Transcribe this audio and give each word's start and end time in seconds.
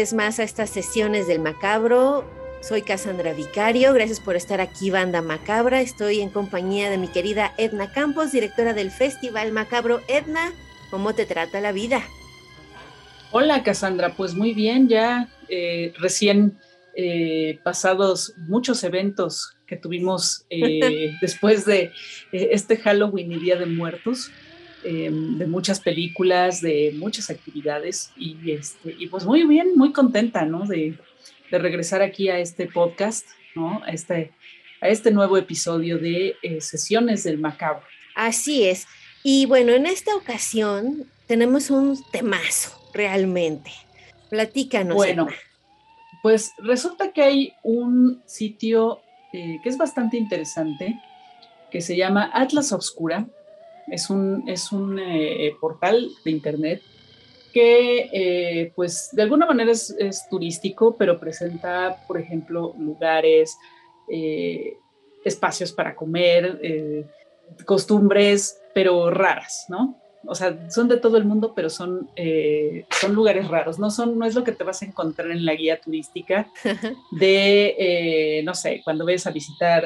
Vez 0.00 0.14
más 0.14 0.38
a 0.38 0.44
estas 0.44 0.70
sesiones 0.70 1.26
del 1.26 1.40
Macabro. 1.40 2.24
Soy 2.62 2.80
Cassandra 2.80 3.34
Vicario, 3.34 3.92
gracias 3.92 4.18
por 4.18 4.34
estar 4.34 4.58
aquí, 4.58 4.88
Banda 4.88 5.20
Macabra. 5.20 5.82
Estoy 5.82 6.20
en 6.22 6.30
compañía 6.30 6.88
de 6.88 6.96
mi 6.96 7.06
querida 7.06 7.52
Edna 7.58 7.92
Campos, 7.92 8.32
directora 8.32 8.72
del 8.72 8.90
Festival 8.90 9.52
Macabro. 9.52 10.00
Edna, 10.08 10.54
¿cómo 10.90 11.14
te 11.14 11.26
trata 11.26 11.60
la 11.60 11.72
vida? 11.72 12.02
Hola 13.30 13.62
Cassandra, 13.62 14.14
pues 14.16 14.32
muy 14.34 14.54
bien, 14.54 14.88
ya 14.88 15.28
eh, 15.50 15.92
recién 15.98 16.58
eh, 16.96 17.58
pasados 17.62 18.32
muchos 18.48 18.82
eventos 18.84 19.54
que 19.66 19.76
tuvimos 19.76 20.46
eh, 20.48 21.12
después 21.20 21.66
de 21.66 21.92
este 22.32 22.78
Halloween 22.78 23.32
y 23.32 23.38
Día 23.38 23.56
de 23.56 23.66
Muertos. 23.66 24.30
Em, 24.82 25.36
de 25.36 25.46
muchas 25.46 25.78
películas, 25.78 26.62
de 26.62 26.92
muchas 26.96 27.28
actividades 27.28 28.12
y, 28.16 28.50
este, 28.50 28.96
y 28.98 29.08
pues 29.08 29.26
muy 29.26 29.44
bien, 29.44 29.76
muy 29.76 29.92
contenta, 29.92 30.46
¿no? 30.46 30.66
De, 30.66 30.94
de 31.50 31.58
regresar 31.58 32.00
aquí 32.00 32.30
a 32.30 32.38
este 32.38 32.66
podcast, 32.66 33.26
¿no? 33.54 33.82
A 33.84 33.90
este, 33.90 34.32
a 34.80 34.88
este 34.88 35.10
nuevo 35.10 35.36
episodio 35.36 35.98
de 35.98 36.36
eh, 36.42 36.62
Sesiones 36.62 37.24
del 37.24 37.36
Macabro. 37.38 37.82
Así 38.14 38.64
es. 38.64 38.86
Y 39.22 39.44
bueno, 39.44 39.72
en 39.72 39.84
esta 39.84 40.16
ocasión 40.16 41.04
tenemos 41.26 41.68
un 41.68 41.98
temazo, 42.10 42.70
realmente. 42.94 43.72
Platícanos. 44.30 44.96
Bueno, 44.96 45.28
pues 46.22 46.52
resulta 46.56 47.12
que 47.12 47.22
hay 47.22 47.52
un 47.62 48.22
sitio 48.24 49.02
eh, 49.34 49.58
que 49.62 49.68
es 49.68 49.76
bastante 49.76 50.16
interesante, 50.16 50.98
que 51.70 51.82
se 51.82 51.98
llama 51.98 52.30
Atlas 52.32 52.72
Obscura, 52.72 53.26
es 53.90 54.10
un, 54.10 54.48
es 54.48 54.72
un 54.72 54.98
eh, 54.98 55.54
portal 55.60 56.10
de 56.24 56.30
internet 56.30 56.82
que 57.52 58.08
eh, 58.12 58.72
pues 58.76 59.10
de 59.12 59.22
alguna 59.22 59.46
manera 59.46 59.72
es, 59.72 60.26
turístico, 60.30 60.96
pero 60.96 61.18
presenta, 61.18 62.04
por 62.06 62.20
ejemplo, 62.20 62.74
lugares, 62.78 63.58
eh, 64.08 64.76
espacios 65.24 65.72
para 65.72 65.96
comer, 65.96 67.08
costumbres, 67.66 68.60
pero 68.72 69.10
raras, 69.10 69.66
¿no? 69.68 69.96
O 70.26 70.34
sea, 70.34 70.70
son 70.70 70.86
de 70.86 70.98
todo 70.98 71.16
el 71.16 71.24
mundo, 71.24 71.52
pero 71.54 71.70
son, 71.70 72.08
son 73.00 73.14
lugares 73.14 73.48
raros. 73.48 73.78
No, 73.78 73.90
son, 73.90 74.18
no 74.18 74.26
es 74.26 74.34
lo 74.34 74.44
que 74.44 74.52
te 74.52 74.64
vas 74.64 74.82
a 74.82 74.86
encontrar 74.86 75.30
en 75.30 75.44
la 75.44 75.54
guía 75.54 75.80
turística 75.80 76.48
de, 77.10 78.42
no 78.44 78.54
sé, 78.54 78.80
cuando 78.84 79.04
ves 79.04 79.26
a 79.26 79.30
visitar 79.32 79.84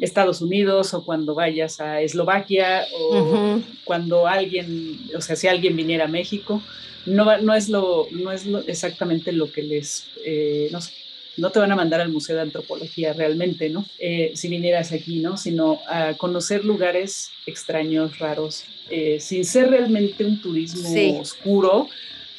Estados 0.00 0.40
Unidos 0.40 0.94
o 0.94 1.04
cuando 1.04 1.34
vayas 1.34 1.80
a 1.80 2.00
Eslovaquia 2.00 2.86
o 2.92 3.60
cuando 3.84 4.26
alguien, 4.26 4.98
o 5.16 5.20
sea, 5.20 5.36
si 5.36 5.48
alguien 5.48 5.76
viniera 5.76 6.04
a 6.04 6.08
México, 6.08 6.62
no, 7.06 7.38
no 7.38 7.54
es, 7.54 7.68
lo, 7.68 8.06
no 8.10 8.32
es 8.32 8.44
exactamente 8.66 9.32
lo 9.32 9.50
que 9.50 9.62
les, 9.62 10.06
eh, 10.24 10.68
no 10.70 10.80
sé, 10.80 10.92
no 11.36 11.50
te 11.50 11.58
van 11.58 11.72
a 11.72 11.76
mandar 11.76 12.00
al 12.00 12.10
Museo 12.10 12.36
de 12.36 12.42
Antropología 12.42 13.12
realmente, 13.12 13.70
¿no? 13.70 13.86
Eh, 13.98 14.32
si 14.34 14.48
vinieras 14.48 14.92
aquí, 14.92 15.20
¿no? 15.20 15.36
Sino 15.36 15.80
a 15.88 16.14
conocer 16.14 16.64
lugares 16.64 17.30
extraños, 17.46 18.18
raros, 18.18 18.64
eh, 18.90 19.18
sin 19.20 19.44
ser 19.44 19.70
realmente 19.70 20.24
un 20.24 20.40
turismo 20.40 21.20
oscuro, 21.20 21.88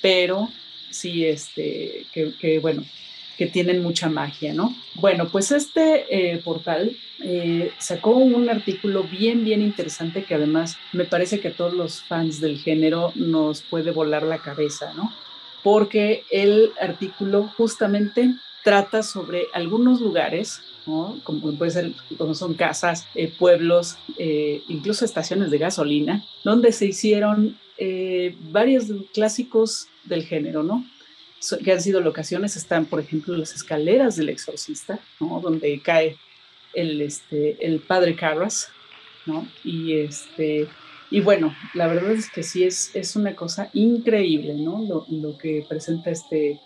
pero 0.02 0.50
sí, 0.92 1.26
este, 1.26 2.06
que, 2.14 2.34
que 2.40 2.60
bueno, 2.60 2.84
que 3.38 3.48
tienen 3.48 3.82
mucha 3.82 4.10
magia, 4.10 4.54
¿no? 4.54 4.76
Bueno, 4.96 5.30
pues 5.30 5.52
este 5.52 6.06
eh, 6.10 6.38
portal 6.38 6.96
eh, 7.20 7.72
sacó 7.80 8.12
un 8.12 8.50
artículo 8.50 9.04
bien, 9.04 9.44
bien 9.44 9.62
interesante 9.62 10.24
que 10.24 10.36
además 10.36 10.78
me 10.92 11.06
parece 11.06 11.40
que 11.40 11.50
a 11.50 11.56
todos 11.56 11.74
los 11.74 12.02
fans 12.04 12.40
del 12.40 12.60
género 12.60 13.12
nos 13.16 13.62
puede 13.62 13.92
volar 13.92 14.24
la 14.24 14.40
cabeza, 14.40 14.94
¿no? 14.94 15.12
Porque 15.64 16.24
el 16.30 16.72
artículo 16.80 17.50
justamente 17.58 18.36
trata 18.64 19.04
sobre 19.04 19.44
algunos 19.54 20.00
lugares, 20.00 20.62
¿no? 20.86 21.20
como 21.24 21.54
puede 21.54 21.72
ser, 21.72 21.92
como 22.18 22.34
son 22.34 22.54
casas, 22.54 23.08
eh, 23.16 23.32
pueblos, 23.38 23.98
incluso 24.68 25.06
estaciones 25.06 25.52
de 25.52 25.58
gasolina, 25.58 26.24
donde 26.44 26.72
se 26.72 26.86
hicieron 26.86 27.58
varios 28.52 28.86
clásicos 29.14 29.88
del 30.06 30.24
género, 30.24 30.64
¿no? 30.64 30.86
Que 31.64 31.72
han 31.72 31.82
sido 31.82 32.02
locaciones 32.02 32.56
están, 32.56 32.86
por 32.86 33.00
ejemplo, 33.00 33.36
las 33.36 33.54
escaleras 33.54 34.16
del 34.16 34.30
exorcista, 34.30 35.00
¿no? 35.20 35.40
donde 35.42 35.82
cae 35.82 36.18
el, 36.74 37.02
este, 37.02 37.66
el 37.66 37.80
padre 37.80 38.16
Carras, 38.16 38.70
¿no? 39.26 39.48
Y, 39.64 39.94
este, 40.00 40.68
y 41.10 41.22
bueno, 41.22 41.56
la 41.74 41.88
verdad 41.88 42.12
es 42.12 42.30
que 42.30 42.44
sí 42.44 42.64
es, 42.64 42.92
es 42.96 43.16
una 43.16 43.36
cosa 43.36 43.70
increíble, 43.74 44.56
¿no? 44.56 44.82
Lo, 44.82 45.06
lo 45.10 45.38
que 45.38 45.66
presenta 45.68 46.10
este, 46.10 46.60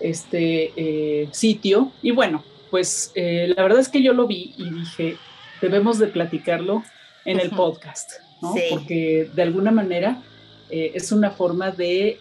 este 0.00 0.72
eh, 0.76 1.28
sitio. 1.32 1.92
Y 2.02 2.10
bueno, 2.10 2.44
pues 2.70 3.12
eh, 3.14 3.52
la 3.54 3.62
verdad 3.62 3.80
es 3.80 3.88
que 3.88 4.02
yo 4.02 4.12
lo 4.12 4.26
vi 4.26 4.54
y 4.58 4.70
dije, 4.70 5.16
debemos 5.60 5.98
de 5.98 6.08
platicarlo 6.08 6.82
en 7.24 7.40
el 7.40 7.50
podcast, 7.50 8.10
¿no? 8.42 8.54
Porque 8.70 9.30
de 9.32 9.42
alguna 9.42 9.70
manera 9.70 10.22
eh, 10.70 10.92
es 10.94 11.12
una 11.12 11.30
forma 11.30 11.70
de 11.70 12.18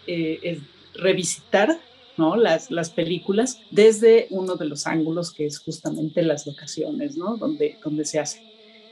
revisitar 0.95 1.79
¿no? 2.17 2.35
Las, 2.35 2.71
las 2.71 2.89
películas 2.89 3.59
desde 3.71 4.27
uno 4.29 4.55
de 4.55 4.65
los 4.65 4.87
ángulos 4.87 5.31
que 5.31 5.45
es 5.45 5.59
justamente 5.59 6.21
las 6.21 6.45
locaciones, 6.47 7.17
¿no? 7.17 7.37
Donde, 7.37 7.77
donde 7.83 8.05
se 8.05 8.19
hace. 8.19 8.41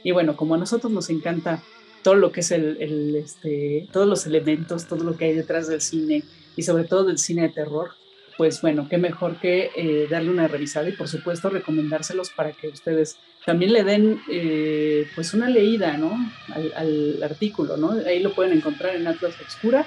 Y 0.04 0.10
bueno, 0.10 0.36
como 0.36 0.54
a 0.54 0.58
nosotros 0.58 0.92
nos 0.92 1.10
encanta 1.10 1.62
todo 2.02 2.14
lo 2.14 2.32
que 2.32 2.40
es 2.40 2.50
el, 2.50 3.14
este, 3.16 3.88
todos 3.92 4.08
los 4.08 4.26
elementos, 4.26 4.86
todo 4.86 5.04
lo 5.04 5.16
que 5.16 5.26
hay 5.26 5.34
detrás 5.34 5.68
del 5.68 5.80
cine 5.80 6.24
y 6.56 6.62
sobre 6.62 6.84
todo 6.84 7.04
del 7.04 7.18
cine 7.18 7.42
de 7.42 7.48
terror, 7.50 7.90
pues 8.36 8.60
bueno, 8.60 8.88
qué 8.88 8.98
mejor 8.98 9.38
que 9.38 9.70
eh, 9.76 10.08
darle 10.10 10.30
una 10.30 10.48
revisada 10.48 10.88
y 10.88 10.92
por 10.92 11.06
supuesto 11.06 11.48
recomendárselos 11.48 12.30
para 12.30 12.52
que 12.52 12.68
ustedes 12.68 13.18
también 13.44 13.72
le 13.72 13.84
den 13.84 14.20
eh, 14.30 15.06
pues 15.14 15.34
una 15.34 15.48
leída, 15.48 15.96
¿no? 15.96 16.12
Al, 16.74 17.22
artículo, 17.22 17.76
¿no? 17.76 17.92
Ahí 17.92 18.20
lo 18.20 18.34
pueden 18.34 18.56
encontrar 18.56 18.96
en 18.96 19.06
Atlas 19.06 19.34
Obscura 19.40 19.86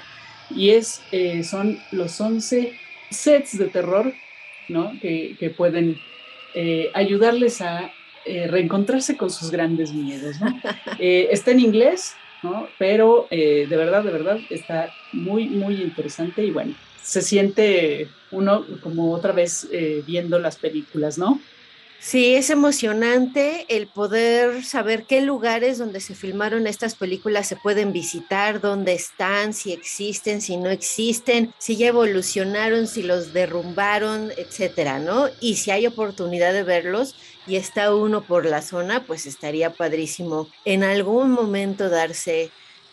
y 0.50 0.70
es, 0.70 1.02
eh, 1.12 1.42
son 1.44 1.78
los 1.92 2.20
11 2.20 2.78
sets 3.10 3.58
de 3.58 3.66
terror, 3.66 4.12
¿no? 4.68 4.92
Que, 5.00 5.54
pueden 5.56 5.98
eh, 6.54 6.90
ayudarles 6.94 7.60
a 7.60 7.92
eh, 8.24 8.46
reencontrarse 8.48 9.16
con 9.16 9.30
sus 9.30 9.50
grandes 9.50 9.92
miedos, 9.92 10.40
¿no? 10.40 10.60
Eh, 10.98 11.28
está 11.30 11.50
en 11.50 11.60
inglés, 11.60 12.14
¿no? 12.42 12.68
Pero 12.78 13.26
de 13.30 13.66
verdad, 13.66 14.02
de 14.02 14.10
verdad, 14.10 14.38
está 14.50 14.90
muy, 15.12 15.46
muy 15.48 15.82
interesante 15.82 16.44
y 16.44 16.50
bueno, 16.50 16.74
se 17.02 17.20
siente 17.20 18.08
uno 18.30 18.64
como 18.82 19.12
otra 19.12 19.32
vez 19.32 19.68
viendo 20.06 20.38
las 20.38 20.56
películas, 20.56 21.18
¿no? 21.18 21.40
Sí, 21.98 22.34
es 22.34 22.50
emocionante 22.50 23.66
el 23.68 23.88
poder 23.88 24.64
saber 24.64 25.04
qué 25.04 25.22
lugares 25.22 25.78
donde 25.78 26.00
se 26.00 26.14
filmaron 26.14 26.66
estas 26.66 26.94
películas 26.94 27.48
se 27.48 27.56
pueden 27.56 27.92
visitar, 27.92 28.60
dónde 28.60 28.92
están, 28.92 29.54
si 29.54 29.72
existen, 29.72 30.40
si 30.40 30.56
no 30.56 30.70
existen, 30.70 31.52
si 31.58 31.76
ya 31.76 31.88
evolucionaron, 31.88 32.86
si 32.86 33.02
los 33.02 33.32
derrumbaron, 33.32 34.30
etcétera, 34.36 34.98
¿no? 35.00 35.28
Y 35.40 35.56
si 35.56 35.72
hay 35.72 35.86
oportunidad 35.86 36.52
de 36.52 36.62
verlos 36.62 37.16
y 37.46 37.56
está 37.56 37.94
uno 37.94 38.22
por 38.22 38.44
la 38.46 38.62
zona, 38.62 39.04
pues 39.04 39.26
estaría 39.26 39.70
padrísimo 39.70 40.48
en 40.64 40.84
algún 40.84 41.32
momento 41.32 41.88
darse 41.88 42.50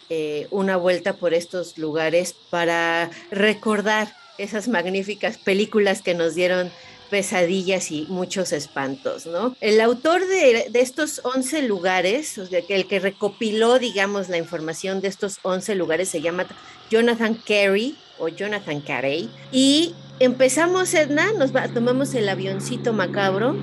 eh, 0.09 0.47
una 0.49 0.77
vuelta 0.77 1.13
por 1.13 1.33
estos 1.33 1.77
lugares 1.77 2.33
para 2.49 3.11
recordar 3.31 4.15
esas 4.37 4.67
magníficas 4.67 5.37
películas 5.37 6.01
que 6.01 6.15
nos 6.15 6.35
dieron 6.35 6.71
pesadillas 7.13 7.91
y 7.91 8.07
muchos 8.09 8.51
espantos, 8.53 9.27
¿no? 9.27 9.55
El 9.61 9.79
autor 9.81 10.25
de, 10.25 10.71
estos 10.73 11.21
11 11.23 11.61
lugares, 11.67 12.39
o 12.39 12.47
sea, 12.47 12.61
el 12.67 12.87
que 12.87 12.99
recopiló, 12.99 13.77
digamos, 13.77 14.29
la 14.29 14.39
información 14.39 14.99
de 14.99 15.09
estos 15.09 15.37
11 15.43 15.75
lugares 15.75 16.09
se 16.09 16.21
llama 16.21 16.47
Jonathan 16.89 17.35
Carey 17.35 17.95
o 18.17 18.29
Jonathan 18.29 18.81
Carey. 18.81 19.29
Y 19.51 19.93
empezamos, 20.19 20.91
Edna, 20.95 21.33
nos 21.33 21.51
tomamos 21.71 22.15
el 22.15 22.27
avioncito 22.27 22.93
macabro 22.93 23.55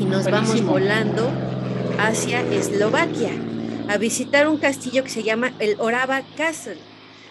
y 0.00 0.06
nos 0.06 0.24
vamos 0.24 0.62
volando 0.62 1.30
hacia 1.98 2.40
Eslovaquia 2.40 3.32
a 3.86 3.98
visitar 3.98 4.48
un 4.48 4.56
castillo 4.56 5.04
que 5.04 5.10
se 5.10 5.22
llama 5.22 5.52
el 5.58 5.76
Orava 5.78 6.22
Castle 6.38 6.78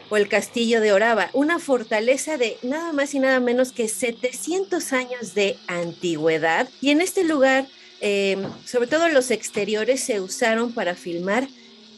o 0.09 0.17
el 0.17 0.27
castillo 0.27 0.81
de 0.81 0.93
Orava, 0.93 1.29
una 1.33 1.59
fortaleza 1.59 2.37
de 2.37 2.57
nada 2.61 2.93
más 2.93 3.13
y 3.13 3.19
nada 3.19 3.39
menos 3.39 3.71
que 3.71 3.87
700 3.87 4.93
años 4.93 5.33
de 5.33 5.57
antigüedad. 5.67 6.69
Y 6.81 6.91
en 6.91 7.01
este 7.01 7.23
lugar, 7.23 7.67
em, 8.01 8.43
sobre 8.65 8.87
todo 8.87 9.09
los 9.09 9.31
exteriores, 9.31 10.01
se 10.01 10.21
usaron 10.21 10.73
para 10.73 10.95
filmar 10.95 11.47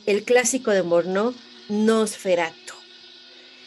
el 0.05 0.23
clásico 0.23 0.71
de 0.71 0.83
Morneau, 0.83 1.33
Nosferatu. 1.69 2.73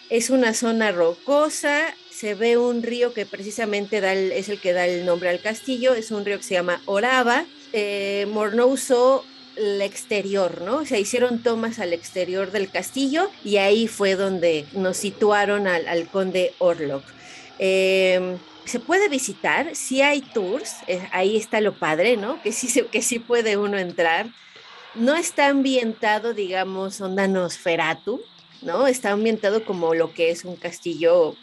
Es 0.08 0.30
una 0.30 0.54
zona 0.54 0.90
rocosa, 0.90 1.94
se 2.10 2.34
ve 2.34 2.58
un 2.58 2.82
río 2.82 3.14
que 3.14 3.26
precisamente 3.26 3.98
es 4.36 4.48
el 4.48 4.60
que 4.60 4.72
da 4.72 4.86
el 4.86 5.06
nombre 5.06 5.28
al 5.28 5.40
castillo, 5.40 5.94
es 5.94 6.10
un 6.10 6.24
río 6.24 6.38
que 6.38 6.44
se 6.44 6.54
llama 6.54 6.82
Orava. 6.86 7.44
Eh, 7.72 8.26
Morneau 8.30 8.70
usó 8.70 9.24
el 9.56 9.82
exterior, 9.82 10.62
¿no? 10.62 10.84
Se 10.84 10.98
hicieron 10.98 11.42
tomas 11.42 11.78
al 11.78 11.92
exterior 11.92 12.50
del 12.50 12.70
castillo 12.70 13.30
y 13.44 13.56
ahí 13.56 13.88
fue 13.88 14.14
donde 14.14 14.66
nos 14.72 14.96
situaron 14.96 15.66
al, 15.66 16.08
conde 16.08 16.54
Orlok. 16.58 17.04
Em, 17.58 18.38
se 18.64 18.80
puede 18.80 19.08
visitar, 19.08 19.74
sí 19.74 20.02
hay 20.02 20.20
tours, 20.20 20.76
eh, 20.86 21.06
ahí 21.12 21.36
está 21.36 21.60
lo 21.60 21.74
padre, 21.78 22.16
¿no? 22.16 22.40
Que 22.42 22.52
sí, 22.52 22.82
que 22.90 23.02
sí 23.02 23.18
puede 23.18 23.56
uno 23.56 23.78
entrar. 23.78 24.26
No 24.94 25.14
está 25.14 25.48
ambientado, 25.48 26.34
digamos, 26.34 27.00
onda 27.00 27.28
Nosferatu, 27.28 28.22
¿no? 28.62 28.86
Está 28.86 29.12
ambientado 29.12 29.64
como 29.64 29.94
lo 29.94 30.12
que 30.12 30.30
es 30.30 30.44
un 30.44 30.56
castillo 30.56 31.36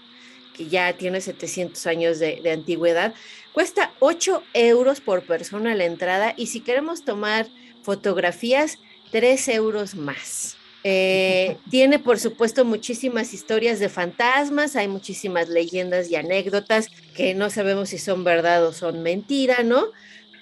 que 0.53 0.67
ya 0.67 0.93
tiene 0.93 1.21
700 1.21 1.85
años 1.87 2.19
de, 2.19 2.39
de 2.41 2.51
antigüedad. 2.51 3.13
Cuesta 3.53 3.91
8 3.99 4.43
euros 4.53 5.01
por 5.01 5.23
persona 5.23 5.75
la 5.75 5.85
entrada 5.85 6.33
y 6.35 6.47
si 6.47 6.61
queremos 6.61 7.03
tomar 7.03 7.47
fotografías, 7.87 8.79
tres 9.11 9.47
euros 9.47 9.95
más. 9.95 10.57
Eh, 10.83 11.55
tiene, 11.71 11.99
por 11.99 12.19
supuesto, 12.19 12.65
muchísimas 12.65 13.33
historias 13.33 13.79
de 13.79 13.87
fantasmas, 13.87 14.75
hay 14.75 14.89
muchísimas 14.89 15.47
leyendas 15.47 16.11
y 16.11 16.17
anécdotas 16.17 16.89
que 17.15 17.33
no 17.33 17.49
sabemos 17.49 17.87
si 17.87 17.97
son 17.97 18.25
verdad 18.25 18.65
o 18.65 18.73
son 18.73 19.03
mentira, 19.03 19.63
¿no? 19.63 19.85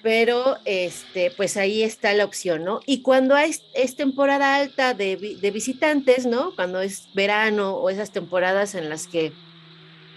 Pero, 0.02 0.58
este, 0.64 1.30
pues 1.30 1.56
ahí 1.56 1.84
está 1.84 2.12
la 2.14 2.24
opción, 2.24 2.64
¿no? 2.64 2.80
Y 2.84 3.02
cuando 3.02 3.36
es, 3.36 3.62
es 3.74 3.94
temporada 3.94 4.56
alta 4.56 4.92
de, 4.92 5.38
de 5.40 5.50
visitantes, 5.52 6.26
¿no? 6.26 6.52
Cuando 6.56 6.80
es 6.80 7.08
verano 7.14 7.76
o 7.76 7.90
esas 7.90 8.10
temporadas 8.10 8.74
en 8.74 8.88
las 8.88 9.06
que 9.06 9.32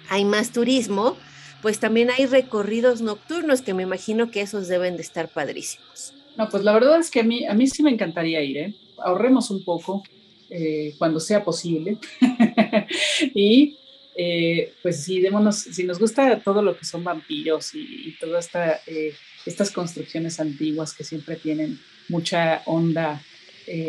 hay 0.10 0.26
más 0.26 0.52
turismo, 0.52 1.16
pues 1.62 1.80
también 1.80 2.10
hay 2.10 2.26
recorridos 2.26 3.02
nocturnos 3.02 3.62
que 3.62 3.76
me 3.76 3.84
imagino 3.84 4.32
que 4.32 4.42
esos 4.42 4.68
deben 4.68 4.96
de 4.96 5.04
estar 5.04 5.28
padrísimos. 5.28 6.16
No, 6.40 6.48
pues 6.48 6.64
la 6.64 6.72
verdad 6.72 6.98
es 6.98 7.12
que 7.12 7.20
a 7.20 7.24
mí, 7.24 7.46
a 7.46 7.54
mí 7.54 7.68
sí 7.68 7.84
me 7.84 7.90
encantaría 7.90 8.42
ir, 8.42 8.58
¿eh? 8.58 8.74
Ahorremos 9.04 9.52
un 9.52 9.62
poco 9.66 10.04
eh, 10.50 10.96
cuando 10.98 11.20
sea 11.20 11.44
posible. 11.44 11.98
y 13.36 13.78
eh, 14.16 14.72
pues 14.82 15.04
sí, 15.04 15.20
démonos, 15.20 15.58
si 15.58 15.84
nos 15.84 16.00
gusta 16.00 16.40
todo 16.40 16.62
lo 16.62 16.78
que 16.78 16.86
son 16.86 17.04
vampiros 17.04 17.76
y, 17.76 18.16
todas 18.22 18.46
esta, 18.46 18.80
eh, 18.88 19.14
estas 19.46 19.70
construcciones 19.70 20.40
antiguas 20.40 20.94
que 20.94 21.04
siempre 21.04 21.36
tienen 21.36 21.78
mucha 22.08 22.64
onda 22.68 23.22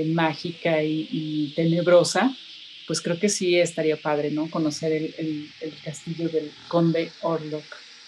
mágica 0.08 0.82
y, 0.82 1.52
tenebrosa, 1.54 2.34
pues 2.88 3.00
creo 3.00 3.18
que 3.20 3.28
sí 3.28 3.60
estaría 3.60 3.96
padre, 3.96 4.32
¿no? 4.32 4.50
Conocer 4.50 4.92
el, 4.92 5.48
el 5.60 5.72
castillo 5.84 6.28
del 6.28 6.50
conde 6.66 7.12
Orlok 7.22 7.64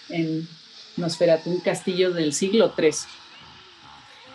en 0.09 0.49
Nosferatu, 0.97 1.49
un 1.49 1.61
castillo 1.61 2.11
del 2.11 2.33
siglo 2.33 2.75
III. 2.77 2.91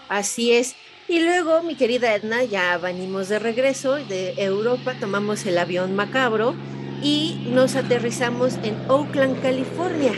Así 0.10 0.52
es. 0.54 0.76
Y 1.08 1.22
luego, 1.22 1.64
mi 1.64 1.76
querida 1.76 2.14
Edna, 2.16 2.44
ya 2.44 2.78
venimos 2.78 3.30
de 3.30 3.40
regreso 3.40 3.96
de 3.96 4.34
Europa, 4.38 4.96
tomamos 5.00 5.46
el 5.46 5.58
avión 5.58 5.96
macabro 5.96 6.54
y 7.02 7.48
nos 7.50 7.76
aterrizamos 7.76 8.56
en 8.64 8.76
Oakland, 8.90 9.42
California. 9.42 10.14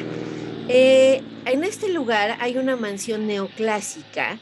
Eh, 0.68 1.22
en 1.46 1.64
este 1.64 1.90
lugar 1.90 2.38
hay 2.40 2.58
una 2.58 2.76
mansión 2.76 3.28
neoclásica 3.28 4.40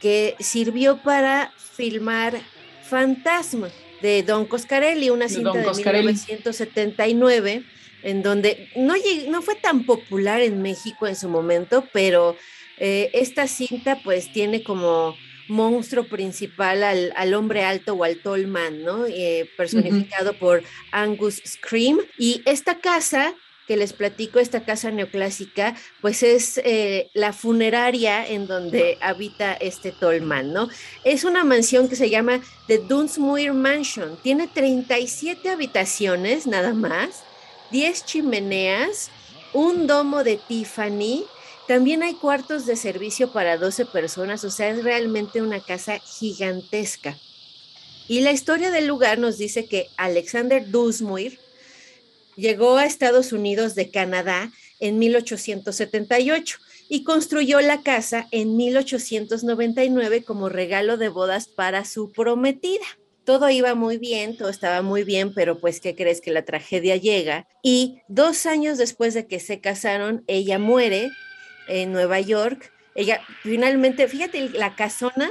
que 0.00 0.36
sirvió 0.38 1.02
para 1.02 1.52
filmar 1.56 2.40
Fantasma 2.82 3.68
de 4.00 4.22
Don 4.22 4.46
Coscarelli, 4.46 5.10
una 5.10 5.28
cinta 5.28 5.52
de, 5.52 6.02
1979, 6.02 7.64
en 8.02 8.22
donde 8.22 8.70
no, 8.76 8.94
no 9.28 9.42
fue 9.42 9.54
tan 9.56 9.84
popular 9.84 10.40
en 10.40 10.62
México 10.62 11.06
en 11.06 11.16
su 11.16 11.28
momento, 11.28 11.84
pero 11.92 12.36
eh, 12.80 13.10
esta 13.12 13.46
cinta 13.46 14.00
pues 14.02 14.32
tiene 14.32 14.64
como 14.64 15.14
monstruo 15.48 16.04
principal 16.04 16.82
al, 16.82 17.34
hombre 17.34 17.64
alto 17.64 17.94
o 17.94 18.04
al 18.04 18.16
tall 18.22 18.46
man, 18.46 18.82
¿no? 18.82 19.04
Eh, 19.06 19.50
personificado 19.56 20.32
por 20.34 20.62
Angus 20.92 21.42
Scream. 21.44 21.98
Y 22.16 22.42
esta 22.46 22.78
casa 22.78 23.34
que 23.70 23.76
les 23.76 23.92
platico, 23.92 24.40
esta 24.40 24.64
casa 24.64 24.90
neoclásica, 24.90 25.76
pues 26.00 26.24
es 26.24 26.60
eh, 26.64 27.08
la 27.14 27.32
funeraria 27.32 28.26
en 28.26 28.48
donde 28.48 28.98
habita 29.00 29.52
este 29.52 29.92
Tolman, 29.92 30.52
¿no? 30.52 30.68
Es 31.04 31.22
una 31.22 31.44
mansión 31.44 31.88
que 31.88 31.94
se 31.94 32.10
llama 32.10 32.40
The 32.66 32.78
Dunsmuir 32.78 33.52
Mansion. 33.52 34.18
Tiene 34.24 34.48
37 34.48 35.50
habitaciones 35.50 36.48
nada 36.48 36.74
más, 36.74 37.22
10 37.70 38.04
chimeneas, 38.06 39.10
un 39.52 39.86
domo 39.86 40.24
de 40.24 40.36
Tiffany, 40.36 41.24
también 41.70 42.02
hay 42.02 42.14
cuartos 42.14 42.66
de 42.66 42.74
servicio 42.74 43.30
para 43.30 43.56
12 43.56 43.86
personas, 43.86 44.42
o 44.42 44.50
sea, 44.50 44.70
es 44.70 44.82
realmente 44.82 45.40
una 45.40 45.60
casa 45.60 46.00
gigantesca. 46.00 47.16
Y 48.08 48.22
la 48.22 48.32
historia 48.32 48.72
del 48.72 48.88
lugar 48.88 49.20
nos 49.20 49.38
dice 49.38 49.66
que 49.66 49.86
Alexander 49.96 50.68
Dusmuir 50.68 51.38
llegó 52.34 52.76
a 52.76 52.86
Estados 52.86 53.32
Unidos 53.32 53.76
de 53.76 53.88
Canadá 53.88 54.50
en 54.80 54.98
1878 54.98 56.58
y 56.88 57.04
construyó 57.04 57.60
la 57.60 57.82
casa 57.82 58.26
en 58.32 58.56
1899 58.56 60.24
como 60.24 60.48
regalo 60.48 60.96
de 60.96 61.08
bodas 61.08 61.46
para 61.46 61.84
su 61.84 62.10
prometida. 62.10 62.84
Todo 63.22 63.48
iba 63.48 63.76
muy 63.76 63.96
bien, 63.96 64.36
todo 64.36 64.48
estaba 64.48 64.82
muy 64.82 65.04
bien, 65.04 65.32
pero 65.34 65.60
pues, 65.60 65.78
¿qué 65.78 65.94
crees 65.94 66.20
que 66.20 66.32
la 66.32 66.44
tragedia 66.44 66.96
llega? 66.96 67.46
Y 67.62 68.00
dos 68.08 68.44
años 68.46 68.76
después 68.76 69.14
de 69.14 69.28
que 69.28 69.38
se 69.38 69.60
casaron, 69.60 70.24
ella 70.26 70.58
muere 70.58 71.10
en 71.70 71.92
Nueva 71.92 72.20
York. 72.20 72.72
Ella 72.94 73.20
finalmente, 73.42 74.08
fíjate, 74.08 74.50
la 74.50 74.74
casona, 74.74 75.30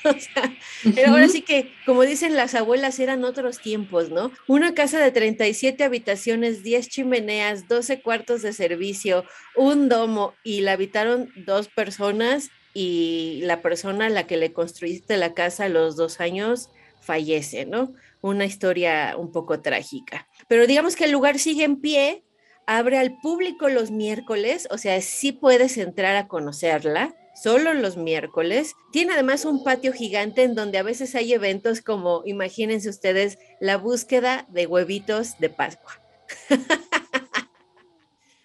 o 0.04 0.12
sea, 0.12 0.54
pero 0.94 1.12
ahora 1.12 1.28
sí 1.28 1.42
que, 1.42 1.72
como 1.86 2.02
dicen 2.02 2.34
las 2.34 2.54
abuelas, 2.54 2.98
eran 2.98 3.24
otros 3.24 3.60
tiempos, 3.60 4.10
¿no? 4.10 4.30
Una 4.46 4.74
casa 4.74 4.98
de 4.98 5.10
37 5.10 5.82
habitaciones, 5.84 6.62
10 6.62 6.88
chimeneas, 6.88 7.68
12 7.68 8.00
cuartos 8.02 8.42
de 8.42 8.52
servicio, 8.52 9.24
un 9.56 9.88
domo, 9.88 10.34
y 10.44 10.60
la 10.60 10.72
habitaron 10.72 11.30
dos 11.36 11.68
personas 11.68 12.50
y 12.72 13.40
la 13.44 13.62
persona 13.62 14.06
a 14.06 14.10
la 14.10 14.26
que 14.26 14.36
le 14.36 14.52
construiste 14.52 15.16
la 15.16 15.34
casa 15.34 15.64
a 15.64 15.68
los 15.68 15.96
dos 15.96 16.20
años 16.20 16.70
fallece, 17.00 17.66
¿no? 17.66 17.92
Una 18.20 18.44
historia 18.44 19.14
un 19.16 19.32
poco 19.32 19.60
trágica. 19.60 20.28
Pero 20.48 20.66
digamos 20.66 20.96
que 20.96 21.04
el 21.04 21.12
lugar 21.12 21.38
sigue 21.38 21.64
en 21.64 21.80
pie, 21.80 22.22
abre 22.66 22.98
al 22.98 23.18
público 23.20 23.68
los 23.68 23.90
miércoles, 23.90 24.68
o 24.70 24.78
sea, 24.78 25.00
sí 25.00 25.32
puedes 25.32 25.76
entrar 25.78 26.16
a 26.16 26.28
conocerla, 26.28 27.14
solo 27.34 27.74
los 27.74 27.96
miércoles. 27.96 28.74
Tiene 28.92 29.14
además 29.14 29.44
un 29.44 29.64
patio 29.64 29.92
gigante 29.92 30.42
en 30.42 30.54
donde 30.54 30.78
a 30.78 30.82
veces 30.82 31.14
hay 31.14 31.32
eventos 31.32 31.80
como, 31.80 32.22
imagínense 32.26 32.88
ustedes, 32.88 33.38
la 33.60 33.76
búsqueda 33.76 34.46
de 34.50 34.66
huevitos 34.66 35.38
de 35.38 35.50
Pascua. 35.50 36.00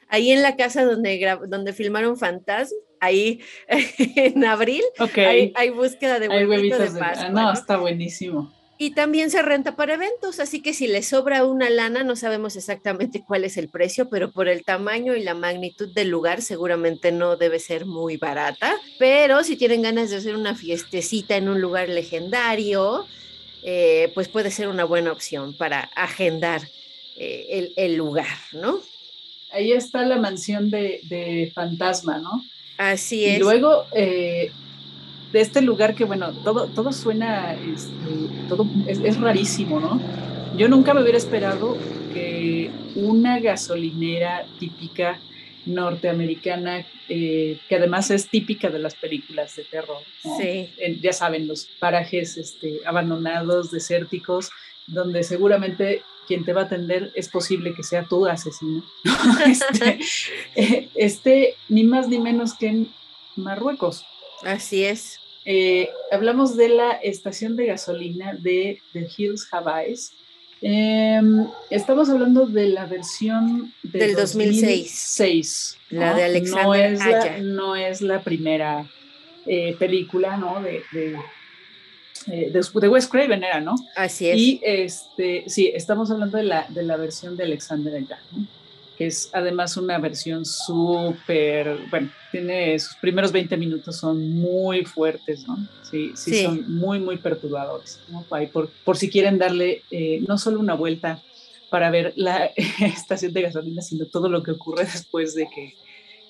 ahí 0.07 0.31
en 0.31 0.41
la 0.41 0.55
casa 0.55 0.85
donde, 0.85 1.37
donde 1.47 1.73
filmaron 1.73 2.17
Fantasma, 2.17 2.77
ahí 2.99 3.41
en 3.67 4.45
abril, 4.45 4.83
hay, 4.97 5.69
búsqueda 5.71 6.19
de 6.19 6.29
huevitos, 6.29 6.93
de, 6.93 6.99
Pascua. 6.99 7.29
no, 7.29 7.51
está 7.51 7.77
buenísimo. 7.77 8.51
Y 8.77 8.91
también 8.91 9.31
se 9.31 9.41
renta 9.41 9.77
para 9.77 9.93
eventos, 9.93 10.41
así 10.41 10.61
que 10.61 10.73
si 10.73 10.87
le 10.87 11.01
sobra 11.01 11.45
una 11.45 11.69
lana, 11.69 12.03
no 12.03 12.17
sabemos 12.17 12.57
exactamente 12.57 13.23
cuál 13.25 13.45
es 13.45 13.55
el 13.55 13.69
precio, 13.69 14.09
pero 14.09 14.31
por 14.31 14.49
el 14.49 14.65
tamaño 14.65 15.15
y 15.15 15.23
la 15.23 15.33
magnitud 15.33 15.93
del 15.93 16.09
lugar 16.09 16.41
seguramente 16.41 17.13
no 17.13 17.37
debe 17.37 17.59
ser 17.59 17.85
muy 17.85 18.17
barata. 18.17 18.75
Pero 18.99 19.45
si 19.45 19.55
tienen 19.55 19.81
ganas 19.81 20.09
de 20.09 20.17
hacer 20.17 20.35
una 20.35 20.55
fiestecita 20.55 21.37
en 21.37 21.47
un 21.47 21.61
lugar 21.61 21.87
legendario, 21.87 23.05
eh, 23.63 24.11
pues 24.13 24.27
puede 24.27 24.51
ser 24.51 24.67
una 24.67 24.83
buena 24.83 25.13
opción 25.13 25.55
para 25.55 25.79
agendar 25.95 26.61
eh, 27.15 27.71
el, 27.77 27.95
lugar, 27.95 28.27
¿no? 28.51 28.81
Ahí 29.53 29.71
está 29.71 30.03
la 30.05 30.17
mansión 30.17 30.69
de, 30.69 31.49
Fantasma, 31.55 32.17
¿no? 32.17 32.43
Así 32.77 33.23
es. 33.23 33.37
Y 33.37 33.39
luego... 33.39 33.85
Eh, 33.95 34.51
de 35.35 35.41
este 35.41 35.61
lugar 35.61 35.95
que, 35.95 36.05
bueno, 36.05 36.31
todo, 36.45 36.67
todo 36.67 36.93
suena, 36.93 37.55
este, 37.55 38.29
todo 38.47 38.65
es, 38.87 39.19
rarísimo, 39.19 39.81
¿no? 39.81 39.99
Yo 40.55 40.69
nunca 40.69 40.93
me 40.93 41.01
hubiera 41.01 41.17
esperado 41.17 41.77
que 42.13 42.71
una 42.95 43.41
gasolinera 43.41 44.45
típica 44.61 45.19
norteamericana, 45.65 46.85
eh, 47.09 47.59
que 47.67 47.75
además 47.75 48.11
es 48.11 48.29
típica 48.29 48.69
de 48.69 48.79
las 48.79 48.95
películas 48.95 49.53
de 49.57 49.65
terror. 49.65 49.97
Sí. 50.37 50.69
ya 51.01 51.11
saben, 51.11 51.49
los 51.49 51.65
parajes 51.81 52.37
este, 52.37 52.79
abandonados, 52.85 53.71
desérticos, 53.71 54.51
donde 54.87 55.21
seguramente 55.23 56.01
quien 56.29 56.45
te 56.45 56.53
va 56.53 56.61
a 56.61 56.65
atender 56.65 57.11
es 57.13 57.27
posible 57.27 57.73
que 57.73 57.83
sea 57.83 58.05
tu 58.05 58.25
asesino. 58.25 58.85
este, 59.45 59.99
eh, 60.55 60.89
este, 60.95 61.55
ni 61.67 61.83
más 61.83 62.07
ni 62.07 62.19
menos 62.19 62.53
que 62.53 62.67
en 62.67 62.93
Marruecos. 63.35 64.05
Así 64.41 64.85
es. 64.85 65.19
Eh, 65.45 65.89
hablamos 66.11 66.57
de 66.57 66.69
la 66.69 66.91
estación 66.91 67.55
de 67.55 67.67
gasolina 67.67 68.33
de 68.33 68.81
The 68.93 69.07
Hills 69.15 69.47
Havais. 69.51 70.11
Em, 70.61 71.45
estamos 71.69 72.09
hablando 72.09 72.47
de 72.47 72.69
la 72.69 72.87
versión 72.87 73.71
del 73.83 74.15
2006. 74.15 75.77
la 75.91 76.15
de 76.15 76.23
Alexander 76.23 76.65
no 76.65 76.73
es 76.73 76.99
la, 77.05 77.37
no 77.39 77.75
es 77.75 78.01
la 78.01 78.23
primera 78.23 78.89
eh, 79.45 79.75
película, 79.77 80.37
¿no? 80.37 80.61
De, 80.61 80.81
de, 80.91 81.15
eh, 82.31 82.51
de, 82.51 82.87
Wes 82.89 83.07
Craven 83.07 83.43
era, 83.43 83.61
¿no? 83.61 83.75
Así 83.95 84.27
es. 84.27 84.37
Y 84.37 84.59
este, 84.63 85.43
sí, 85.47 85.71
estamos 85.75 86.09
hablando 86.09 86.37
de 86.37 86.43
la, 86.43 86.65
de 86.69 86.81
la 86.81 86.97
versión 86.97 87.37
de 87.37 87.43
Alexander 87.43 87.95
Aja, 87.95 88.19
¿no? 88.31 88.47
Que 88.97 89.07
es 89.07 89.29
además 89.33 89.77
una 89.77 89.97
versión 89.99 90.45
súper, 90.45 91.77
bueno, 91.89 92.09
tiene 92.31 92.77
sus 92.79 92.95
primeros 92.95 93.31
20 93.31 93.57
minutos 93.57 93.97
son 93.97 94.33
muy 94.35 94.85
fuertes, 94.85 95.47
¿no? 95.47 95.57
Sí, 95.89 96.11
sí, 96.15 96.43
son 96.43 96.73
muy, 96.73 96.99
muy 96.99 97.17
perturbadores, 97.17 97.99
¿no? 98.09 98.23
Por, 98.51 98.69
por 98.83 98.97
si 98.97 99.09
quieren 99.09 99.37
darle 99.37 99.83
eh, 99.91 100.23
no 100.27 100.37
solo 100.37 100.59
una 100.59 100.73
vuelta 100.75 101.21
para 101.69 101.89
ver 101.89 102.13
la 102.15 102.45
estación 102.79 103.33
de 103.33 103.43
gasolina, 103.43 103.81
sino 103.81 104.05
todo 104.05 104.29
lo 104.29 104.43
que 104.43 104.51
ocurre 104.51 104.85
después 104.85 105.35
de 105.35 105.47
que 105.53 105.75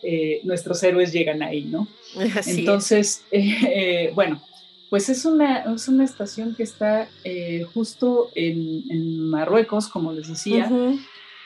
eh, 0.04 0.42
nuestros 0.44 0.82
héroes 0.84 1.12
llegan 1.12 1.44
ahí, 1.44 1.66
¿no? 1.66 1.88
Entonces, 2.48 3.24
eh, 3.32 4.12
bueno, 4.16 4.42
pues 4.90 5.10
es 5.10 5.26
una, 5.26 5.74
es 5.74 5.88
una 5.88 6.04
estación 6.04 6.56
que 6.56 6.64
está 6.64 7.10
justo 7.74 8.32
en, 8.34 9.30
Marruecos, 9.30 9.88
como 9.88 10.14
les 10.14 10.30
decía. 10.30 10.70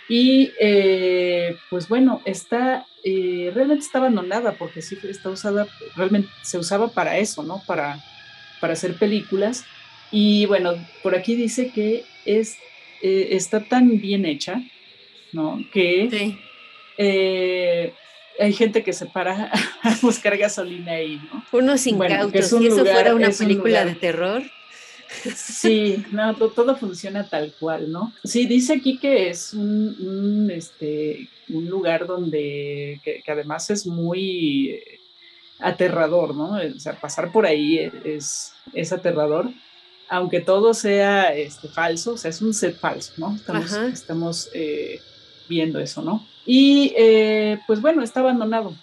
Y 0.10 0.52
eh, 0.60 1.56
pues 1.70 1.88
bueno, 1.88 2.22
está, 2.26 2.88
eh, 3.04 3.52
realmente 3.54 3.86
está 3.86 4.00
abandonada 4.00 4.54
porque 4.54 4.82
sí 4.82 4.98
está 5.04 5.30
usada, 5.30 5.68
realmente 5.96 6.30
se 6.42 6.58
usaba 6.58 6.88
para 6.88 7.20
eso, 7.20 7.44
¿no? 7.44 7.62
Para, 7.68 8.04
para 8.60 8.74
hacer 8.74 8.96
películas. 8.96 9.66
Y 10.12 10.48
bueno, 10.48 10.74
por 11.04 11.16
aquí 11.16 11.36
dice 11.36 11.72
que 11.72 12.06
es, 12.26 12.58
eh, 13.04 13.30
está 13.32 13.64
tan 13.64 14.02
bien 14.02 14.26
hecha, 14.26 14.64
¿no? 15.32 15.64
Que 15.72 16.40
hay 18.40 18.54
gente 18.54 18.82
que 18.82 18.94
se 18.94 19.06
para 19.06 19.52
a 19.84 19.96
buscar 20.02 20.36
gasolina 20.38 20.94
ahí, 20.94 21.22
¿no? 21.32 21.46
Unos 21.52 21.86
incautos, 21.86 22.48
si 22.48 22.66
eso 22.66 22.84
fuera 22.84 23.14
una 23.14 23.30
película 23.30 23.86
de 23.86 23.94
terror. 23.94 24.42
Sí, 25.36 26.06
no, 26.12 26.36
todo, 26.36 26.76
funciona 26.76 27.28
tal 27.28 27.54
cual, 27.60 27.92
¿no? 27.92 28.14
Sí, 28.24 28.46
dice 28.46 28.74
aquí 28.74 28.98
que 29.00 29.30
es 29.30 29.54
un, 29.54 30.50
este, 30.54 31.28
un 31.50 31.68
lugar 31.68 32.06
donde, 32.06 33.02
que, 33.04 33.24
además 33.28 33.70
es 33.70 33.88
muy 33.88 34.70
eh, 34.70 35.00
aterrador, 35.60 36.36
¿no? 36.36 36.54
O 36.54 36.80
sea, 36.80 36.94
pasar 37.00 37.32
por 37.32 37.46
ahí 37.46 37.80
es, 38.04 38.54
es 38.74 38.92
aterrador, 38.92 39.50
aunque 40.10 40.42
todo 40.42 40.74
sea 40.74 41.34
este, 41.36 41.68
falso, 41.68 42.14
o 42.14 42.18
sea, 42.18 42.30
es 42.30 42.42
un 42.42 42.54
set 42.54 42.78
falso, 42.78 43.14
¿no? 43.18 43.38
Estamos, 43.92 44.50
eh, 44.54 45.02
viendo 45.48 45.80
eso, 45.80 46.04
¿no? 46.04 46.26
Y 46.46 46.94
eh, 46.96 47.60
pues 47.66 47.82
bueno, 47.82 48.04
está 48.04 48.20
abandonado. 48.20 48.76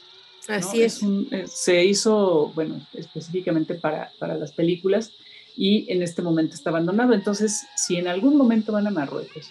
Así 0.48 0.82
es. 0.82 1.00
se 1.46 1.84
hizo, 1.84 2.52
bueno, 2.54 2.80
específicamente 2.92 3.74
para, 3.74 4.12
para 4.18 4.34
las 4.36 4.52
películas 4.52 5.12
y 5.56 5.90
en 5.90 6.02
este 6.02 6.22
momento 6.22 6.54
está 6.54 6.70
abandonado. 6.70 7.14
Entonces, 7.14 7.62
si 7.76 7.96
en 7.96 8.08
algún 8.08 8.36
momento 8.36 8.72
van 8.72 8.86
a 8.86 8.90
Marruecos, 8.90 9.50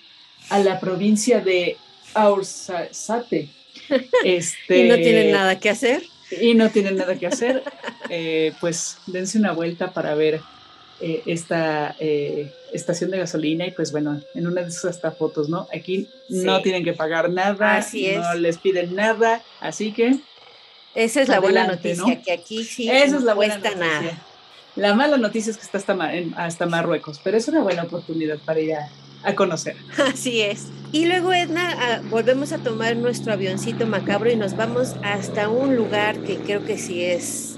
a 0.49 0.59
la 0.59 0.79
provincia 0.79 1.41
de 1.41 1.77
Aursate, 2.13 3.49
este, 4.23 4.85
y 4.85 4.87
no 4.87 4.95
tienen 4.95 5.31
nada 5.31 5.59
que 5.59 5.69
hacer. 5.69 6.03
Y 6.41 6.53
no 6.55 6.69
tienen 6.69 6.97
nada 6.97 7.15
que 7.17 7.27
hacer, 7.27 7.63
eh, 8.09 8.51
pues 8.59 8.97
dense 9.05 9.37
una 9.37 9.51
vuelta 9.51 9.93
para 9.93 10.15
ver 10.15 10.41
eh, 10.99 11.21
esta 11.27 11.95
eh, 11.99 12.51
estación 12.73 13.11
de 13.11 13.19
gasolina 13.19 13.67
y 13.67 13.71
pues 13.71 13.91
bueno, 13.91 14.19
en 14.33 14.47
una 14.47 14.63
de 14.63 14.69
esas 14.69 14.85
hasta 14.85 15.11
fotos, 15.11 15.49
¿no? 15.49 15.67
Aquí 15.73 16.09
no 16.29 16.61
tienen 16.63 16.83
que 16.83 16.93
pagar 16.93 17.29
nada, 17.29 17.77
así 17.77 18.11
no 18.15 18.33
les 18.33 18.57
piden 18.57 18.95
nada, 18.95 19.43
así 19.59 19.91
que... 19.91 20.17
Esa 20.95 21.21
es 21.21 21.27
la 21.27 21.39
buena 21.39 21.67
noticia, 21.67 22.21
que 22.21 22.31
aquí 22.31 22.63
sí 22.63 22.89
Esa 22.89 23.17
es 23.17 23.23
la 23.23 23.35
cuesta 23.35 23.75
nada. 23.75 24.17
La 24.75 24.93
mala 24.93 25.17
noticia 25.17 25.51
es 25.51 25.57
que 25.57 25.63
está 25.63 25.77
hasta, 25.77 25.97
hasta 26.35 26.65
Marruecos, 26.65 27.21
pero 27.23 27.37
es 27.37 27.47
una 27.47 27.61
buena 27.61 27.83
oportunidad 27.83 28.37
para 28.39 28.59
ir 28.59 28.73
a, 28.73 28.89
conocer. 29.35 29.75
Así 29.97 30.41
es. 30.41 30.67
Y 30.91 31.05
luego, 31.05 31.33
Edna, 31.33 31.75
ah, 31.79 32.01
volvemos 32.09 32.51
a 32.51 32.59
tomar 32.59 32.95
nuestro 32.95 33.33
avioncito 33.33 33.87
macabro 33.87 34.29
y 34.31 34.35
nos 34.35 34.55
vamos 34.55 34.95
hasta 35.01 35.49
un 35.49 35.75
lugar 35.75 36.19
que 36.19 36.37
creo 36.37 36.63
que 36.63 36.77
sí 36.77 37.03
es 37.03 37.57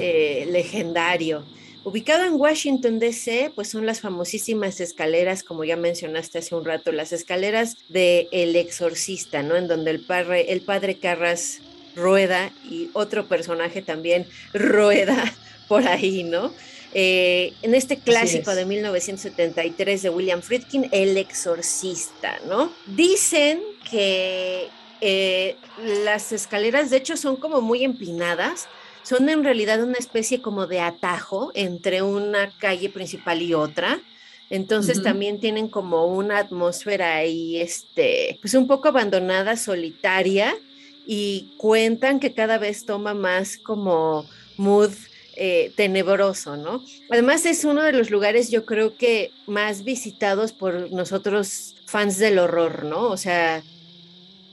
eh, 0.00 0.48
legendario. 0.50 1.44
Ubicado 1.84 2.24
en 2.24 2.34
Washington, 2.34 2.98
D.C., 2.98 3.52
pues 3.54 3.68
son 3.68 3.84
las 3.84 4.00
famosísimas 4.00 4.80
escaleras, 4.80 5.42
como 5.44 5.64
ya 5.64 5.76
mencionaste 5.76 6.38
hace 6.38 6.54
un 6.54 6.64
rato, 6.64 6.90
las 6.92 7.12
escaleras 7.12 7.76
de 7.90 8.26
El 8.32 8.56
Exorcista, 8.56 9.42
¿no? 9.42 9.54
En 9.54 9.68
donde 9.68 9.90
el 9.90 10.00
padre, 10.00 10.50
el 10.50 10.62
padre 10.62 10.96
Carras 10.96 11.60
rueda 11.94 12.50
y 12.68 12.88
otro 12.94 13.26
personaje 13.26 13.82
también 13.82 14.26
rueda 14.54 15.32
por 15.68 15.86
ahí, 15.86 16.24
¿no? 16.24 16.52
Eh, 16.96 17.52
en 17.62 17.74
este 17.74 17.98
clásico 17.98 18.54
de 18.54 18.64
1973 18.66 20.02
de 20.02 20.10
William 20.10 20.42
Friedkin, 20.42 20.88
El 20.92 21.16
Exorcista, 21.16 22.38
¿no? 22.46 22.72
Dicen 22.86 23.60
que 23.90 24.68
eh, 25.00 25.56
las 26.04 26.30
escaleras, 26.30 26.90
de 26.90 26.98
hecho, 26.98 27.16
son 27.16 27.34
como 27.36 27.60
muy 27.60 27.82
empinadas, 27.82 28.68
son 29.02 29.28
en 29.28 29.42
realidad 29.42 29.82
una 29.82 29.98
especie 29.98 30.40
como 30.40 30.68
de 30.68 30.80
atajo 30.80 31.50
entre 31.54 32.02
una 32.02 32.56
calle 32.58 32.88
principal 32.88 33.42
y 33.42 33.54
otra. 33.54 34.00
Entonces 34.48 35.02
también 35.02 35.40
tienen 35.40 35.68
como 35.68 36.06
una 36.06 36.38
atmósfera 36.38 37.16
ahí, 37.16 37.60
este, 37.60 38.38
pues 38.40 38.54
un 38.54 38.68
poco 38.68 38.88
abandonada, 38.88 39.56
solitaria, 39.56 40.54
y 41.06 41.54
cuentan 41.56 42.20
que 42.20 42.34
cada 42.34 42.58
vez 42.58 42.86
toma 42.86 43.14
más 43.14 43.56
como 43.56 44.26
mood 44.56 44.92
eh, 45.36 45.72
tenebroso, 45.76 46.56
¿no? 46.56 46.84
Además 47.10 47.46
es 47.46 47.64
uno 47.64 47.82
de 47.82 47.92
los 47.92 48.10
lugares 48.10 48.50
yo 48.50 48.64
creo 48.64 48.96
que 48.96 49.32
más 49.46 49.84
visitados 49.84 50.52
por 50.52 50.90
nosotros 50.92 51.74
fans 51.86 52.18
del 52.18 52.38
horror, 52.38 52.84
¿no? 52.84 53.08
O 53.08 53.16
sea, 53.16 53.62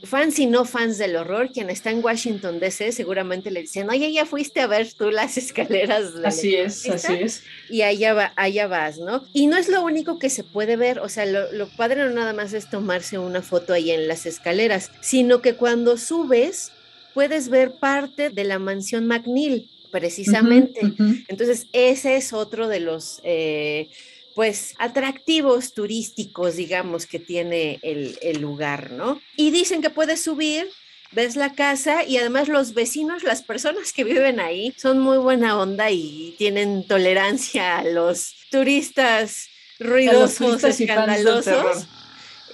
fans 0.04 0.38
y 0.38 0.46
no 0.46 0.64
fans 0.64 0.98
del 0.98 1.16
horror, 1.16 1.50
quien 1.52 1.70
está 1.70 1.90
en 1.90 2.04
Washington 2.04 2.58
DC 2.58 2.92
seguramente 2.92 3.50
le 3.50 3.60
dicen, 3.60 3.88
oye, 3.90 4.12
ya 4.12 4.26
fuiste 4.26 4.60
a 4.60 4.66
ver 4.66 4.92
tú 4.92 5.10
las 5.10 5.36
escaleras. 5.44 6.12
así 6.24 6.56
es, 6.56 6.88
así 6.88 7.14
es. 7.14 7.42
Y 7.70 7.82
allá, 7.82 8.14
va, 8.14 8.32
allá 8.36 8.66
vas, 8.66 8.98
¿no? 8.98 9.24
Y 9.32 9.46
no 9.46 9.56
es 9.56 9.68
lo 9.68 9.82
único 9.82 10.18
que 10.18 10.30
se 10.30 10.44
puede 10.44 10.76
ver, 10.76 10.98
o 10.98 11.08
sea, 11.08 11.26
lo, 11.26 11.52
lo 11.52 11.68
padre 11.76 12.04
no 12.04 12.10
nada 12.10 12.32
más 12.32 12.52
es 12.52 12.68
tomarse 12.68 13.18
una 13.18 13.42
foto 13.42 13.72
ahí 13.72 13.90
en 13.90 14.08
las 14.08 14.26
escaleras, 14.26 14.90
sino 15.00 15.42
que 15.42 15.54
cuando 15.54 15.96
subes 15.96 16.72
puedes 17.14 17.48
ver 17.48 17.72
parte 17.72 18.30
de 18.30 18.44
la 18.44 18.58
mansión 18.58 19.06
McNeil 19.06 19.68
precisamente. 19.92 20.80
Entonces, 21.28 21.68
ese 21.72 22.16
es 22.16 22.32
otro 22.32 22.66
de 22.66 22.80
los, 22.80 23.20
eh, 23.22 23.90
pues, 24.34 24.74
atractivos 24.78 25.74
turísticos, 25.74 26.56
digamos, 26.56 27.06
que 27.06 27.20
tiene 27.20 27.78
el, 27.82 28.18
el 28.22 28.40
lugar, 28.40 28.90
¿no? 28.90 29.20
Y 29.36 29.52
dicen 29.52 29.82
que 29.82 29.90
puedes 29.90 30.20
subir 30.20 30.68
ves 31.12 31.36
la 31.36 31.52
casa 31.52 32.04
y 32.04 32.16
además 32.16 32.48
los 32.48 32.74
vecinos, 32.74 33.22
las 33.22 33.42
personas 33.42 33.92
que 33.92 34.04
viven 34.04 34.40
ahí, 34.40 34.74
son 34.76 34.98
muy 34.98 35.18
buena 35.18 35.58
onda 35.58 35.90
y 35.90 36.34
tienen 36.38 36.86
tolerancia 36.86 37.78
a 37.78 37.84
los 37.84 38.34
turistas 38.50 39.48
ruidosos, 39.78 40.64
escandalosos. 40.64 41.86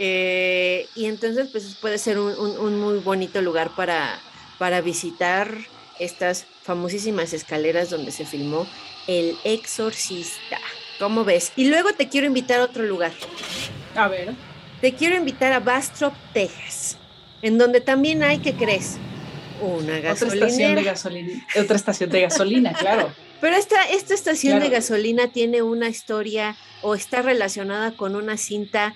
Eh, 0.00 0.86
y 0.94 1.06
entonces, 1.06 1.48
pues 1.50 1.76
puede 1.80 1.98
ser 1.98 2.18
un, 2.18 2.32
un, 2.36 2.78
muy 2.80 2.98
bonito 2.98 3.42
lugar 3.42 3.74
para, 3.74 4.20
para 4.58 4.80
visitar 4.80 5.56
estas 5.98 6.46
famosísimas 6.68 7.32
escaleras 7.32 7.88
donde 7.88 8.12
se 8.12 8.26
filmó 8.26 8.66
El 9.06 9.38
Exorcista. 9.42 10.58
¿Cómo 10.98 11.24
ves? 11.24 11.50
Y 11.56 11.68
luego 11.68 11.94
te 11.94 12.10
quiero 12.10 12.26
invitar 12.26 12.60
a 12.60 12.64
otro 12.64 12.84
lugar. 12.84 13.12
A 13.96 14.06
ver. 14.06 14.34
Te 14.82 14.92
quiero 14.92 15.16
invitar 15.16 15.54
a 15.54 15.60
Bastrop, 15.60 16.12
Texas, 16.34 16.98
en 17.40 17.56
donde 17.56 17.80
también 17.80 18.22
hay, 18.22 18.40
¿qué 18.40 18.52
crees? 18.52 18.98
Una 19.62 19.98
gasolina. 20.00 20.12
Otra 20.12 20.46
estación 20.46 20.74
de 20.74 20.82
gasolina, 20.82 21.46
otra 21.58 21.76
estación 21.76 22.10
de 22.10 22.20
gasolina 22.20 22.72
claro. 22.74 23.14
Pero 23.40 23.56
esta, 23.56 23.82
esta 23.84 24.12
estación 24.12 24.60
de 24.60 24.68
gasolina 24.68 25.28
tiene 25.28 25.62
una 25.62 25.88
historia 25.88 26.54
o 26.82 26.94
está 26.94 27.22
relacionada 27.22 27.92
con 27.92 28.14
una 28.14 28.36
cinta 28.36 28.94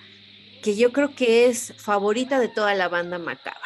que 0.62 0.76
yo 0.76 0.93
creo 0.93 1.14
que 1.14 1.47
es 1.47 1.73
favorita 1.79 2.38
de 2.38 2.49
toda 2.49 2.75
la 2.75 2.88
banda 2.88 3.19
macabra. 3.19 3.61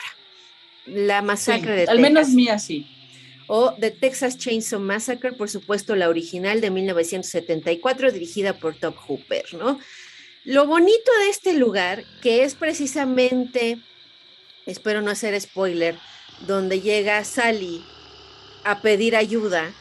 La 0.87 1.23
masacre 1.23 1.73
de 1.73 1.85
Al 1.87 1.99
menos 1.99 2.29
mía 2.29 2.61
sí. 2.61 2.96
O 3.49 3.75
The 3.75 3.91
Texas 3.91 4.39
Chainsaw 4.39 4.81
Massacre, 4.81 5.33
por 5.33 5.49
supuesto, 5.49 5.95
la 5.97 6.09
original 6.09 6.61
de 6.61 6.71
1974, 6.71 8.13
dirigida 8.13 8.59
por 8.59 8.75
Top 8.75 8.97
Hooper, 8.97 9.55
¿no? 9.55 9.79
Lo 10.45 10.67
bonito 10.67 11.11
de 11.21 11.31
este 11.31 11.55
lugar, 11.55 12.05
que 12.23 12.45
es 12.45 12.55
precisamente, 12.55 13.79
espero 14.65 15.03
no 15.03 15.11
hacer 15.11 15.41
spoiler, 15.41 15.99
donde 16.47 16.81
llega 16.81 17.25
Sally 17.25 17.85
a 18.65 18.81
pedir 18.81 19.17
ayuda 19.17 19.73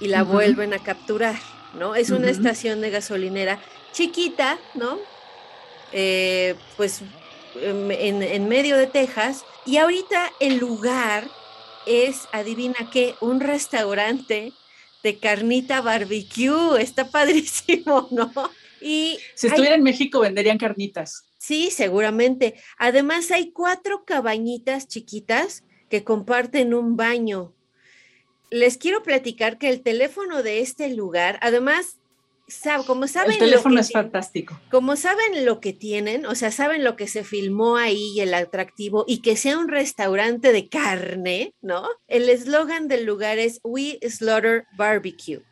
y 0.00 0.08
la 0.08 0.22
vuelven 0.22 0.74
a 0.74 0.82
capturar, 0.82 1.38
¿no? 1.74 1.94
Es 1.94 2.10
una 2.10 2.30
estación 2.30 2.80
de 2.80 2.90
gasolinera 2.90 3.60
chiquita, 3.92 4.58
¿no? 4.74 4.98
Eh, 5.92 6.54
pues 6.76 7.02
en, 7.60 8.22
en, 8.22 8.48
medio 8.48 8.76
de 8.76 8.86
Texas. 8.86 9.44
Y 9.64 9.78
ahorita 9.78 10.32
el 10.40 10.58
lugar 10.58 11.28
es, 11.88 12.28
adivina 12.32 12.90
qué, 12.92 13.14
un 13.20 13.40
restaurante 13.40 14.52
de 15.02 15.18
carnita 15.18 15.80
barbecue. 15.80 16.80
Está 16.80 17.10
padrísimo, 17.10 18.08
¿no? 18.10 18.32
Y 18.80 19.18
si 19.34 19.48
estuviera 19.48 19.74
en 19.74 19.82
México 19.82 20.20
venderían 20.20 20.58
carnitas. 20.58 21.24
Sí, 21.38 21.70
seguramente. 21.70 22.54
Además 22.78 23.30
hay 23.30 23.50
cuatro 23.50 24.04
cabañitas 24.04 24.86
chiquitas 24.86 25.64
que 25.88 26.04
comparten 26.04 26.74
un 26.74 26.96
baño 26.96 27.54
les 28.50 28.78
quiero 28.78 29.02
platicar 29.02 29.58
que 29.58 29.68
el 29.68 29.82
teléfono 29.82 30.42
de 30.42 30.60
este 30.60 30.88
lugar, 30.94 31.38
además, 31.42 31.97
como 32.86 33.06
saben... 33.06 33.32
El 33.32 33.38
teléfono 33.38 33.80
es 33.80 33.92
fantástico. 33.92 34.58
Como 34.70 34.96
saben 34.96 35.44
lo 35.44 35.60
que 35.60 35.72
tienen, 35.72 36.26
o 36.26 36.34
sea, 36.34 36.50
saben 36.50 36.84
lo 36.84 36.96
que 36.96 37.08
se 37.08 37.24
filmó 37.24 37.76
ahí 37.76 38.12
y 38.14 38.20
el 38.20 38.34
atractivo, 38.34 39.04
y 39.06 39.20
que 39.20 39.36
sea 39.36 39.58
un 39.58 39.68
restaurante 39.68 40.52
de 40.52 40.68
carne, 40.68 41.54
¿no? 41.60 41.88
El 42.06 42.28
eslogan 42.28 42.88
del 42.88 43.04
lugar 43.04 43.38
es 43.38 43.60
We 43.62 43.98
Slaughter 44.08 44.66
Barbecue. 44.76 45.42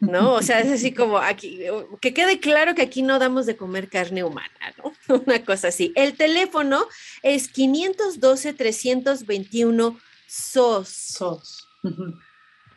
¿no? 0.00 0.34
O 0.34 0.42
sea, 0.42 0.60
es 0.60 0.70
así 0.70 0.92
como 0.92 1.16
aquí, 1.18 1.60
que 2.00 2.12
quede 2.12 2.40
claro 2.40 2.74
que 2.74 2.82
aquí 2.82 3.00
no 3.02 3.18
damos 3.18 3.46
de 3.46 3.56
comer 3.56 3.88
carne 3.88 4.22
humana, 4.24 4.74
¿no? 4.78 4.92
Una 5.26 5.42
cosa 5.44 5.68
así. 5.68 5.92
El 5.96 6.16
teléfono 6.16 6.84
es 7.22 7.52
512-321 7.52 9.98
SOS. 10.26 10.88
SOS. 10.88 11.68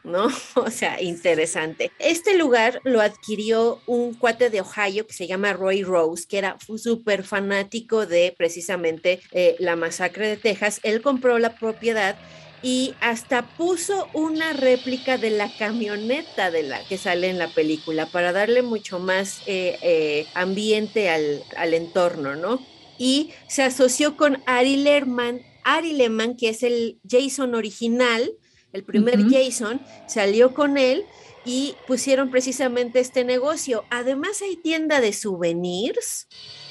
¿No? 0.04 0.28
O 0.56 0.70
sea, 0.70 1.02
interesante. 1.02 1.92
Este 2.00 2.38
lugar 2.38 2.80
lo 2.84 3.02
adquirió 3.02 3.82
un 3.86 4.14
cuate 4.14 4.50
de 4.50 4.62
Ohio 4.62 5.08
que 5.08 5.14
se 5.14 5.28
llama 5.28 5.54
Roy 5.54 5.84
Rose, 5.84 6.26
que 6.28 6.38
era 6.38 6.58
súper 6.78 7.24
fanático 7.24 8.06
de 8.06 8.34
precisamente 8.38 9.20
eh, 9.32 9.56
la 9.60 9.76
masacre 9.76 10.28
de 10.28 10.38
Texas. 10.38 10.80
Él 10.84 11.02
compró 11.02 11.40
la 11.40 11.56
propiedad 11.56 12.16
y 12.62 12.96
hasta 13.02 13.42
puso 13.58 14.08
una 14.14 14.54
réplica 14.54 15.18
de 15.18 15.32
la 15.32 15.52
camioneta 15.58 16.50
de 16.50 16.64
la 16.64 16.84
que 16.86 16.98
sale 16.98 17.30
en 17.30 17.38
la 17.38 17.50
película 17.50 18.06
para 18.06 18.32
darle 18.32 18.62
mucho 18.62 19.00
más 19.00 19.42
eh, 19.48 19.78
eh, 19.82 20.28
ambiente 20.34 21.10
al, 21.10 21.44
al 21.58 21.74
entorno, 21.74 22.36
¿no? 22.36 22.66
Y 22.98 23.32
se 23.48 23.64
asoció 23.64 24.16
con 24.16 24.42
Ari 24.46 24.78
Lerman, 24.78 25.42
Ari 25.66 25.94
Lehman, 25.94 26.38
que 26.38 26.50
es 26.50 26.64
el 26.64 27.00
Jason 27.08 27.54
original, 27.54 28.32
el 28.74 28.84
primer 28.84 29.30
Jason, 29.30 29.80
salió 30.08 30.54
con 30.54 30.78
él 30.78 31.06
y 31.46 31.76
pusieron 31.88 32.32
precisamente 32.32 33.00
este 33.00 33.24
negocio. 33.24 33.86
Además 33.90 34.42
hay 34.42 34.56
tienda 34.56 35.00
de 35.00 35.14
souvenirs 35.14 36.28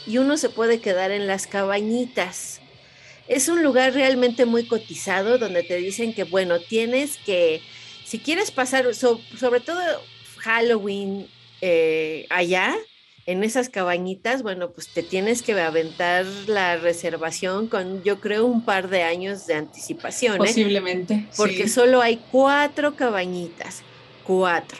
y 0.06 0.18
uno 0.18 0.36
se 0.36 0.48
puede 0.48 0.80
quedar 0.80 1.12
en 1.12 1.26
las 1.26 1.46
cabañitas. 1.46 2.60
Es 3.28 3.48
un 3.48 3.62
lugar 3.62 3.94
realmente 3.94 4.44
muy 4.46 4.66
cotizado 4.66 5.38
donde 5.38 5.62
te 5.62 5.76
dicen 5.76 6.12
que, 6.12 6.24
bueno, 6.24 6.58
tienes 6.60 7.18
que, 7.18 7.62
si 8.04 8.18
quieres 8.18 8.50
pasar, 8.50 8.94
sobre 8.94 9.60
todo 9.60 9.80
Halloween 10.38 11.28
eh, 11.60 12.26
allá, 12.30 12.74
en 13.26 13.44
esas 13.44 13.68
cabañitas, 13.68 14.42
bueno, 14.42 14.70
pues 14.70 14.88
te 14.88 15.02
tienes 15.02 15.42
que 15.42 15.52
aventar 15.60 16.26
la 16.46 16.76
reservación 16.76 17.68
con, 17.68 18.02
yo 18.02 18.20
creo, 18.20 18.46
un 18.46 18.64
par 18.64 18.88
de 18.88 19.02
años 19.02 19.46
de 19.46 19.54
anticipación. 19.54 20.34
¿eh? 20.34 20.38
Posiblemente. 20.38 21.26
Porque 21.36 21.68
solo 21.68 22.00
hay 22.00 22.20
cuatro 22.30 22.96
cabañitas, 22.96 23.82
cuatro. 24.24 24.78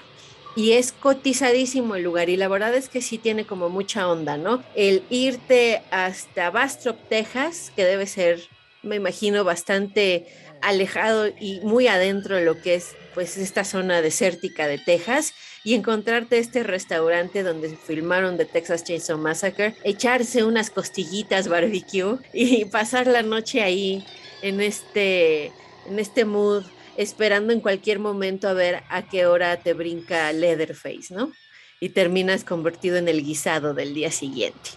Y 0.55 0.73
es 0.73 0.93
cotizadísimo 0.93 1.95
el 1.95 2.03
lugar 2.03 2.29
y 2.29 2.37
la 2.37 2.49
verdad 2.49 2.75
es 2.75 2.89
que 2.89 3.01
sí 3.01 3.17
tiene 3.17 3.47
como 3.47 3.71
mucha 3.71 4.07
onda, 4.09 4.37
¿no? 4.37 4.63
El 4.75 5.03
irte 5.09 5.81
hasta 5.91 6.51
Bastrop, 6.51 6.99
Texas, 7.09 7.73
que 7.75 7.85
debe 7.85 8.07
ser, 8.07 8.41
me 8.83 8.97
imagino, 8.97 9.45
bastante 9.45 10.27
alejado 10.63 11.29
y 11.39 11.61
muy 11.61 11.89
adentro 11.89 12.37
de 12.37 12.45
lo 12.45 12.61
que 12.61 12.77
es 12.77 12.95
pues 13.15 13.37
esta 13.37 13.65
zona 13.65 14.01
desértica 14.01 14.67
de 14.67 14.79
Texas 14.79 15.35
y 15.65 15.75
encontrarte 15.75 16.39
este 16.39 16.63
restaurante 16.63 17.43
donde 17.43 17.77
filmaron 17.77 18.37
The 18.37 18.47
Texas 18.47 18.85
Chainsaw 18.85 19.19
Massacre, 19.19 19.75
echarse 19.85 20.45
unas 20.45 20.71
costillitas 20.71 21.49
barbecue 21.49 22.19
y 22.33 22.65
pasar 22.67 23.07
la 23.07 23.23
noche 23.23 23.63
ahí 23.63 24.05
en 24.43 24.61
este, 24.61 25.47
en 25.87 25.99
este 25.99 26.25
mood, 26.25 26.65
esperando 26.97 27.53
en 27.53 27.61
cualquier 27.61 27.99
momento 27.99 28.49
a 28.49 28.55
ver 28.55 28.83
a 28.89 29.09
qué 29.09 29.27
hora 29.27 29.57
te 29.59 29.73
brinca 29.73 30.33
Leatherface, 30.33 31.15
¿no? 31.15 31.33
Y 31.81 31.91
terminas 31.91 32.45
convertido 32.45 32.97
en 32.97 33.09
el 33.09 33.25
guisado 33.25 33.75
del 33.75 33.95
día 33.95 34.11
siguiente. 34.11 34.71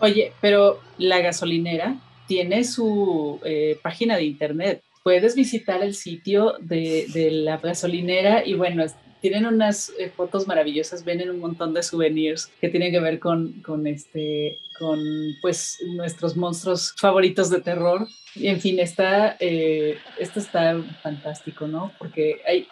Oye, 0.00 0.32
pero 0.40 0.80
la 0.98 1.20
gasolinera 1.20 1.96
tiene 2.26 2.64
su 2.64 3.40
eh, 3.44 3.78
página 3.82 4.16
de 4.16 4.24
internet. 4.24 4.82
Puedes 5.02 5.34
visitar 5.34 5.82
el 5.82 5.94
sitio 5.94 6.54
de, 6.60 7.06
de 7.12 7.30
la 7.30 7.56
gasolinera 7.56 8.46
y 8.46 8.54
bueno, 8.54 8.84
tienen 9.20 9.46
unas 9.46 9.92
eh, 9.98 10.10
fotos 10.14 10.46
maravillosas, 10.46 11.04
ven 11.04 11.28
un 11.28 11.38
montón 11.38 11.74
de 11.74 11.82
souvenirs 11.82 12.50
que 12.60 12.68
tienen 12.68 12.90
que 12.90 13.00
ver 13.00 13.18
con, 13.18 13.60
con, 13.62 13.86
este, 13.86 14.58
con 14.78 14.98
pues, 15.42 15.78
nuestros 15.94 16.36
monstruos 16.36 16.94
favoritos 16.96 17.50
de 17.50 17.60
terror. 17.60 18.08
Y 18.34 18.48
en 18.48 18.60
fin, 18.60 18.78
está, 18.80 19.36
eh, 19.38 19.98
esto 20.18 20.40
está 20.40 20.80
fantástico, 21.02 21.66
¿no? 21.66 21.92
Porque 21.98 22.40
hay, 22.46 22.66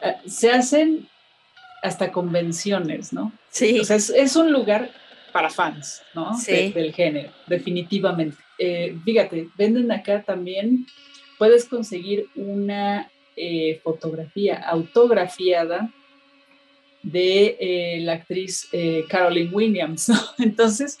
ah, 0.00 0.16
se 0.26 0.50
hacen 0.50 1.08
hasta 1.82 2.12
convenciones, 2.12 3.12
¿no? 3.12 3.32
Sí. 3.50 3.80
O 3.80 3.84
sea, 3.84 3.96
es, 3.96 4.36
un 4.36 4.52
lugar 4.52 4.90
para 5.32 5.50
fans, 5.50 6.02
¿no? 6.14 6.36
Sí. 6.36 6.72
del 6.72 6.92
género, 6.92 7.30
definitivamente. 7.46 8.36
Eh, 8.58 8.96
fíjate, 9.04 9.48
venden 9.56 9.90
acá 9.92 10.22
también, 10.22 10.86
puedes 11.38 11.64
conseguir 11.64 12.26
una 12.34 13.10
eh, 13.36 13.80
fotografía 13.84 14.56
autografiada 14.56 15.92
de 17.04 17.56
eh, 17.60 18.00
la 18.00 18.14
actriz 18.14 18.68
eh, 18.72 19.04
Caroline 19.08 19.50
Williams. 19.52 20.10
Entonces, 20.38 20.98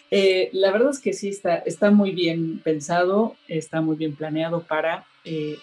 la 0.52 0.70
verdad 0.70 0.90
es 0.90 1.00
que 1.00 1.12
sí, 1.12 1.30
está, 1.30 1.56
está 1.56 1.90
muy 1.90 2.12
bien 2.12 2.60
pensado, 2.60 3.36
está 3.48 3.80
muy 3.80 3.96
bien 3.96 4.14
planeado 4.14 4.62
para 4.62 5.04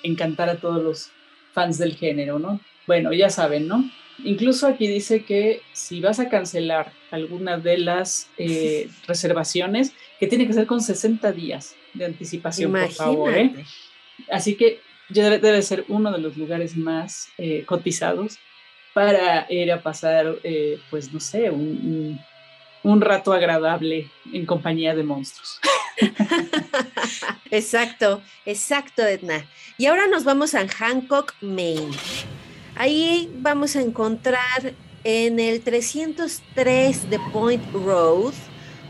encantar 0.03 0.49
a 0.49 0.57
todos 0.57 0.83
los 0.83 1.11
fans 1.53 1.79
del 1.79 1.95
género, 1.95 2.37
¿no? 2.37 2.59
Bueno, 2.85 3.13
ya 3.13 3.29
saben, 3.29 3.67
¿no? 3.67 3.89
Incluso 4.23 4.67
aquí 4.67 4.87
dice 4.87 5.23
que 5.23 5.61
si 5.73 6.01
vas 6.01 6.19
a 6.19 6.29
cancelar 6.29 6.91
alguna 7.09 7.57
de 7.57 7.77
las 7.77 8.29
reservaciones, 9.07 9.93
que 10.19 10.27
tiene 10.27 10.45
que 10.45 10.53
ser 10.53 10.67
con 10.67 10.81
60 10.81 11.31
días 11.31 11.75
de 11.93 12.05
anticipación, 12.05 12.71
por 12.73 12.91
favor. 12.91 13.33
Así 14.29 14.55
que 14.55 14.81
debe 15.09 15.61
ser 15.61 15.85
uno 15.87 16.11
de 16.11 16.19
los 16.19 16.37
lugares 16.37 16.75
más 16.75 17.29
eh, 17.37 17.63
cotizados 17.65 18.37
para 18.93 19.45
ir 19.49 19.71
a 19.71 19.81
pasar, 19.81 20.37
eh, 20.43 20.79
pues 20.89 21.11
no 21.11 21.19
sé, 21.19 21.49
un, 21.49 22.19
rato 23.01 23.33
agradable 23.33 24.09
en 24.31 24.45
compañía 24.45 24.95
de 24.95 25.03
monstruos. 25.03 25.59
exacto, 27.51 28.21
exacto, 28.45 29.05
Edna. 29.05 29.45
Y 29.77 29.87
ahora 29.87 30.07
nos 30.07 30.23
vamos 30.23 30.55
a 30.55 30.65
Hancock, 30.67 31.33
Maine. 31.41 31.91
Ahí 32.75 33.29
vamos 33.35 33.75
a 33.75 33.81
encontrar 33.81 34.73
en 35.03 35.39
el 35.39 35.61
303 35.61 37.09
de 37.09 37.19
Point 37.31 37.63
Road 37.73 38.33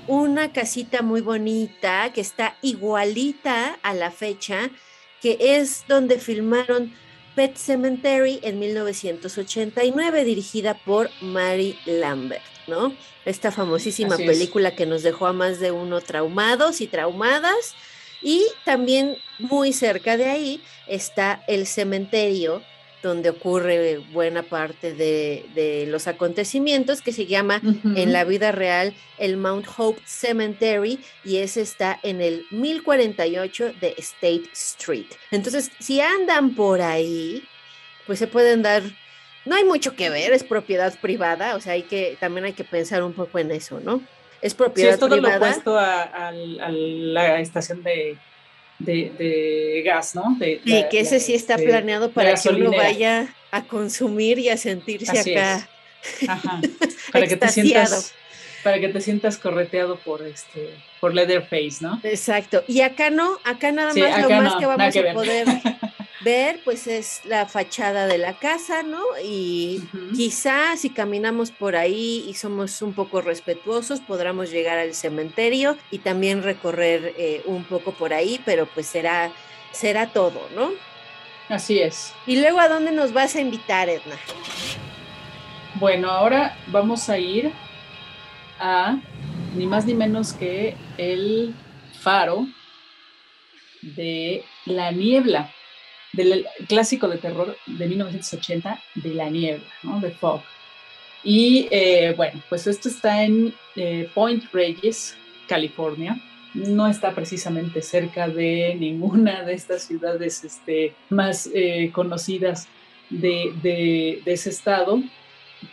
una 0.08 0.54
casita 0.54 1.02
muy 1.02 1.22
bonita 1.22 2.12
que 2.14 2.22
está 2.22 2.58
igualita 2.62 3.80
a 3.82 3.94
la 3.94 4.12
fecha 4.12 4.70
que 5.26 5.40
es 5.40 5.86
donde 5.88 6.20
filmaron 6.20 6.94
Pet 7.34 7.58
Cemetery 7.58 8.40
en 8.44 8.60
1989, 8.60 10.24
dirigida 10.24 10.76
por 10.76 11.10
Mary 11.20 11.80
Lambert, 11.88 12.44
¿no? 12.68 12.96
Esta 13.26 13.52
famosísima 13.52 14.18
película 14.18 14.76
que 14.76 14.86
nos 14.86 15.02
dejó 15.02 15.26
a 15.26 15.34
más 15.34 15.60
de 15.60 15.72
uno 15.72 16.00
traumados 16.02 16.80
y 16.80 16.86
traumadas. 16.86 17.74
Y 18.22 18.46
también 18.66 19.18
muy 19.40 19.74
cerca 19.74 20.16
de 20.16 20.26
ahí 20.26 20.62
está 20.86 21.44
el 21.48 21.66
cementerio 21.66 22.62
donde 23.08 23.30
ocurre 23.30 24.00
buena 24.12 24.44
parte 24.44 24.94
de, 24.94 25.86
los 25.88 26.08
acontecimientos, 26.08 27.02
que 27.02 27.13
se 27.13 27.26
llama 27.28 27.62
en 27.96 28.12
la 28.12 28.24
vida 28.24 28.52
real 28.52 28.94
el 29.18 29.38
Mount 29.38 29.68
Hope 29.78 30.02
Cemetery 30.06 31.00
y 31.24 31.38
ese 31.38 31.62
está 31.62 32.00
en 32.02 32.22
el 32.22 32.46
1048 32.52 33.74
de 33.80 33.96
State 33.98 34.50
Street. 34.54 35.06
Entonces, 35.32 35.72
si 35.80 36.02
andan 36.02 36.56
por 36.56 36.82
ahí, 36.82 37.44
pues 38.08 38.20
se 38.20 38.28
pueden 38.28 38.62
dar 38.62 38.84
no 39.46 39.56
hay 39.56 39.63
mucho 39.63 39.96
que 39.96 40.10
ver, 40.10 40.34
es 40.34 40.44
propiedad 40.44 40.91
privada, 41.00 41.56
o 41.56 41.62
sea, 41.62 41.74
hay 41.74 41.84
que, 41.84 42.18
también 42.20 42.46
hay 42.46 42.54
que 42.54 42.63
pensar 42.63 43.04
un 43.04 43.13
poco 43.13 43.38
en 43.38 43.52
eso, 43.52 43.80
¿no? 43.80 44.02
Es 44.41 44.56
propiedad 44.56 44.89
sí, 44.89 44.94
es 44.96 45.00
todo 45.00 45.18
lo 45.18 45.36
opuesto 45.36 45.78
a, 45.78 46.32
la 46.32 47.39
estación 47.39 47.84
de, 47.84 48.18
gas, 48.80 50.16
¿no? 50.16 50.38
y 50.42 50.84
que 50.90 51.00
ese 51.00 51.20
sí 51.20 51.34
está 51.34 51.58
planeado 51.58 52.12
para 52.12 52.36
que 52.36 52.50
uno 52.50 52.72
vaya 52.72 53.34
a 53.52 53.64
consumir 53.64 54.40
y 54.40 54.50
a 54.50 54.58
sentirse 54.58 55.18
acá. 55.18 55.70
Ajá. 56.28 56.62
Para 57.12 57.26
que 57.26 57.36
te 57.36 57.48
sientas 57.48 58.14
para 58.66 58.80
que 58.80 58.90
te 58.90 59.00
sientas 59.00 59.38
correteado 59.38 59.98
por 59.98 60.24
este 60.24 60.76
por 61.00 61.14
Leatherface, 61.14 61.78
¿no? 61.82 62.00
Exacto. 62.04 62.64
Y 62.68 62.82
acá 62.82 63.12
no, 63.12 63.38
acá 63.44 63.72
nada 63.72 63.94
más 63.94 64.22
lo 64.22 64.30
más 64.42 64.56
que 64.56 64.66
vamos 64.66 64.96
a 64.96 65.14
poder 65.14 65.48
ver, 66.26 66.60
pues 66.66 66.88
es 66.88 67.22
la 67.24 67.46
fachada 67.46 68.08
de 68.08 68.18
la 68.18 68.34
casa, 68.34 68.82
¿no? 68.82 69.02
Y 69.24 69.82
quizás 70.16 70.82
si 70.82 70.90
caminamos 70.90 71.52
por 71.52 71.76
ahí 71.76 72.26
y 72.28 72.34
somos 72.34 72.82
un 72.82 72.94
poco 72.94 73.22
respetuosos, 73.22 74.02
podremos 74.02 74.50
llegar 74.50 74.80
al 74.80 74.96
cementerio 74.96 75.78
y 75.92 76.00
también 76.00 76.42
recorrer 76.42 77.14
eh, 77.18 77.44
un 77.46 77.64
poco 77.64 77.94
por 77.94 78.12
ahí, 78.12 78.42
pero 78.44 78.66
pues 78.66 78.88
será, 78.88 79.32
será 79.72 80.08
todo, 80.08 80.50
¿no? 80.56 80.72
Así 81.48 81.80
es. 81.80 82.12
¿Y 82.26 82.42
luego 82.42 82.60
a 82.60 82.68
dónde 82.70 82.92
nos 82.92 83.14
vas 83.14 83.36
a 83.36 83.42
invitar, 83.42 83.88
Edna? 83.88 84.18
Bueno, 85.76 86.10
ahora 86.10 86.58
vamos 86.68 87.08
a 87.08 87.20
ir 87.20 87.54
a 88.60 88.98
ni 89.56 89.68
más 89.68 89.86
ni 89.86 89.94
menos 89.94 90.34
que 90.34 90.76
el 90.98 91.54
faro 92.02 92.48
de 93.84 94.44
la 94.66 94.92
niebla 94.92 95.52
del 96.15 96.45
clásico 96.67 97.08
de 97.08 97.17
terror 97.17 97.58
de 97.65 97.88
1980, 97.88 98.82
de 98.95 99.13
La 99.13 99.30
Niebla, 99.30 99.65
¿no? 99.84 99.99
De 99.99 100.12
Fog. 100.12 100.41
Y 101.23 101.67
eh, 101.71 102.13
bueno, 102.15 102.39
pues 102.49 102.67
esto 102.67 102.88
está 102.88 103.23
en 103.23 103.54
eh, 103.75 104.10
Point 104.13 104.43
Reyes, 104.54 105.17
California. 105.47 106.19
No 106.54 106.88
está 106.88 107.13
precisamente 107.13 107.82
cerca 107.82 108.30
de 108.30 108.75
ninguna 108.80 109.43
de 109.43 109.54
estas 109.54 109.84
ciudades 109.84 110.43
este, 110.43 110.93
más 111.10 111.49
eh, 111.54 111.89
conocidas 111.91 112.67
de, 113.10 113.51
de, 113.62 114.21
ese 114.25 114.51
estado. 114.51 115.01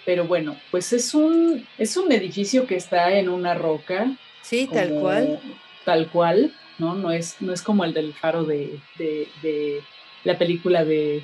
Pero 0.07 0.25
bueno, 0.25 0.57
pues 0.71 0.93
es 0.95 1.13
un, 1.15 1.67
es 1.77 1.97
un 1.99 2.11
edificio 2.11 2.67
que 2.67 2.77
está 2.77 3.13
en 3.13 3.29
una 3.29 3.53
roca. 3.53 4.11
Sí, 4.41 4.69
tal 4.73 4.95
cual. 4.95 5.39
Tal 5.85 6.09
cual, 6.11 6.55
¿no? 6.79 6.95
No 6.95 7.13
es, 7.13 7.37
no 7.41 7.53
es 7.53 7.61
como 7.61 7.85
el 7.85 7.93
del 7.93 8.15
faro 8.15 8.45
de, 8.45 8.81
de 8.97 9.83
la 10.25 10.39
película 10.39 10.85
de 10.85 11.23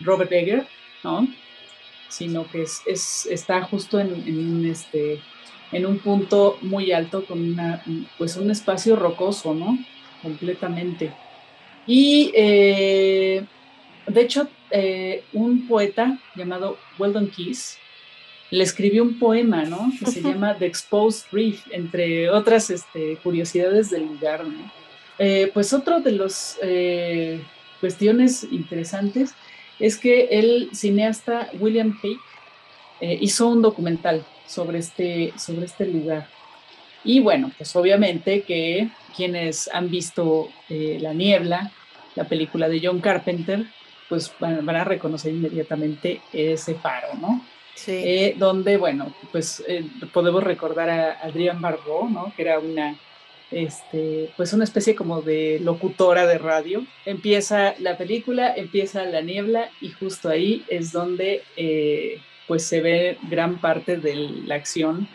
Robert 0.00 0.32
Egger, 0.32 0.66
¿no? 1.04 1.26
Sino 2.08 2.50
que 2.50 2.62
es, 2.62 3.26
está 3.26 3.62
justo 3.62 4.00
en, 4.00 4.66
este, 4.66 5.20
en 5.72 5.86
un 5.86 5.98
punto 5.98 6.58
muy 6.62 6.92
alto 6.92 7.24
con 7.24 7.40
una, 7.40 7.82
pues 8.18 8.36
un 8.36 8.50
espacio 8.50 8.96
rocoso, 8.96 9.54
¿no? 9.54 9.78
Completamente. 10.22 11.12
Y 11.86 12.32
eh, 12.34 13.44
de 14.06 14.20
hecho, 14.20 14.48
eh, 14.70 15.24
un 15.32 15.66
poeta 15.66 16.18
llamado 16.34 16.78
Weldon 16.98 17.28
Keys 17.28 17.78
le 18.50 18.64
escribió 18.64 19.04
un 19.04 19.18
poema, 19.18 19.64
¿no? 19.64 19.92
Que 19.98 20.10
se 20.10 20.20
llama 20.20 20.56
The 20.58 20.66
Exposed 20.66 21.26
Reef, 21.30 21.62
entre 21.70 22.28
otras 22.30 22.68
este, 22.70 23.16
curiosidades 23.22 23.90
del 23.90 24.06
lugar, 24.06 24.44
¿no? 24.44 24.72
Eh, 25.18 25.50
pues 25.54 25.72
otro 25.72 26.00
de 26.00 26.12
los 26.12 26.56
cuestiones 27.80 28.44
interesantes 28.50 29.34
es 29.78 29.96
que 29.96 30.28
el 30.30 30.70
cineasta 30.72 31.50
William 31.58 31.98
Hague 31.98 32.18
eh, 33.00 33.18
hizo 33.20 33.48
un 33.48 33.62
documental 33.62 34.24
sobre 34.46 34.78
este, 34.78 35.32
sobre 35.38 35.66
este 35.66 35.86
lugar. 35.86 36.28
Y 37.02 37.20
bueno, 37.20 37.50
pues 37.56 37.74
obviamente 37.76 38.42
que 38.42 38.90
quienes 39.16 39.70
han 39.72 39.90
visto 39.90 40.50
eh, 40.68 40.98
La 41.00 41.14
Niebla, 41.14 41.72
la 42.14 42.24
película 42.24 42.68
de 42.68 42.80
John 42.82 43.00
Carpenter, 43.00 43.64
pues 44.08 44.30
van, 44.38 44.68
a 44.68 44.84
reconocer 44.84 45.32
inmediatamente 45.32 46.20
ese 46.32 46.74
faro, 46.74 47.14
¿no? 47.18 47.42
Sí. 47.74 47.92
Eh, 47.92 48.34
donde, 48.36 48.76
bueno, 48.76 49.14
pues 49.32 49.64
podemos 50.12 50.42
recordar 50.42 50.90
a 50.90 51.12
Adrián 51.22 51.60
Barbeau, 51.60 52.10
¿no? 52.10 52.32
Que 52.36 52.42
era 52.42 52.58
una 52.58 52.96
este, 53.50 54.30
pues 54.36 54.52
una 54.52 54.64
especie 54.64 54.94
como 54.94 55.22
de 55.22 55.60
locutora 55.62 56.26
de 56.26 56.38
radio. 56.38 56.84
Empieza 57.04 57.74
la 57.78 57.96
película, 57.96 58.54
empieza 58.54 59.04
la 59.04 59.20
niebla 59.20 59.70
y 59.80 59.90
justo 59.90 60.28
ahí 60.28 60.64
es 60.68 60.92
donde 60.92 61.42
eh, 61.56 62.20
pues 62.46 62.64
se 62.64 62.80
ve 62.80 63.18
gran 63.28 63.58
parte 63.58 63.96
de 63.96 64.14
la 64.46 64.54
acción 64.54 65.08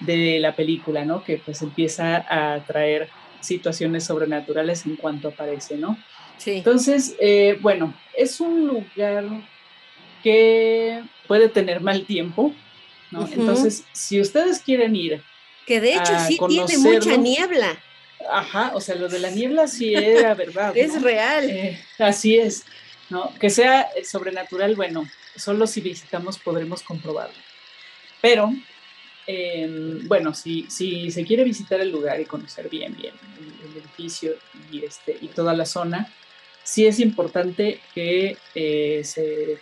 de 0.00 0.38
la 0.40 0.54
película, 0.54 1.04
¿no? 1.04 1.22
Que 1.24 1.38
pues 1.38 1.62
empieza 1.62 2.24
a 2.28 2.64
traer 2.64 3.08
situaciones 3.40 4.04
sobrenaturales 4.04 4.86
en 4.86 4.96
cuanto 4.96 5.28
aparece, 5.28 5.76
¿no? 5.76 5.96
Sí. 6.38 6.52
Entonces, 6.52 7.16
eh, 7.20 7.58
bueno, 7.60 7.94
es 8.16 8.40
un 8.40 8.66
lugar 8.66 9.24
que 10.22 11.02
puede 11.26 11.48
tener 11.48 11.80
mal 11.80 12.04
tiempo, 12.04 12.52
¿no? 13.10 13.28
Entonces, 13.30 13.84
si 13.92 14.20
ustedes 14.20 14.60
quieren 14.60 14.94
ir 14.96 15.22
que 15.66 15.80
de 15.80 15.94
hecho 15.94 16.12
sí 16.26 16.38
tiene 16.48 16.78
mucha 16.78 17.16
niebla. 17.16 17.78
Ajá, 18.30 18.72
o 18.74 18.80
sea, 18.80 18.94
lo 18.94 19.08
de 19.08 19.18
la 19.18 19.30
niebla 19.30 19.66
sí 19.66 19.94
era 19.94 20.34
verdad. 20.34 20.76
es 20.76 21.00
real. 21.02 21.48
Eh, 21.48 21.80
así 21.98 22.36
es, 22.36 22.64
¿no? 23.10 23.32
Que 23.38 23.50
sea 23.50 23.88
sobrenatural, 24.04 24.76
bueno, 24.76 25.08
solo 25.36 25.66
si 25.66 25.80
visitamos 25.80 26.38
podremos 26.38 26.82
comprobarlo. 26.82 27.34
Pero, 28.20 28.52
em, 29.26 30.06
bueno, 30.06 30.34
si, 30.34 30.66
si 30.68 31.10
se 31.10 31.24
quiere 31.24 31.44
visitar 31.44 31.80
el 31.80 31.90
lugar 31.90 32.20
y 32.20 32.24
conocer 32.24 32.68
bien, 32.68 32.96
bien 32.96 33.14
el, 33.38 33.82
edificio 33.82 34.34
y, 34.70 34.84
este, 34.84 35.16
y 35.20 35.28
toda 35.28 35.54
la 35.54 35.64
zona, 35.64 36.12
sí 36.62 36.86
es 36.86 37.00
importante 37.00 37.80
que 37.94 38.36
eh, 38.54 39.02
se 39.04 39.58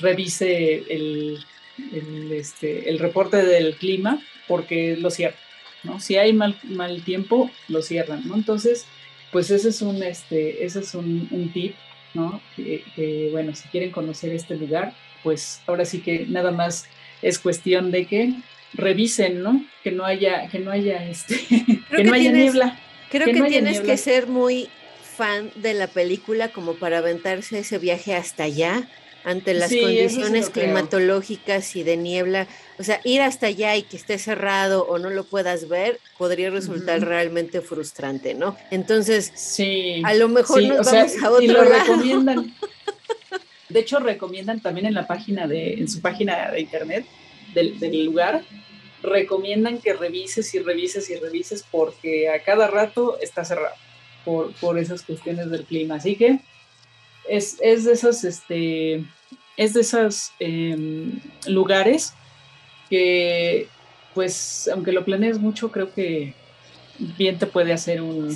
revise 0.00 0.84
el, 0.88 1.44
el, 1.92 2.32
este, 2.32 2.88
el 2.88 2.98
reporte 2.98 3.38
del 3.38 3.76
clima 3.76 4.22
porque 4.48 4.96
lo 4.96 5.10
cierran, 5.10 5.38
¿no? 5.82 6.00
Si 6.00 6.16
hay 6.16 6.32
mal, 6.32 6.58
mal 6.64 7.02
tiempo, 7.04 7.50
lo 7.68 7.82
cierran, 7.82 8.26
¿no? 8.26 8.34
Entonces, 8.34 8.86
pues 9.30 9.50
ese 9.50 9.70
es 9.70 9.82
un, 9.82 10.02
este, 10.02 10.64
ese 10.64 10.80
es 10.80 10.94
un, 10.94 11.50
tip, 11.52 11.74
¿no? 12.14 12.40
Que, 12.56 13.28
bueno, 13.32 13.54
si 13.54 13.68
quieren 13.68 13.90
conocer 13.90 14.32
este 14.32 14.56
lugar, 14.56 14.94
pues 15.22 15.60
ahora 15.66 15.84
sí 15.84 16.00
que 16.00 16.26
nada 16.26 16.50
más 16.50 16.86
es 17.22 17.38
cuestión 17.38 17.90
de 17.90 18.06
que 18.06 18.34
revisen, 18.74 19.42
¿no? 19.42 19.64
Que 19.82 19.92
no 19.92 20.04
haya, 20.04 20.48
que 20.48 20.58
no 20.58 20.70
haya, 20.70 21.08
este, 21.08 21.40
que, 21.96 22.04
no 22.04 22.14
haya 22.14 22.32
niebla. 22.32 22.78
Creo 23.10 23.26
que, 23.26 23.42
tienes 23.42 23.80
que 23.80 23.96
ser 23.96 24.26
muy 24.26 24.68
fan 25.16 25.50
de 25.56 25.74
la 25.74 25.86
película 25.86 26.48
como 26.48 26.74
para 26.74 26.98
aventarse 26.98 27.58
ese 27.58 27.78
viaje 27.78 28.14
hasta 28.14 28.44
allá 28.44 28.88
ante 29.24 29.54
las 29.54 29.70
condiciones 29.70 30.50
climatológicas 30.50 31.76
y 31.76 31.82
de 31.82 31.96
niebla. 31.96 32.46
O 32.78 32.82
sea, 32.82 33.00
ir 33.04 33.20
hasta 33.20 33.46
allá 33.46 33.76
y 33.76 33.82
que 33.82 33.96
esté 33.96 34.18
cerrado 34.18 34.84
o 34.86 34.98
no 34.98 35.10
lo 35.10 35.24
puedas 35.24 35.68
ver 35.68 36.00
podría 36.18 36.50
resultar 36.50 37.00
realmente 37.00 37.60
frustrante, 37.60 38.34
¿no? 38.34 38.56
Entonces, 38.70 39.32
sí, 39.34 40.02
a 40.04 40.14
lo 40.14 40.28
mejor 40.28 40.62
nos 40.62 40.90
vamos 40.90 41.22
a 41.22 41.30
otro 41.30 41.42
y 41.42 41.48
lo 41.48 41.62
recomiendan. 41.62 42.54
De 43.68 43.80
hecho, 43.80 44.00
recomiendan 44.00 44.60
también 44.60 44.86
en 44.86 44.94
la 44.94 45.06
página 45.06 45.46
de, 45.46 45.74
en 45.74 45.88
su 45.88 46.02
página 46.02 46.50
de 46.50 46.60
internet 46.60 47.06
del, 47.54 47.78
del 47.80 48.04
lugar, 48.04 48.42
recomiendan 49.02 49.78
que 49.78 49.94
revises 49.94 50.52
y 50.54 50.58
revises 50.58 51.08
y 51.08 51.16
revises 51.16 51.64
porque 51.70 52.28
a 52.28 52.42
cada 52.42 52.66
rato 52.66 53.18
está 53.20 53.44
cerrado 53.44 53.74
por, 54.24 54.52
por 54.54 54.78
esas 54.78 55.02
cuestiones 55.02 55.50
del 55.50 55.64
clima. 55.64 55.96
Así 55.96 56.16
que 56.16 56.40
es, 57.28 57.58
de 57.58 57.92
esos, 57.92 58.24
este, 58.24 59.04
es 59.56 59.74
de 59.74 59.80
esos 59.80 60.32
em, 60.38 61.20
lugares 61.46 62.14
que, 62.90 63.68
pues, 64.14 64.68
aunque 64.72 64.92
lo 64.92 65.04
planees 65.04 65.38
mucho, 65.38 65.70
creo 65.70 65.92
que 65.92 66.34
bien 66.98 67.38
te 67.38 67.46
puede 67.46 67.72
hacer 67.72 68.02
un, 68.02 68.34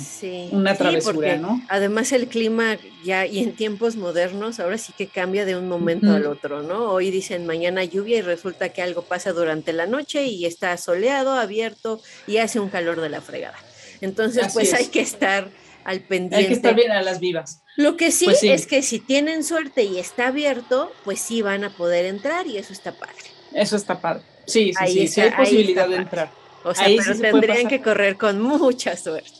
una 0.51 0.75
travesura, 0.75 1.37
¿no? 1.37 1.61
Además 1.69 2.11
el 2.11 2.27
clima 2.27 2.77
ya 3.03 3.25
y 3.25 3.39
en 3.39 3.53
tiempos 3.53 3.95
modernos 3.95 4.59
ahora 4.59 4.77
sí 4.77 4.93
que 4.97 5.07
cambia 5.07 5.45
de 5.45 5.55
un 5.55 5.67
momento 5.67 6.11
al 6.11 6.25
otro, 6.25 6.63
¿no? 6.63 6.91
Hoy 6.91 7.11
dicen 7.11 7.45
mañana 7.45 7.83
lluvia 7.83 8.17
y 8.17 8.21
resulta 8.21 8.69
que 8.69 8.81
algo 8.81 9.03
pasa 9.03 9.31
durante 9.31 9.73
la 9.73 9.85
noche 9.85 10.25
y 10.25 10.45
está 10.45 10.75
soleado, 10.77 11.33
abierto 11.33 12.01
y 12.25 12.37
hace 12.37 12.59
un 12.59 12.69
calor 12.69 12.99
de 12.99 13.09
la 13.09 13.21
fregada. 13.21 13.57
Entonces, 14.01 14.47
pues 14.53 14.73
hay 14.73 14.87
que 14.87 15.01
estar 15.01 15.49
al 15.87 16.01
pendiente. 16.01 16.35
Hay 16.35 16.47
que 16.47 16.53
estar 16.53 16.75
bien 16.75 16.91
a 16.91 17.01
las 17.01 17.19
vivas. 17.19 17.61
Lo 17.77 17.95
que 17.95 18.11
sí, 18.11 18.25
Pues 18.25 18.41
sí. 18.41 18.49
es 18.49 18.67
que 18.67 18.81
si 18.83 18.99
tienen 18.99 19.43
suerte 19.43 19.83
y 19.83 19.97
está 19.99 20.27
abierto, 20.27 20.91
pues 21.05 21.19
sí 21.21 21.41
van 21.41 21.63
a 21.63 21.69
poder 21.75 22.05
entrar 22.05 22.45
y 22.45 22.57
eso 22.57 22.73
está 22.73 22.91
padre. 22.91 23.15
Eso 23.53 23.75
está 23.77 23.99
padre. 24.01 24.21
Sí, 24.45 24.71
sí, 24.71 24.73
Ahí 24.77 24.91
sí, 24.93 25.07
sí 25.07 25.21
está- 25.21 25.37
hay 25.39 25.45
posibilidad 25.45 25.87
de 25.87 25.95
entrar. 25.95 26.31
O 26.63 26.73
sea, 26.75 26.85
Ahí 26.85 26.97
pero 26.97 27.13
sí 27.13 27.19
se 27.19 27.31
tendrían 27.31 27.67
que 27.69 27.81
correr 27.81 28.17
con 28.17 28.41
mucha 28.41 28.95
suerte. 28.97 29.31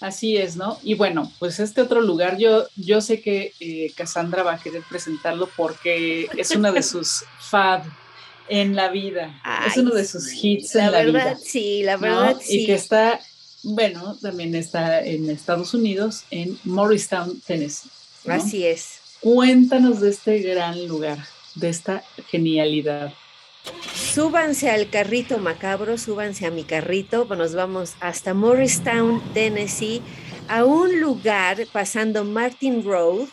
Así 0.00 0.36
es, 0.36 0.56
¿no? 0.56 0.78
Y 0.82 0.94
bueno, 0.94 1.30
pues 1.38 1.60
este 1.60 1.80
otro 1.80 2.00
lugar, 2.00 2.36
yo, 2.36 2.66
yo 2.74 3.00
sé 3.00 3.20
que 3.20 3.52
eh, 3.60 3.92
Cassandra 3.96 4.42
va 4.42 4.54
a 4.54 4.58
querer 4.58 4.82
presentarlo 4.88 5.48
porque 5.56 6.28
es 6.36 6.50
uno 6.56 6.72
de 6.72 6.82
sus 6.82 7.24
fab 7.50 7.84
en 8.48 8.74
la 8.74 8.88
vida. 8.88 9.40
es 9.68 9.76
uno 9.76 9.94
de 9.94 10.04
sus 10.04 10.24
hits 10.42 10.74
la 10.74 10.86
en 10.86 10.92
la 10.92 10.98
verdad, 10.98 11.24
vida. 11.36 11.38
Sí, 11.40 11.82
la 11.84 11.96
¿no? 11.98 12.00
verdad, 12.00 12.36
sí. 12.42 12.62
Y 12.62 12.66
que 12.66 12.74
está, 12.74 13.20
bueno, 13.62 14.16
también 14.20 14.54
está 14.54 15.04
en 15.04 15.30
Estados 15.30 15.74
Unidos, 15.74 16.24
en 16.30 16.58
Morristown, 16.64 17.40
Tennessee. 17.46 17.90
¿no? 18.24 18.34
Así 18.34 18.66
es. 18.66 19.00
Cuéntanos 19.20 20.00
de 20.00 20.10
este 20.10 20.40
gran 20.40 20.86
lugar, 20.88 21.18
de 21.54 21.68
esta 21.68 22.02
genialidad. 22.28 23.12
Súbanse 23.94 24.70
al 24.70 24.90
carrito 24.90 25.38
macabro, 25.38 25.96
súbanse 25.96 26.46
a 26.46 26.50
mi 26.50 26.64
carrito, 26.64 27.24
nos 27.36 27.54
vamos 27.54 27.94
hasta 28.00 28.34
Morristown, 28.34 29.22
Tennessee, 29.32 30.02
a 30.48 30.64
un 30.64 31.00
lugar 31.00 31.58
pasando 31.72 32.24
Martin 32.24 32.84
Road. 32.84 33.28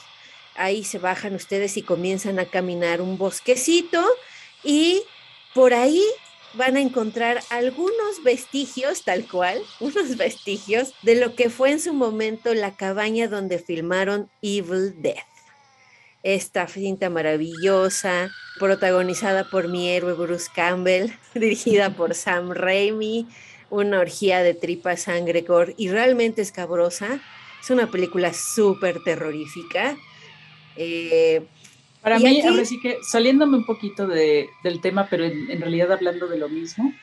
Ahí 0.56 0.84
se 0.84 1.00
bajan 1.00 1.34
ustedes 1.36 1.76
y 1.78 1.82
comienzan 1.82 2.38
a 2.38 2.46
caminar 2.46 3.02
un 3.02 3.18
bosquecito 3.18 4.06
y 4.64 5.02
por 5.56 5.74
ahí 5.74 6.04
van 6.54 6.78
a 6.78 6.82
encontrar 6.82 7.40
algunos 7.50 8.24
vestigios, 8.24 9.04
tal 9.04 9.28
cual, 9.28 9.62
unos 9.80 10.18
vestigios 10.18 10.94
de 11.04 11.16
lo 11.16 11.36
que 11.36 11.50
fue 11.50 11.72
en 11.72 11.80
su 11.80 11.94
momento 11.94 12.54
la 12.54 12.76
cabaña 12.76 13.28
donde 13.28 13.60
filmaron 13.60 14.30
Evil 14.42 15.02
Death. 15.02 15.24
Esta 16.22 16.68
cinta 16.68 17.10
maravillosa, 17.10 18.30
protagonizada 18.60 19.50
por 19.50 19.70
mi 19.70 19.90
héroe 19.90 20.14
Bruce 20.14 20.50
Campbell, 20.54 21.12
dirigida 21.34 21.96
por 21.96 22.14
Sam 22.14 22.52
Raimi, 22.52 23.28
una 23.70 24.00
orgía 24.00 24.44
de 24.44 24.54
tripa, 24.54 24.98
sangre, 24.98 25.42
gore 25.42 25.76
y 25.78 25.90
realmente 25.90 26.42
escabrosa. 26.42 27.22
Es 27.62 27.70
una 27.70 27.90
película 27.90 28.34
súper 28.34 29.02
terrorífica. 29.04 29.98
Eh, 30.76 31.46
Para 32.02 32.18
mí, 32.20 32.40
aquí- 32.40 32.48
ahora 32.48 32.66
sí 32.66 32.80
que 32.80 32.98
saliéndome 33.04 33.58
un 33.58 33.66
poquito 33.66 34.08
de- 34.08 34.50
del 34.64 34.80
tema, 34.82 35.08
pero 35.10 35.26
en, 35.26 35.50
en 35.52 35.60
realidad 35.62 35.92
hablando 35.92 36.28
de 36.28 36.38
lo 36.38 36.48
mismo, 36.50 36.94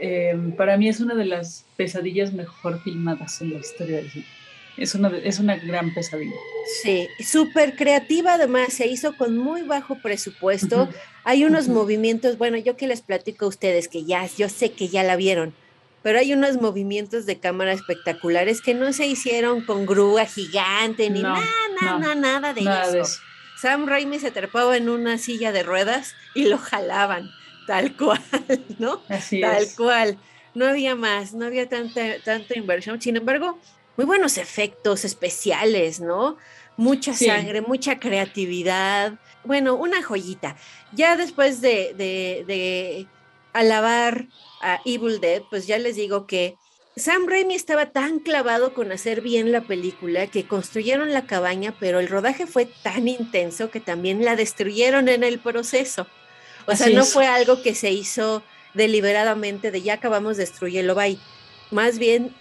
eh, 0.00 0.34
para 0.56 0.76
mí 0.76 0.88
es 0.88 1.00
una 1.00 1.14
de 1.14 1.24
las 1.26 1.64
pesadillas 1.76 2.32
mejor 2.32 2.80
filmadas 2.82 3.40
en 3.42 3.52
la 3.52 3.58
historia 3.60 3.96
del 3.96 4.10
cine. 4.10 4.24
Es 4.76 4.94
una, 4.94 5.08
es 5.24 5.40
una 5.40 5.56
gran 5.56 5.92
pesadilla. 5.92 6.36
sí, 6.82 7.08
súper 7.18 7.74
creativa 7.74 8.34
además, 8.34 8.72
se 8.72 8.86
hizo 8.86 9.16
con 9.16 9.36
muy 9.36 9.62
bajo 9.62 9.96
presupuesto. 10.00 10.84
Ujú. 10.84 10.92
Hay 11.24 11.44
unos 11.44 11.64
Ujú. 11.66 11.74
movimientos, 11.74 12.38
bueno, 12.38 12.56
yo 12.58 12.76
que 12.76 12.86
les 12.86 13.00
platico 13.02 13.46
a 13.46 13.48
ustedes 13.48 13.88
que 13.88 14.04
ya, 14.04 14.24
yo 14.36 14.48
sé 14.48 14.70
que 14.72 14.86
ya 14.88 15.02
la 15.02 15.16
vieron, 15.16 15.52
pero 16.04 16.20
hay 16.20 16.32
unos 16.32 16.60
movimientos 16.60 17.26
de 17.26 17.38
cámara 17.40 17.72
espectaculares 17.72 18.60
que 18.62 18.74
no 18.74 18.92
se 18.92 19.06
hicieron 19.06 19.62
con 19.64 19.84
grúa 19.84 20.26
gigante 20.26 21.10
ni 21.10 21.22
No, 21.22 21.30
nada, 21.34 21.44
nada, 21.82 22.14
no, 22.14 22.20
nada 22.20 22.54
de 22.54 22.62
Nada 22.62 22.82
eso. 22.84 22.92
de 22.92 23.00
eso. 23.00 23.18
Sam 23.60 23.86
Raimi 23.86 24.18
se 24.18 24.30
trepaba 24.30 24.76
en 24.76 24.88
una 24.88 25.18
silla 25.18 25.52
de 25.52 25.62
ruedas 25.62 26.14
y 26.34 26.44
lo 26.44 26.58
jalaban, 26.58 27.30
tal 27.66 27.96
cual, 27.96 28.22
¿no? 28.78 29.02
Así 29.08 29.40
Tal 29.40 29.62
es. 29.64 29.74
cual. 29.76 30.18
No 30.54 30.66
había 30.66 30.94
más, 30.96 31.34
no 31.34 31.46
había 31.46 31.68
tanta, 31.68 32.20
tanta 32.24 32.58
inversión. 32.58 33.00
Sin 33.00 33.16
embargo, 33.16 33.58
muy 33.96 34.06
buenos 34.06 34.38
efectos 34.38 35.04
especiales, 35.04 36.00
¿no? 36.00 36.36
Mucha 36.76 37.12
Sí. 37.14 37.26
sangre, 37.26 37.60
mucha 37.60 37.98
creatividad. 37.98 39.14
Bueno, 39.44 39.74
una 39.74 40.02
joyita. 40.02 40.56
Ya 40.92 41.16
después 41.16 41.60
de, 41.60 41.94
de- 41.96 42.44
de 42.46 43.06
alabar 43.52 44.26
a 44.62 44.80
Evil 44.84 45.20
Dead, 45.20 45.42
pues 45.50 45.66
ya 45.66 45.78
les 45.78 45.96
digo 45.96 46.26
que 46.26 46.56
Sam 46.98 47.26
Raimi 47.28 47.54
estaba 47.54 47.86
tan 47.86 48.18
clavado 48.18 48.74
con 48.74 48.90
hacer 48.92 49.20
bien 49.20 49.52
la 49.52 49.60
película 49.60 50.26
que 50.26 50.46
construyeron 50.46 51.12
la 51.12 51.26
cabaña, 51.26 51.74
pero 51.78 52.00
el 52.00 52.08
rodaje 52.08 52.46
fue 52.46 52.66
tan 52.66 53.08
intenso 53.08 53.70
que 53.70 53.80
también 53.80 54.24
la 54.24 54.36
destruyeron 54.36 55.08
en 55.08 55.22
el 55.22 55.38
proceso. 55.38 56.06
O 56.66 56.74
sea, 56.74 56.88
no 56.88 57.02
es. 57.02 57.12
fue 57.12 57.26
algo 57.26 57.62
que 57.62 57.74
se 57.74 57.90
hizo 57.90 58.42
deliberadamente 58.74 59.70
de 59.70 59.82
ya 59.82 59.94
acabamos, 59.94 60.36
destruyelo, 60.36 60.94
bye. 60.94 61.18
Más 61.70 61.98
bien, 61.98 62.34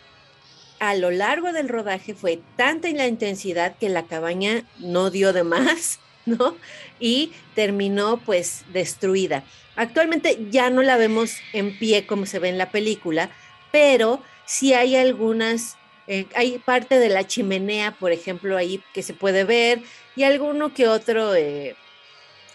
a 0.79 0.95
lo 0.95 1.11
largo 1.11 1.53
del 1.53 1.69
rodaje 1.69 2.13
fue 2.13 2.39
tanta 2.55 2.89
la 2.89 3.07
intensidad 3.07 3.77
que 3.77 3.89
la 3.89 4.05
cabaña 4.05 4.63
no 4.79 5.09
dio 5.09 5.33
de 5.33 5.43
más, 5.43 5.99
¿no? 6.25 6.57
Y 6.99 7.31
terminó 7.55 8.17
pues 8.17 8.63
destruida. 8.73 9.43
Actualmente 9.75 10.47
ya 10.49 10.69
no 10.69 10.81
la 10.81 10.97
vemos 10.97 11.37
en 11.53 11.77
pie 11.77 12.07
como 12.07 12.25
se 12.25 12.39
ve 12.39 12.49
en 12.49 12.57
la 12.57 12.71
película, 12.71 13.29
pero 13.71 14.21
sí 14.47 14.73
hay 14.73 14.97
algunas, 14.97 15.81
eh, 16.07 16.29
hay 16.35 16.59
parte 16.59 16.99
de 16.99 17.09
la 17.09 17.27
chimenea, 17.27 17.97
por 17.99 18.13
ejemplo, 18.13 18.57
ahí 18.57 18.85
que 18.93 19.03
se 19.03 19.15
puede 19.15 19.45
ver, 19.45 19.83
y 20.15 20.23
alguno 20.23 20.73
que 20.73 20.89
otro, 20.89 21.35
eh, 21.35 21.79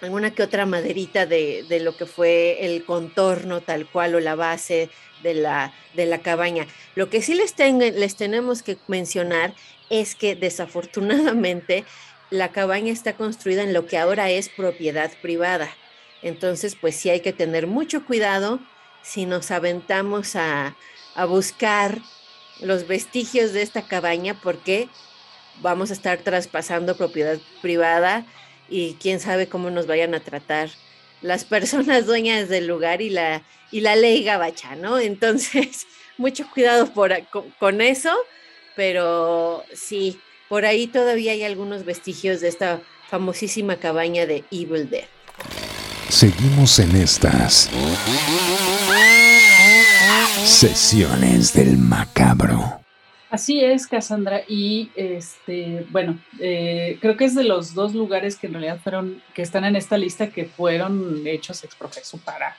alguna 0.00 0.34
que 0.34 0.42
otra 0.42 0.66
maderita 0.66 1.26
de, 1.26 1.64
de 1.68 1.80
lo 1.80 1.96
que 1.96 2.06
fue 2.06 2.64
el 2.66 2.84
contorno 2.84 3.62
tal 3.64 3.88
cual 3.90 4.14
o 4.16 4.20
la 4.20 4.34
base 4.34 4.90
de 5.16 5.34
la, 5.34 5.74
de 5.92 6.06
la 6.06 6.22
cabaña. 6.22 6.66
Lo 6.94 7.08
que 7.10 7.22
sí 7.22 7.34
les, 7.34 7.54
ten- 7.54 7.78
les 7.80 8.16
tenemos 8.16 8.62
que 8.64 8.82
mencionar 8.88 9.54
es 9.88 10.16
que 10.16 10.34
desafortunadamente 10.36 11.86
la 12.30 12.52
cabaña 12.52 12.92
está 12.92 13.16
construida 13.16 13.62
en 13.62 13.72
lo 13.74 13.86
que 13.86 13.98
ahora 13.98 14.30
es 14.30 14.48
propiedad 14.50 15.12
privada. 15.20 15.78
Entonces, 16.20 16.76
pues 16.76 16.96
sí 16.96 17.10
hay 17.10 17.20
que 17.22 17.32
tener 17.32 17.66
mucho 17.66 18.04
cuidado 18.04 18.66
si 19.02 19.26
nos 19.26 19.50
aventamos 19.50 20.34
a, 20.36 20.78
a 21.14 21.24
buscar 21.24 22.00
los 22.60 22.86
vestigios 22.86 23.52
de 23.52 23.62
esta 23.62 23.82
cabaña 23.82 24.34
porque 24.40 24.88
vamos 25.60 25.90
a 25.90 25.94
estar 25.94 26.18
traspasando 26.18 26.96
propiedad 26.96 27.38
privada 27.60 28.24
y 28.68 28.94
quién 28.94 29.20
sabe 29.20 29.48
cómo 29.48 29.70
nos 29.70 29.86
vayan 29.86 30.14
a 30.14 30.20
tratar 30.20 30.70
las 31.20 31.44
personas 31.56 32.06
dueñas 32.06 32.48
del 32.48 32.66
lugar 32.66 33.02
y 33.02 33.10
la, 33.10 33.42
y 33.70 33.80
la 33.80 33.96
ley 33.96 34.22
gabacha, 34.22 34.76
¿no? 34.76 34.98
Entonces, 34.98 35.86
mucho 36.16 36.48
cuidado 36.50 36.92
por, 36.92 37.12
con 37.58 37.80
eso, 37.80 38.14
pero 38.76 39.64
sí, 39.74 40.18
por 40.48 40.64
ahí 40.64 40.86
todavía 40.86 41.32
hay 41.32 41.44
algunos 41.44 41.84
vestigios 41.84 42.40
de 42.40 42.48
esta 42.48 42.80
famosísima 43.08 43.76
cabaña 43.76 44.26
de 44.26 44.44
Evil 44.50 44.88
Dead. 44.88 45.04
Seguimos 46.08 46.78
en 46.78 46.94
estas 46.96 47.70
sesiones 50.44 51.52
del 51.52 51.76
macabro. 51.78 52.80
Así 53.30 53.64
es, 53.64 53.86
Cassandra. 53.86 54.42
Y 54.46 54.90
este, 54.94 55.86
bueno, 55.90 56.18
eh, 56.38 56.98
creo 57.00 57.16
que 57.16 57.24
es 57.24 57.34
de 57.34 57.44
los 57.44 57.74
dos 57.74 57.94
lugares 57.94 58.36
que 58.36 58.46
en 58.46 58.52
realidad 58.52 58.78
fueron, 58.82 59.22
que 59.34 59.42
están 59.42 59.64
en 59.64 59.76
esta 59.76 59.96
lista, 59.96 60.30
que 60.30 60.44
fueron 60.44 61.26
hechos 61.26 61.64
ex 61.64 61.74
profeso 61.74 62.18
para 62.18 62.56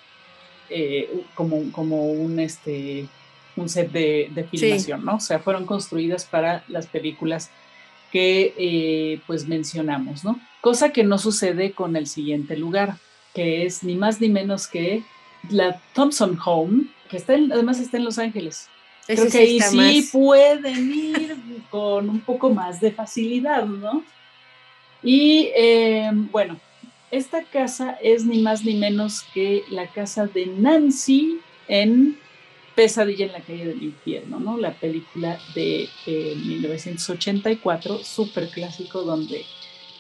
eh, 0.69 1.23
como, 1.35 1.71
como 1.71 2.11
un 2.11 2.39
este 2.39 3.07
un 3.55 3.69
set 3.69 3.91
de, 3.91 4.31
de 4.33 4.43
filmación, 4.45 5.05
¿no? 5.05 5.17
O 5.17 5.19
sea, 5.19 5.39
fueron 5.39 5.65
construidas 5.65 6.25
para 6.25 6.63
las 6.67 6.87
películas 6.87 7.51
que 8.11 8.53
eh, 8.57 9.21
pues 9.27 9.47
mencionamos, 9.47 10.23
¿no? 10.23 10.39
Cosa 10.61 10.91
que 10.91 11.03
no 11.03 11.17
sucede 11.17 11.73
con 11.73 11.95
el 11.95 12.07
siguiente 12.07 12.57
lugar, 12.57 12.97
que 13.33 13.65
es 13.65 13.83
ni 13.83 13.95
más 13.95 14.21
ni 14.21 14.29
menos 14.29 14.67
que 14.67 15.03
la 15.49 15.79
Thompson 15.93 16.39
Home, 16.43 16.85
que 17.13 17.17
está 17.17 17.36
en- 17.36 17.52
además 17.54 17.80
está 17.80 17.97
en 17.97 18.06
Los 18.06 18.17
Ángeles. 18.17 18.67
Creo 19.06 19.26
Ese 19.26 19.38
que 19.38 19.43
ahí 19.43 19.60
sí 19.62 19.76
más- 19.78 20.10
pueden 20.12 20.91
ir 20.93 21.38
con 21.69 22.10
un 22.10 22.19
poco 22.21 22.49
más 22.49 22.82
de 22.82 22.91
facilidad, 22.91 23.65
¿no? 23.65 24.04
Y 25.04 25.49
eh, 25.56 26.10
bueno, 26.32 26.60
esta 27.12 27.43
casa 27.43 27.97
es 28.02 28.26
ni 28.26 28.39
más 28.41 28.63
ni 28.63 28.73
menos 28.76 29.21
que 29.34 29.63
la 29.69 29.88
casa 29.88 30.26
de 30.28 30.47
Nancy 30.47 31.39
en 31.67 32.17
Pesadilla 32.76 33.28
en 33.28 33.32
la 33.34 33.41
calle 33.41 33.65
del 33.67 33.84
infierno, 33.84 34.39
¿no? 34.39 34.58
La 34.58 34.71
película 34.73 35.38
de 35.54 35.88
eh, 36.08 36.36
1984, 36.43 38.04
súper 38.04 38.49
clásico, 38.49 39.04
donde 39.04 39.45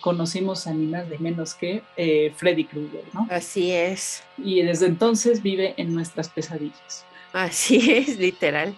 conocimos 0.03 0.67
a 0.67 0.73
ni 0.73 0.85
más 0.87 1.07
ni 1.07 1.17
menos 1.17 1.53
que 1.53 1.81
eh, 1.95 2.33
Freddy 2.35 2.65
Krueger, 2.65 3.05
¿no? 3.13 3.25
Así 3.29 3.71
es, 3.71 4.21
Y 4.37 4.61
desde 4.61 4.87
entonces 4.87 5.41
vive 5.41 5.75
en 5.77 5.93
nuestras 5.93 6.27
pesadillas. 6.27 7.05
así 7.31 7.89
es, 7.93 8.19
literal. 8.19 8.75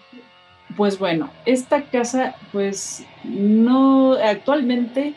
Pues 0.76 1.00
bueno, 1.00 1.30
esta 1.44 1.82
casa, 1.82 2.36
pues 2.52 3.04
no, 3.24 4.12
actualmente 4.12 5.14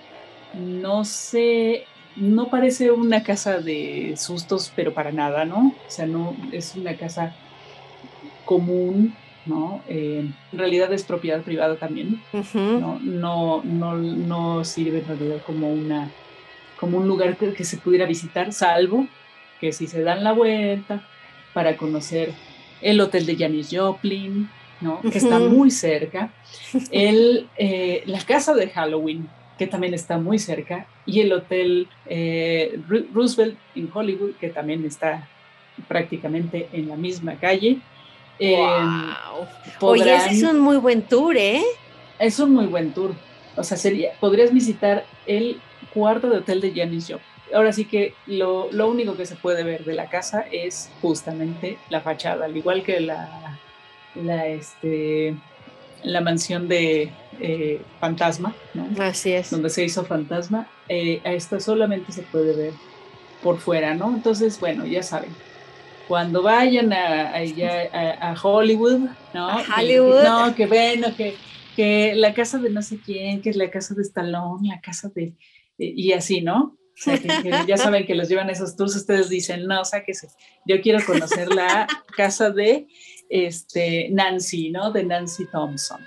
no 0.56 1.06
sé, 1.06 1.86
no 2.16 2.50
parece 2.50 2.90
una 2.90 3.22
casa 3.22 3.60
de 3.60 4.16
sustos, 4.18 4.74
pero 4.76 4.96
para 4.96 5.12
nada, 5.12 5.46
¿no? 5.46 5.76
O 5.88 5.92
sea, 5.92 6.08
no, 6.08 6.36
es 6.52 6.76
una 6.76 6.98
casa 6.98 7.36
común, 8.46 9.16
¿no? 9.50 9.82
Eh, 9.88 10.26
en 10.52 10.58
realidad 10.58 10.94
es 10.94 11.04
propiedad 11.04 11.42
privada 11.42 11.76
también, 11.76 12.22
¿no? 12.54 13.00
No, 13.02 13.62
no, 13.64 13.98
no, 13.98 14.64
sirve 14.64 15.00
en 15.00 15.08
realidad 15.08 15.42
como, 15.46 15.74
una, 15.74 16.12
como 16.80 17.00
un 17.00 17.08
lugar 17.08 17.36
que, 17.36 17.64
se 17.64 17.78
pudiera 17.78 18.06
visitar, 18.06 18.54
salvo 18.54 19.08
que 19.60 19.74
si 19.74 19.88
se 19.88 20.04
dan 20.04 20.24
la 20.24 20.32
vuelta 20.32 21.02
para 21.54 21.76
conocer 21.76 22.32
el 22.82 23.02
hotel 23.02 23.26
de 23.26 23.36
Janis 23.36 23.70
Joplin, 23.72 24.50
¿no? 24.80 25.02
que 25.02 25.18
está 25.18 25.40
muy 25.40 25.72
cerca, 25.72 26.32
el, 26.92 27.50
eh, 27.58 28.04
la 28.06 28.22
casa 28.22 28.54
de 28.54 28.70
Halloween, 28.70 29.28
que 29.58 29.68
también 29.68 29.94
está 29.94 30.18
muy 30.18 30.40
cerca, 30.40 30.88
y 31.06 31.20
el 31.20 31.34
hotel 31.34 31.88
eh, 32.06 32.80
Roosevelt 33.14 33.58
en 33.76 33.90
Hollywood, 33.94 34.36
que 34.40 34.50
también 34.50 34.86
está 34.86 35.28
prácticamente 35.88 36.70
en 36.72 36.88
la 36.88 36.96
misma 36.96 37.36
calle. 37.36 37.80
Wow. 38.40 39.48
Oye, 39.82 40.16
ese 40.16 40.32
es 40.32 40.44
un 40.44 40.60
muy 40.60 40.78
buen 40.78 41.02
tour, 41.02 41.36
¿eh? 41.38 41.64
Es 42.18 42.40
un 42.40 42.54
muy 42.54 42.66
buen 42.66 42.94
tour. 42.94 43.14
O 43.56 43.64
sea, 43.64 43.78
sería, 43.78 44.12
podrías 44.20 44.54
visitar 44.54 45.06
el 45.26 45.60
cuarto 45.94 46.30
de 46.30 46.38
hotel 46.38 46.62
de 46.62 46.72
Janis 46.74 47.06
Joplin. 47.06 47.26
Ahora 47.54 47.74
sí 47.74 47.86
que 47.86 48.14
lo, 48.28 48.72
lo, 48.72 48.88
único 48.90 49.18
que 49.18 49.26
se 49.26 49.36
puede 49.36 49.64
ver 49.64 49.84
de 49.84 49.96
la 49.96 50.08
casa 50.08 50.46
es 50.52 50.92
justamente 51.02 51.78
la 51.90 52.02
fachada, 52.02 52.46
al 52.46 52.56
igual 52.56 52.84
que 52.84 53.00
la, 53.00 53.60
la, 54.16 54.48
este, 54.48 55.36
la 56.04 56.22
mansión 56.22 56.68
de 56.68 57.12
eh, 57.40 57.82
Fantasma, 58.00 58.54
¿no? 58.74 58.88
Así 59.04 59.32
es. 59.32 59.50
Donde 59.50 59.70
se 59.70 59.84
hizo 59.84 60.06
Fantasma. 60.06 60.68
Eh, 60.88 61.22
esto 61.24 61.60
solamente 61.60 62.12
se 62.12 62.22
puede 62.22 62.56
ver 62.56 62.74
por 63.42 63.58
fuera, 63.58 63.96
¿no? 63.96 64.14
Entonces, 64.14 64.60
bueno, 64.60 64.86
ya 64.86 65.02
saben, 65.02 65.32
cuando 66.10 66.42
vayan 66.42 66.92
a, 66.92 67.36
a, 67.36 68.36
Hollywood, 68.42 69.10
¿no? 69.32 69.58
Hollywood. 69.78 70.24
no, 70.24 70.56
que 70.56 70.66
bueno, 70.66 71.16
que, 71.16 71.36
que 71.76 72.14
la 72.16 72.34
casa 72.34 72.58
de 72.58 72.72
no 72.72 72.82
sé 72.82 73.00
quién, 73.00 73.44
que 73.44 73.52
es 73.52 73.56
la 73.56 73.70
casa 73.70 73.94
de 73.94 74.02
Stallone, 74.02 74.68
la 74.68 74.82
casa 74.82 75.12
de... 75.14 75.36
y 75.78 76.12
así, 76.12 76.42
¿no? 76.42 76.80
O 77.00 77.02
sea, 77.02 77.18
que, 77.20 77.52
ya 77.68 77.78
saben 77.78 78.08
que 78.08 78.16
los 78.16 78.28
llevan 78.28 78.50
esos 78.50 78.76
tours, 78.76 78.96
ustedes 78.96 79.30
dicen, 79.30 79.68
no, 79.68 79.86
sáquese, 79.86 80.30
yo 80.66 80.82
quiero 80.82 81.00
conocer 81.06 81.48
la 81.54 81.88
casa 82.18 82.50
de 82.50 82.88
este, 83.30 84.10
Nancy, 84.10 84.72
¿no? 84.72 84.92
De 84.92 85.04
Nancy 85.04 85.46
Thompson. 85.46 86.02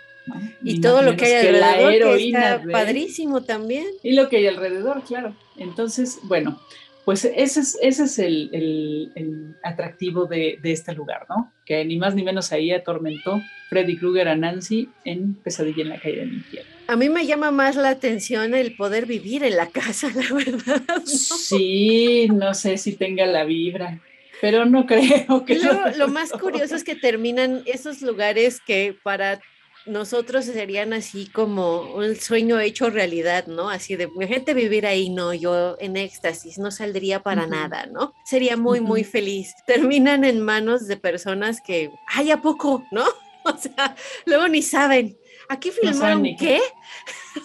Y, 0.63 0.81
todo 0.81 1.03
lo 1.03 1.17
que 1.17 1.25
hay 1.27 1.47
alrededor, 1.47 2.17
que 2.17 2.27
está 2.27 2.63
padrísimo 2.71 3.43
también. 3.43 3.87
Y 4.03 4.15
lo 4.15 4.29
que 4.29 4.39
hay 4.39 4.49
alrededor, 4.49 5.03
claro. 5.05 5.37
Entonces, 5.57 6.19
bueno, 6.25 6.61
pues 7.05 7.25
ese 7.25 7.61
es, 7.61 7.79
ese 7.83 8.05
es 8.05 8.19
el, 8.19 9.57
atractivo 9.63 10.27
de, 10.27 10.59
este 10.63 10.95
lugar, 10.95 11.27
¿no? 11.29 11.53
Que 11.65 11.85
ni 11.85 11.97
más 11.97 12.15
ni 12.15 12.23
menos 12.23 12.53
ahí 12.53 12.73
atormentó 12.73 13.41
Freddy 13.69 13.97
Krueger 13.97 14.29
a 14.29 14.37
Nancy 14.37 14.89
en 15.05 15.35
Pesadilla 15.35 15.83
en 15.83 15.89
la 15.89 16.01
calle 16.01 16.17
del 16.19 16.35
infierno. 16.35 16.71
A 16.87 16.97
mí 16.97 17.09
me 17.09 17.27
llama 17.27 17.51
más 17.51 17.77
la 17.77 17.91
atención 17.91 18.55
el 18.55 18.77
poder 18.77 19.07
vivir 19.07 19.45
en 19.45 19.57
la 19.57 19.67
casa, 19.67 20.09
la 20.15 20.35
verdad. 20.35 20.83
Sí, 21.05 22.29
no 22.29 22.55
sé 22.55 22.77
si 22.77 22.93
tenga 22.93 23.27
la 23.27 23.45
vibra 23.45 24.01
pero 24.43 24.65
no 24.65 24.87
creo 24.87 25.45
que... 25.47 25.55
Lo, 25.61 25.91
lo 25.97 26.09
más 26.09 26.33
curioso 26.33 26.75
es 26.75 26.83
que 26.83 26.97
terminan 26.97 27.63
esos 27.65 28.03
lugares 28.03 28.61
que 28.61 28.99
para 29.05 29.41
nosotros 29.87 30.45
serían 30.45 30.93
así 30.93 31.27
como 31.27 31.95
un 31.95 32.17
sueño 32.17 32.61
hecho 32.61 32.91
realidad, 32.91 33.47
¿no? 33.47 33.71
Así 33.71 33.97
de 33.97 34.09
gente 34.27 34.55
vivir 34.55 34.87
ahí, 34.87 35.11
no, 35.11 35.35
yo 35.35 35.77
en 35.81 35.97
éxtasis, 35.97 36.59
no 36.59 36.71
saldría 36.71 37.23
para 37.23 37.47
nada, 37.47 37.87
¿no? 37.87 38.15
Sería 38.25 38.57
muy, 38.57 38.81
muy 38.81 39.05
feliz. 39.05 39.55
Terminan 39.67 40.25
en 40.25 40.41
manos 40.41 40.87
de 40.87 40.97
personas 40.97 41.61
que, 41.61 41.91
ay, 42.07 42.31
¿a 42.31 42.41
poco? 42.41 42.85
¿No? 42.91 43.05
O 43.45 43.57
sea, 43.59 43.97
luego 44.25 44.47
ni 44.47 44.63
saben. 44.63 45.19
¿Aquí 45.49 45.71
filmaron 45.71 46.23
qué? 46.39 46.61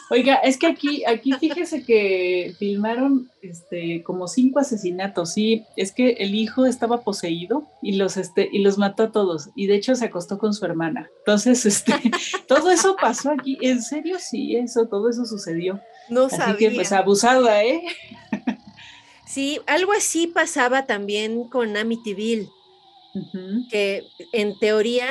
Oiga, 0.09 0.35
es 0.35 0.57
que 0.57 0.67
aquí, 0.67 1.03
aquí 1.05 1.33
fíjese 1.33 1.83
que 1.83 2.55
filmaron 2.57 3.29
este, 3.41 4.03
como 4.03 4.27
cinco 4.27 4.59
asesinatos, 4.59 5.33
sí, 5.33 5.65
es 5.75 5.91
que 5.91 6.11
el 6.19 6.35
hijo 6.35 6.65
estaba 6.65 7.01
poseído 7.01 7.67
y 7.81 7.93
los, 7.93 8.17
este, 8.17 8.49
y 8.51 8.59
los 8.59 8.77
mató 8.77 9.03
a 9.03 9.11
todos, 9.11 9.49
y 9.55 9.67
de 9.67 9.75
hecho 9.75 9.95
se 9.95 10.05
acostó 10.05 10.37
con 10.37 10.53
su 10.53 10.65
hermana. 10.65 11.09
Entonces, 11.19 11.65
este, 11.65 11.93
todo 12.47 12.69
eso 12.69 12.95
pasó 12.99 13.31
aquí, 13.31 13.57
en 13.61 13.81
serio, 13.81 14.17
sí, 14.19 14.55
eso, 14.55 14.87
todo 14.87 15.09
eso 15.09 15.25
sucedió. 15.25 15.79
No 16.09 16.25
así 16.25 16.37
sabía. 16.37 16.69
que 16.69 16.75
pues 16.75 16.91
abusada, 16.91 17.63
¿eh? 17.63 17.83
Sí, 19.25 19.59
algo 19.67 19.91
así 19.91 20.27
pasaba 20.27 20.85
también 20.85 21.49
con 21.49 21.75
Amityville, 21.75 22.49
que 23.69 24.03
en 24.31 24.57
teoría 24.57 25.07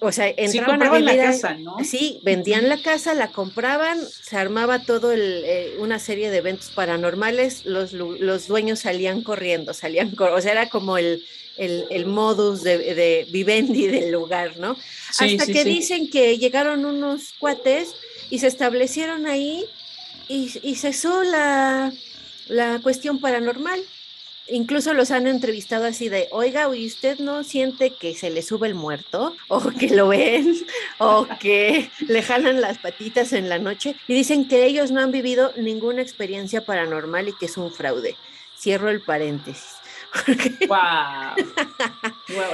o 0.00 0.12
sea, 0.12 0.28
entraban 0.36 0.82
a 0.82 1.00
la 1.00 1.16
casa, 1.16 1.54
¿no? 1.54 1.76
Sí, 1.82 2.20
vendían 2.22 2.68
la 2.68 2.82
casa, 2.82 3.14
la 3.14 3.30
compraban, 3.30 3.98
se 4.06 4.36
armaba 4.36 4.80
todo 4.80 5.12
el, 5.12 5.42
eh, 5.44 5.76
una 5.78 5.98
serie 5.98 6.30
de 6.30 6.38
eventos 6.38 6.70
paranormales, 6.70 7.64
los, 7.64 7.92
los 7.92 8.46
dueños 8.46 8.80
salían 8.80 9.22
corriendo, 9.22 9.72
salían, 9.72 10.14
o 10.18 10.40
sea, 10.40 10.52
era 10.52 10.68
como 10.68 10.98
el, 10.98 11.24
el, 11.56 12.06
modus 12.06 12.62
de, 12.62 13.26
vivendi 13.30 13.86
del 13.86 14.12
lugar, 14.12 14.58
¿no? 14.58 14.76
Hasta 15.18 15.46
que 15.46 15.64
dicen 15.64 16.10
que 16.10 16.36
llegaron 16.38 16.84
unos 16.84 17.32
cuates 17.38 17.94
y 18.28 18.38
se 18.38 18.48
establecieron 18.48 19.26
ahí 19.26 19.64
y, 20.28 20.50
y 20.62 20.74
cesó 20.76 21.22
la, 21.22 21.92
la 22.48 22.80
cuestión 22.82 23.18
paranormal 23.18 23.80
incluso 24.48 24.94
los 24.94 25.10
han 25.10 25.26
entrevistado 25.26 25.86
así 25.86 26.08
de, 26.08 26.28
oiga, 26.30 26.74
¿y 26.74 26.86
usted 26.86 27.18
no 27.18 27.44
siente 27.44 27.90
que 27.90 28.14
se 28.14 28.30
le 28.30 28.42
sube 28.42 28.68
el 28.68 28.74
muerto? 28.74 29.34
O 29.48 29.60
que 29.70 29.88
lo 29.88 30.08
ven, 30.08 30.54
o 30.98 31.26
que 31.40 31.90
le 32.06 32.22
jalan 32.22 32.60
las 32.60 32.78
patitas 32.78 33.32
en 33.32 33.48
la 33.48 33.58
noche. 33.58 33.96
Y 34.06 34.14
dicen 34.14 34.48
que 34.48 34.64
ellos 34.64 34.90
no 34.90 35.00
han 35.00 35.12
vivido 35.12 35.52
ninguna 35.56 36.02
experiencia 36.02 36.64
paranormal 36.64 37.28
y 37.28 37.32
que 37.32 37.46
es 37.46 37.56
un 37.56 37.72
fraude. 37.72 38.16
Cierro 38.58 38.90
el 38.90 39.00
paréntesis. 39.00 39.76
Wow. 40.68 41.36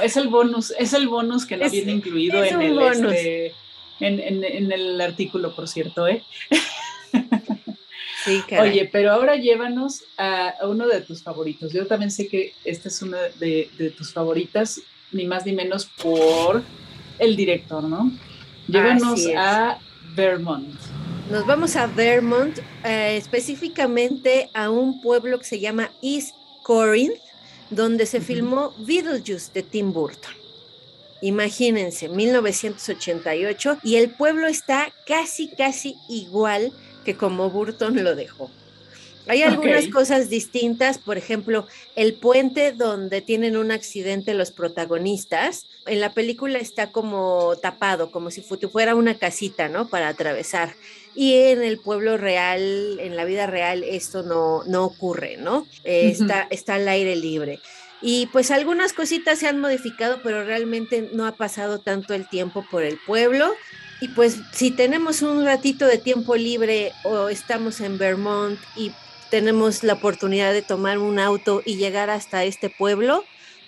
Es 0.03 0.15
el 0.15 0.27
bonus, 0.27 0.71
es 0.77 0.93
el 0.93 1.07
bonus 1.07 1.45
que 1.45 1.57
no 1.57 1.69
viene 1.69 1.91
incluido 1.91 2.43
en 2.43 2.61
el, 2.61 2.79
este, 2.79 3.55
en 3.99 4.71
el 4.71 5.01
artículo, 5.01 5.55
por 5.55 5.67
cierto, 5.67 6.07
¿eh? 6.07 6.23
Oye, 8.59 8.89
pero 8.91 9.11
ahora 9.11 9.35
llévanos 9.35 10.03
a, 10.17 10.53
uno 10.63 10.87
de 10.87 11.01
tus 11.01 11.23
favoritos. 11.23 11.73
Yo 11.73 11.87
también 11.87 12.11
sé 12.11 12.27
que 12.27 12.53
esta 12.65 12.89
es 12.89 13.01
una 13.01 13.17
de, 13.39 13.93
tus 13.97 14.13
favoritas, 14.13 14.81
ni 15.11 15.25
más 15.25 15.45
ni 15.45 15.53
menos 15.53 15.85
por 15.85 16.63
el 17.19 17.35
director, 17.35 17.83
¿no? 17.83 18.11
Llévanos 18.67 19.25
a 19.35 19.79
Vermont. 20.15 20.75
Nos 21.31 21.45
vamos 21.45 21.75
a 21.75 21.87
Vermont, 21.87 22.57
eh, 22.85 23.17
específicamente 23.17 24.49
a 24.53 24.69
un 24.69 25.01
pueblo 25.01 25.39
que 25.39 25.45
se 25.45 25.59
llama 25.59 25.91
East 26.01 26.33
Corinth, 26.63 27.19
donde 27.69 28.05
se 28.05 28.21
filmó 28.21 28.73
Beetlejuice 28.79 29.51
de 29.53 29.63
Tim 29.63 29.91
Burton. 29.91 30.33
Imagínense, 31.21 32.09
1988, 32.09 33.79
y 33.83 33.95
el 33.95 34.11
pueblo 34.11 34.47
está 34.47 34.93
casi, 35.05 35.49
casi 35.49 35.95
igual 36.07 36.71
que 37.07 37.15
como 37.15 37.49
Burton 37.49 38.03
lo 38.03 38.17
dejó. 38.17 38.51
Hay 39.29 39.41
algunas 39.41 39.87
cosas 39.87 40.29
distintas, 40.29 40.97
por 40.97 41.17
ejemplo, 41.17 41.65
el 41.95 42.15
puente 42.15 42.73
donde 42.73 43.21
tienen 43.21 43.55
un 43.55 43.71
accidente 43.71 44.33
los 44.33 44.51
protagonistas, 44.51 45.67
en 45.85 46.01
la 46.01 46.13
película 46.13 46.59
está 46.59 46.91
como 46.91 47.55
tapado, 47.61 48.11
como 48.11 48.29
si 48.29 48.41
fuera 48.41 48.93
una 48.93 49.17
casita, 49.17 49.69
¿no? 49.69 49.87
Para 49.87 50.09
atravesar. 50.09 50.75
Y 51.15 51.35
en 51.35 51.63
el 51.63 51.79
pueblo 51.79 52.17
real, 52.17 52.99
en 52.99 53.15
la 53.15 53.23
vida 53.23 53.47
real, 53.47 53.85
esto 53.85 54.23
no, 54.23 54.65
no 54.65 54.83
ocurre, 54.83 55.37
¿no? 55.37 55.65
Eh, 55.85 56.09
está, 56.09 56.45
está 56.49 56.75
al 56.75 56.89
aire 56.89 57.15
libre. 57.15 57.61
Y 58.01 58.25
pues 58.33 58.51
algunas 58.51 58.91
cositas 58.91 59.39
se 59.39 59.47
han 59.47 59.61
modificado, 59.61 60.19
pero 60.23 60.43
realmente 60.43 61.09
no 61.13 61.25
ha 61.25 61.37
pasado 61.37 61.79
tanto 61.79 62.13
el 62.13 62.27
tiempo 62.27 62.65
por 62.69 62.83
el 62.83 62.99
pueblo. 63.05 63.53
Y 63.99 64.09
pues 64.09 64.39
si 64.51 64.71
tenemos 64.71 65.21
un 65.21 65.43
ratito 65.43 65.85
de 65.85 65.97
tiempo 65.97 66.35
libre 66.35 66.91
o 67.03 67.29
estamos 67.29 67.81
en 67.81 67.97
Vermont 67.97 68.59
y 68.75 68.91
tenemos 69.31 69.83
la 69.83 69.93
oportunidad 69.93 70.53
de 70.53 70.61
tomar 70.61 70.99
un 70.99 71.19
auto 71.19 71.61
y 71.65 71.77
llegar 71.77 72.09
hasta 72.09 72.43
este 72.43 72.69
pueblo, 72.69 73.23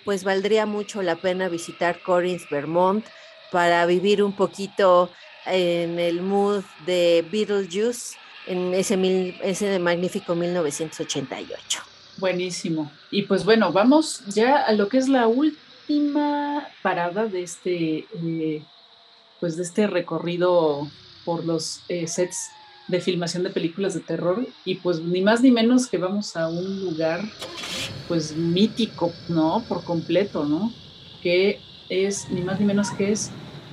pues 0.05 0.23
valdría 0.23 0.65
mucho 0.65 1.01
la 1.01 1.15
pena 1.15 1.49
visitar 1.49 2.01
Corinth, 2.01 2.49
Vermont, 2.49 3.05
para 3.51 3.85
vivir 3.85 4.23
un 4.23 4.33
poquito 4.33 5.09
en 5.45 5.99
el 5.99 6.21
mood 6.21 6.63
de 6.85 7.25
Beetlejuice 7.31 8.15
en 8.45 8.73
ese, 8.73 8.97
mil, 8.97 9.35
ese 9.41 9.79
magnífico 9.79 10.35
1988. 10.35 11.81
Buenísimo. 12.17 12.91
Y 13.11 13.23
pues 13.23 13.45
bueno, 13.45 13.71
vamos 13.71 14.23
ya 14.27 14.63
a 14.63 14.73
lo 14.73 14.89
que 14.89 14.97
es 14.97 15.07
la 15.07 15.27
última 15.27 16.67
parada 16.81 17.25
de 17.25 17.43
este 17.43 18.05
eh, 18.23 18.63
pues 19.39 19.55
de 19.57 19.63
este 19.63 19.87
recorrido 19.87 20.87
por 21.25 21.45
los 21.45 21.81
eh, 21.89 22.07
sets 22.07 22.49
de 22.87 22.99
filmación 22.99 23.43
de 23.43 23.51
películas 23.51 23.93
de 23.93 23.99
terror 23.99 24.45
y 24.65 24.75
pues 24.75 24.99
ni 24.99 25.21
más 25.21 25.41
ni 25.41 25.51
menos 25.51 25.87
que 25.87 25.97
vamos 25.97 26.35
a 26.35 26.47
un 26.47 26.81
lugar 26.81 27.21
pues 28.07 28.35
mítico, 28.35 29.13
¿no? 29.27 29.63
Por 29.67 29.83
completo, 29.83 30.43
¿no? 30.43 30.73
Que 31.21 31.59
es 31.89 32.29
ni 32.31 32.41
más 32.41 32.59
ni 32.59 32.65
menos 32.65 32.89
que 32.91 33.11
es 33.11 33.29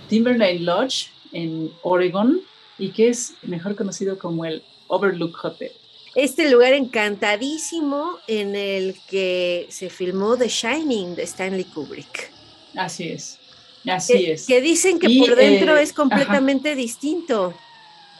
Timberline 0.08 0.64
Lodge 0.64 1.08
en 1.32 1.72
Oregon 1.82 2.40
y 2.78 2.90
que 2.90 3.08
es 3.08 3.34
mejor 3.42 3.74
conocido 3.74 4.18
como 4.18 4.44
el 4.44 4.62
Overlook 4.88 5.42
Hotel. 5.42 5.72
Este 6.14 6.50
lugar 6.50 6.72
encantadísimo 6.72 8.18
en 8.26 8.56
el 8.56 8.96
que 9.08 9.66
se 9.70 9.90
filmó 9.90 10.36
The 10.36 10.48
Shining 10.48 11.14
de 11.14 11.22
Stanley 11.24 11.64
Kubrick. 11.64 12.30
Así 12.74 13.08
es, 13.08 13.38
así 13.86 14.26
es. 14.26 14.46
Que 14.46 14.60
dicen 14.60 14.98
que 14.98 15.08
por 15.18 15.36
dentro 15.36 15.76
eh, 15.76 15.82
es 15.82 15.92
completamente 15.92 16.74
distinto. 16.74 17.54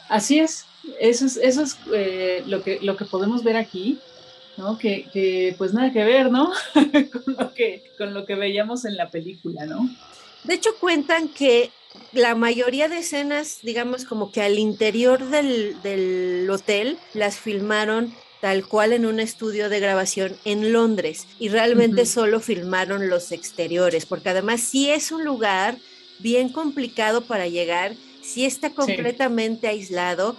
Así 0.08 0.38
es, 0.38 0.64
eso 1.00 1.26
es, 1.26 1.36
eso 1.36 1.62
es 1.62 1.76
eh, 1.92 2.42
lo, 2.46 2.62
que, 2.62 2.78
lo 2.80 2.96
que 2.96 3.04
podemos 3.04 3.42
ver 3.42 3.56
aquí, 3.56 3.98
¿no? 4.56 4.78
Que, 4.78 5.08
que 5.12 5.54
pues 5.58 5.72
nada 5.72 5.92
que 5.92 6.04
ver, 6.04 6.30
¿no? 6.30 6.52
con, 6.74 7.34
lo 7.38 7.52
que, 7.54 7.82
con 7.98 8.14
lo 8.14 8.24
que 8.24 8.34
veíamos 8.36 8.84
en 8.84 8.96
la 8.96 9.10
película, 9.10 9.66
¿no? 9.66 9.88
De 10.44 10.54
hecho, 10.54 10.70
cuentan 10.78 11.28
que 11.28 11.70
la 12.12 12.34
mayoría 12.34 12.88
de 12.88 12.98
escenas, 12.98 13.58
digamos, 13.62 14.04
como 14.04 14.30
que 14.30 14.42
al 14.42 14.58
interior 14.58 15.28
del, 15.28 15.80
del, 15.82 16.48
hotel, 16.50 16.98
las 17.14 17.38
filmaron 17.38 18.14
tal 18.40 18.66
cual 18.66 18.92
en 18.92 19.06
un 19.06 19.20
estudio 19.20 19.68
de 19.68 19.80
grabación 19.80 20.36
en 20.44 20.72
Londres 20.72 21.26
y 21.38 21.48
realmente 21.48 22.06
solo 22.06 22.40
filmaron 22.40 23.08
los 23.08 23.32
exteriores, 23.32 24.06
porque 24.06 24.30
además 24.30 24.60
sí 24.60 24.90
es 24.90 25.12
un 25.12 25.24
lugar 25.24 25.78
bien 26.18 26.48
complicado 26.48 27.22
para 27.22 27.48
llegar, 27.48 27.94
sí 28.22 28.44
está 28.44 28.70
completamente 28.70 29.68
aislado, 29.68 30.36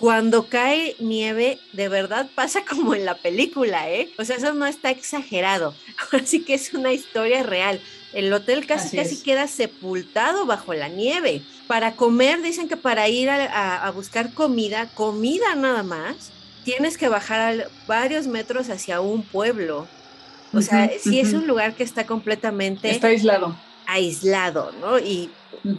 cuando 0.00 0.46
cae 0.48 0.96
nieve, 0.98 1.58
de 1.74 1.88
verdad 1.88 2.30
pasa 2.34 2.64
como 2.68 2.94
en 2.94 3.04
la 3.04 3.16
película, 3.16 3.90
¿eh? 3.90 4.10
O 4.18 4.24
sea, 4.24 4.36
eso 4.36 4.54
no 4.54 4.66
está 4.66 4.90
exagerado. 4.90 5.74
Así 6.12 6.42
que 6.42 6.54
es 6.54 6.72
una 6.72 6.92
historia 6.92 7.42
real. 7.42 7.80
El 8.12 8.32
hotel 8.32 8.66
casi 8.66 8.96
casi 8.96 9.22
queda 9.22 9.46
sepultado 9.46 10.46
bajo 10.46 10.74
la 10.74 10.88
nieve. 10.88 11.42
Para 11.68 11.94
comer, 11.94 12.42
dicen 12.42 12.66
que 12.66 12.76
para 12.76 13.08
ir 13.08 13.30
a, 13.30 13.88
buscar 13.94 14.32
comida, 14.34 14.88
comida 14.94 15.54
nada 15.54 15.84
más, 15.84 16.32
tienes 16.64 16.98
que 16.98 17.08
bajar 17.08 17.68
varios 17.86 18.26
metros 18.26 18.70
hacia 18.70 19.00
un 19.00 19.22
pueblo. 19.22 19.86
O 20.52 20.62
sea, 20.62 20.90
sí 20.98 21.20
es 21.20 21.32
un 21.32 21.46
lugar 21.46 21.74
que 21.74 21.84
está 21.84 22.06
completamente... 22.06 22.90
Está 22.90 23.08
aislado. 23.08 23.56
Aislado, 23.86 24.72
¿no? 24.80 24.98
Y 24.98 25.30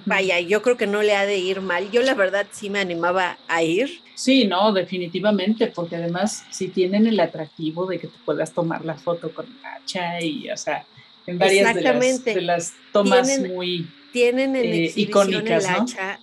vaya, 0.05 0.39
yo 0.39 0.61
creo 0.61 0.77
que 0.77 0.87
no 0.87 1.01
le 1.01 1.15
ha 1.15 1.25
de 1.25 1.37
ir 1.37 1.61
mal. 1.61 1.91
Yo 1.91 2.01
la 2.01 2.13
verdad 2.13 2.47
sí 2.51 2.69
me 2.69 2.79
animaba 2.79 3.37
a 3.47 3.63
ir. 3.63 4.01
Sí, 4.15 4.45
no, 4.45 4.71
definitivamente, 4.71 5.67
porque 5.67 5.97
además 5.97 6.45
si 6.51 6.69
tienen 6.69 7.07
el 7.07 7.19
atractivo 7.19 7.85
de 7.85 7.99
que 7.99 8.07
te 8.07 8.17
puedas 8.23 8.53
tomar 8.53 8.85
la 8.85 8.95
foto 8.95 9.33
con 9.33 9.45
hacha 9.63 10.21
y, 10.21 10.49
o 10.49 10.57
sea, 10.57 10.85
en 11.25 11.37
varias 11.37 11.75
de 12.23 12.41
las, 12.41 12.73
tomas 12.91 13.39
muy 13.39 13.89
tienen 14.11 14.55
en 14.55 14.65
eh, 14.65 14.91
icónicas, 14.95 15.65
el 15.65 15.69
hacha 15.69 16.19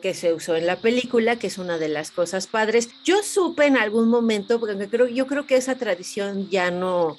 que 0.00 0.14
se 0.14 0.32
usó 0.32 0.56
en 0.56 0.66
la 0.66 0.76
película, 0.76 1.36
que 1.36 1.46
es 1.46 1.58
una 1.58 1.78
de 1.78 1.88
las 1.88 2.10
cosas 2.10 2.46
padres. 2.46 2.88
Yo 3.04 3.22
supe 3.22 3.66
en 3.66 3.76
algún 3.76 4.08
momento, 4.08 4.58
porque 4.58 4.88
creo, 4.88 5.08
yo 5.08 5.26
creo 5.26 5.46
que 5.46 5.56
esa 5.56 5.76
tradición 5.76 6.48
ya 6.50 6.70
no, 6.70 7.16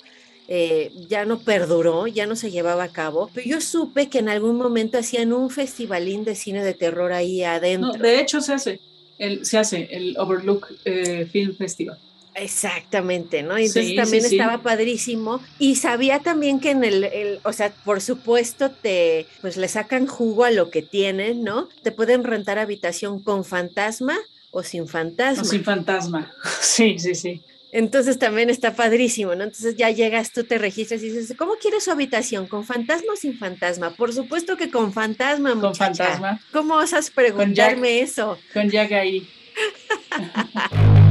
eh, 0.48 0.92
ya 1.10 1.26
no 1.26 1.40
perduró, 1.40 2.08
ya 2.08 2.26
no 2.26 2.36
se 2.36 2.52
llevaba 2.52 2.84
a 2.84 2.92
cabo, 2.92 3.30
pero 3.34 3.48
yo 3.48 3.62
supe 3.62 4.10
que 4.10 4.20
en 4.20 4.30
algún 4.30 4.58
momento 4.58 4.98
hacían 4.98 5.34
un 5.34 5.50
festivalín 5.50 6.24
de 6.24 6.36
cine 6.36 6.64
de 6.64 6.74
terror 6.74 7.14
ahí 7.14 7.44
adentro. 7.44 7.94
de 7.94 8.20
hecho 8.20 8.42
se 8.42 8.54
hace, 8.54 8.80
el, 9.18 9.46
se 9.46 9.58
hace 9.58 9.88
el 9.92 10.16
Overlook 10.18 10.68
eh, 10.86 11.28
Film 11.32 11.56
Festival. 11.56 11.98
Exactamente, 12.36 13.44
¿no? 13.44 13.60
Y 13.60 13.66
entonces 13.66 13.96
también 13.96 14.26
estaba 14.26 14.62
padrísimo. 14.62 15.42
Y 15.60 15.76
sabía 15.76 16.20
también 16.20 16.60
que 16.60 16.72
en 16.72 16.84
el, 16.84 17.40
o 17.44 17.54
sea, 17.54 17.72
por 17.84 18.02
supuesto, 18.02 18.72
te, 18.72 19.28
pues 19.42 19.58
le 19.58 19.68
sacan 19.68 20.08
jugo 20.08 20.46
a 20.46 20.52
lo 20.52 20.70
que 20.70 20.82
tienen, 20.82 21.44
¿no? 21.44 21.70
Te 21.84 21.92
pueden 21.92 22.24
rentar 22.24 22.60
habitación 22.60 23.22
con 23.22 23.46
fantasma 23.46 24.18
o 24.52 24.64
sin 24.64 24.88
fantasma. 24.88 25.44
O 25.44 25.46
sin 25.46 25.64
fantasma, 25.64 26.32
sí, 26.62 26.98
sí, 27.00 27.16
sí. 27.16 27.42
Entonces 27.72 28.20
también 28.20 28.52
está 28.52 28.76
padrísimo, 28.76 29.34
¿no? 29.34 29.44
Entonces 29.44 29.76
ya 29.76 29.90
llegas, 29.90 30.32
tú 30.32 30.44
te 30.44 30.60
registras 30.60 31.02
y 31.02 31.10
dices, 31.10 31.36
¿cómo 31.36 31.56
quieres 31.56 31.84
su 31.84 31.92
habitación? 31.92 32.46
¿Con 32.46 32.66
fantasma 32.66 33.14
o 33.14 33.16
sin 33.16 33.36
fantasma? 33.36 33.96
Por 33.96 34.14
supuesto 34.14 34.58
que 34.58 34.70
con 34.70 34.94
fantasma, 34.94 35.56
muchacha. 35.56 35.88
Con 35.88 35.96
fantasma. 35.96 36.42
¿Cómo 36.52 36.76
osas 36.76 37.10
preguntarme 37.10 38.02
eso? 38.02 38.38
Con 38.54 38.70
Jack 38.70 38.92
ahí. 38.92 39.28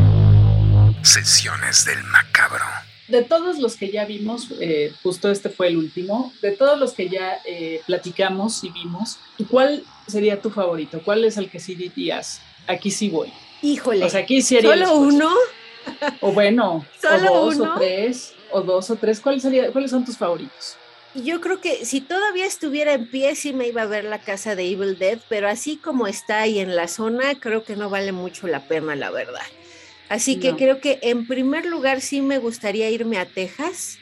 Sesiones 1.02 1.84
del 1.84 2.02
macabro. 2.04 2.64
De 3.08 3.22
todos 3.22 3.58
los 3.58 3.76
que 3.76 3.90
ya 3.90 4.04
vimos, 4.04 4.48
eh, 4.60 4.92
justo 5.02 5.30
este 5.30 5.48
fue 5.48 5.66
el 5.66 5.76
último, 5.76 6.32
de 6.40 6.52
todos 6.52 6.78
los 6.78 6.92
que 6.92 7.08
ya 7.08 7.38
eh, 7.44 7.82
platicamos 7.86 8.62
y 8.62 8.70
vimos, 8.70 9.18
¿cuál 9.50 9.82
sería 10.06 10.40
tu 10.40 10.50
favorito? 10.50 11.02
¿Cuál 11.04 11.24
es 11.24 11.36
el 11.36 11.50
que 11.50 11.58
sí 11.58 11.74
dirías? 11.74 12.40
Aquí 12.68 12.90
sí 12.90 13.08
voy. 13.08 13.32
Híjole. 13.62 14.04
O 14.04 14.08
sea, 14.08 14.20
aquí 14.20 14.40
¿Solo 14.42 14.94
uno? 14.94 15.30
O 16.20 16.32
bueno, 16.32 16.86
¿Solo 17.02 17.32
o 17.32 17.44
dos 17.46 17.58
o 17.58 17.74
tres, 17.74 18.34
o 18.52 18.60
dos 18.60 18.90
o 18.90 18.96
tres. 18.96 19.20
¿Cuál 19.20 19.40
sería, 19.40 19.72
¿Cuáles 19.72 19.90
son 19.90 20.04
tus 20.04 20.16
favoritos? 20.16 20.76
Yo 21.14 21.40
creo 21.40 21.60
que 21.60 21.84
si 21.84 22.00
todavía 22.00 22.46
estuviera 22.46 22.94
en 22.94 23.10
pie, 23.10 23.34
sí 23.34 23.52
me 23.52 23.66
iba 23.66 23.82
a 23.82 23.86
ver 23.86 24.04
la 24.04 24.20
casa 24.20 24.54
de 24.54 24.70
Evil 24.70 24.98
Dead, 24.98 25.18
pero 25.28 25.48
así 25.48 25.76
como 25.76 26.06
está 26.06 26.40
ahí 26.40 26.60
en 26.60 26.74
la 26.74 26.88
zona, 26.88 27.38
creo 27.38 27.64
que 27.64 27.76
no 27.76 27.90
vale 27.90 28.12
mucho 28.12 28.46
la 28.46 28.66
pena, 28.66 28.96
la 28.96 29.10
verdad. 29.10 29.42
Así 30.12 30.38
que 30.38 30.54
creo 30.56 30.78
que 30.78 30.98
en 31.00 31.26
primer 31.26 31.64
lugar 31.64 32.02
sí 32.02 32.20
me 32.20 32.36
gustaría 32.36 32.90
irme 32.90 33.16
a 33.16 33.24
Texas 33.24 33.98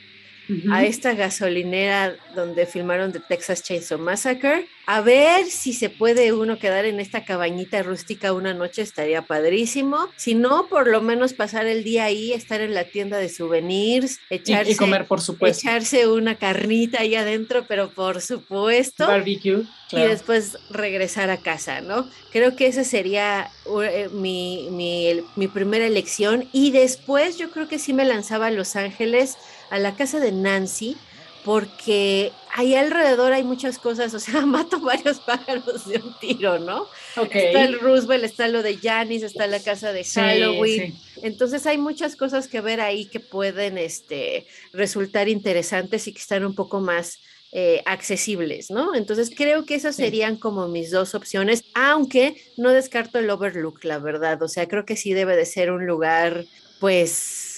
a 0.73 0.83
esta 0.85 1.15
gasolinera 1.15 2.17
donde 2.35 2.67
filmaron 2.67 3.13
The 3.13 3.21
Texas 3.21 3.63
Chainsaw 3.63 3.97
Massacre. 3.97 4.67
A 4.93 5.03
ver 5.03 5.47
si 5.47 5.73
se 5.73 5.89
puede 5.89 6.33
uno 6.33 6.59
quedar 6.59 6.85
en 6.85 6.99
esta 6.99 7.25
cabañita 7.25 7.81
rústica 7.85 8.33
una 8.33 8.55
noche, 8.55 8.83
estaría 8.83 9.23
padrísimo. 9.23 10.09
Si 10.17 10.35
no, 10.35 10.67
por 10.67 10.89
lo 10.89 11.01
menos 11.01 11.33
pasar 11.33 11.67
el 11.67 11.85
día 11.85 12.07
ahí, 12.07 12.33
estar 12.33 12.61
en 12.61 12.75
la 12.75 12.83
tienda 12.83 13.17
de 13.17 13.29
souvenirs, 13.29 14.19
echarse, 14.31 14.73
y, 14.73 14.75
comer, 14.75 15.07
por 15.07 15.21
supuesto. 15.21 15.61
echarse 15.61 16.09
una 16.09 16.35
carnita 16.35 17.03
ahí 17.03 17.15
adentro, 17.15 17.67
pero 17.69 17.91
por 17.91 18.21
supuesto. 18.21 19.07
Barbecue. 19.07 19.63
Y 19.93 20.01
después 20.01 20.59
regresar 20.71 21.31
a 21.31 21.37
casa, 21.37 21.81
¿no? 21.83 22.11
Creo 22.33 22.57
que 22.57 22.67
esa 22.67 22.83
sería 22.83 23.49
eh, 23.85 24.09
mi, 24.13 24.71
mi, 24.73 25.23
mi 25.37 25.47
primera 25.47 25.87
elección. 25.87 26.49
Y 26.53 26.73
después 26.73 27.39
yo 27.39 27.53
creo 27.53 27.69
que 27.69 27.79
sí 27.79 27.93
me 27.93 28.05
lanzaba 28.05 28.49
a 28.49 28.51
Los 28.51 28.75
Ángeles 28.75 29.37
a 29.71 29.79
la 29.79 29.95
casa 29.95 30.19
de 30.19 30.33
Nancy 30.33 30.97
porque 31.45 32.33
ahí 32.55 32.75
alrededor 32.75 33.33
hay 33.33 33.45
muchas 33.45 33.79
cosas, 33.79 34.13
o 34.15 34.21
sea, 34.21 34.41
mato 34.47 34.81
varios 34.81 35.21
pájaros 35.21 35.89
de 35.89 35.99
un 35.99 36.15
tiro, 36.21 36.59
¿no? 36.59 36.87
Está 37.17 37.65
el 37.65 37.79
Roosevelt, 37.81 38.25
está 38.25 38.49
lo 38.49 38.63
de 38.63 38.77
Janis, 38.77 39.23
está 39.23 39.47
la 39.47 39.61
casa 39.61 39.93
de 39.93 40.05
Halloween. 40.05 40.95
Entonces 41.23 41.67
hay 41.67 41.79
muchas 41.79 42.17
cosas 42.17 42.49
que 42.49 42.61
ver 42.61 42.81
ahí 42.81 43.07
que 43.07 43.21
pueden 43.21 43.79
este, 43.79 44.47
resultar 44.73 45.29
interesantes 45.29 46.07
y 46.09 46.13
que 46.13 46.21
están 46.21 46.45
un 46.45 46.55
poco 46.55 46.81
más 46.81 47.19
eh, 47.53 47.83
accesibles, 47.85 48.71
¿no? 48.71 48.95
Entonces 48.95 49.31
creo 49.37 49.67
que 49.67 49.75
esas 49.75 49.97
serían 49.97 50.37
como 50.37 50.69
mis 50.69 50.91
dos 50.91 51.15
opciones, 51.15 51.65
aunque 51.75 52.37
no 52.57 52.71
descarto 52.71 53.19
el 53.19 53.29
Overlook, 53.29 53.83
la 53.85 53.99
verdad. 53.99 54.41
O 54.43 54.49
sea, 54.49 54.69
creo 54.69 54.85
que 54.85 54.97
sí 54.97 55.13
debe 55.15 55.37
de 55.37 55.47
ser 55.47 55.73
un 55.73 55.85
lugar, 55.85 56.45
pues 56.79 57.50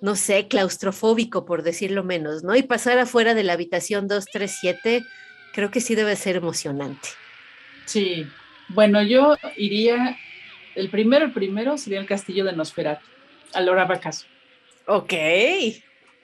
no 0.00 0.16
sé, 0.16 0.48
claustrofóbico, 0.48 1.44
por 1.44 1.62
decirlo 1.62 2.04
menos, 2.04 2.44
¿no? 2.44 2.54
Y 2.54 2.62
pasar 2.62 2.98
afuera 2.98 3.34
de 3.34 3.44
la 3.44 3.54
habitación 3.54 4.06
237, 4.06 5.04
creo 5.52 5.70
que 5.70 5.80
sí 5.80 5.94
debe 5.94 6.14
ser 6.16 6.36
emocionante. 6.36 7.08
Sí, 7.84 8.26
bueno, 8.68 9.02
yo 9.02 9.36
iría, 9.56 10.16
el 10.74 10.90
primero, 10.90 11.24
el 11.24 11.32
primero 11.32 11.78
sería 11.78 12.00
el 12.00 12.06
castillo 12.06 12.44
de 12.44 12.52
Nosferatu, 12.52 13.04
a 13.54 13.60
Laura 13.60 13.86
Bacaso. 13.86 14.26
Ok. 14.86 15.12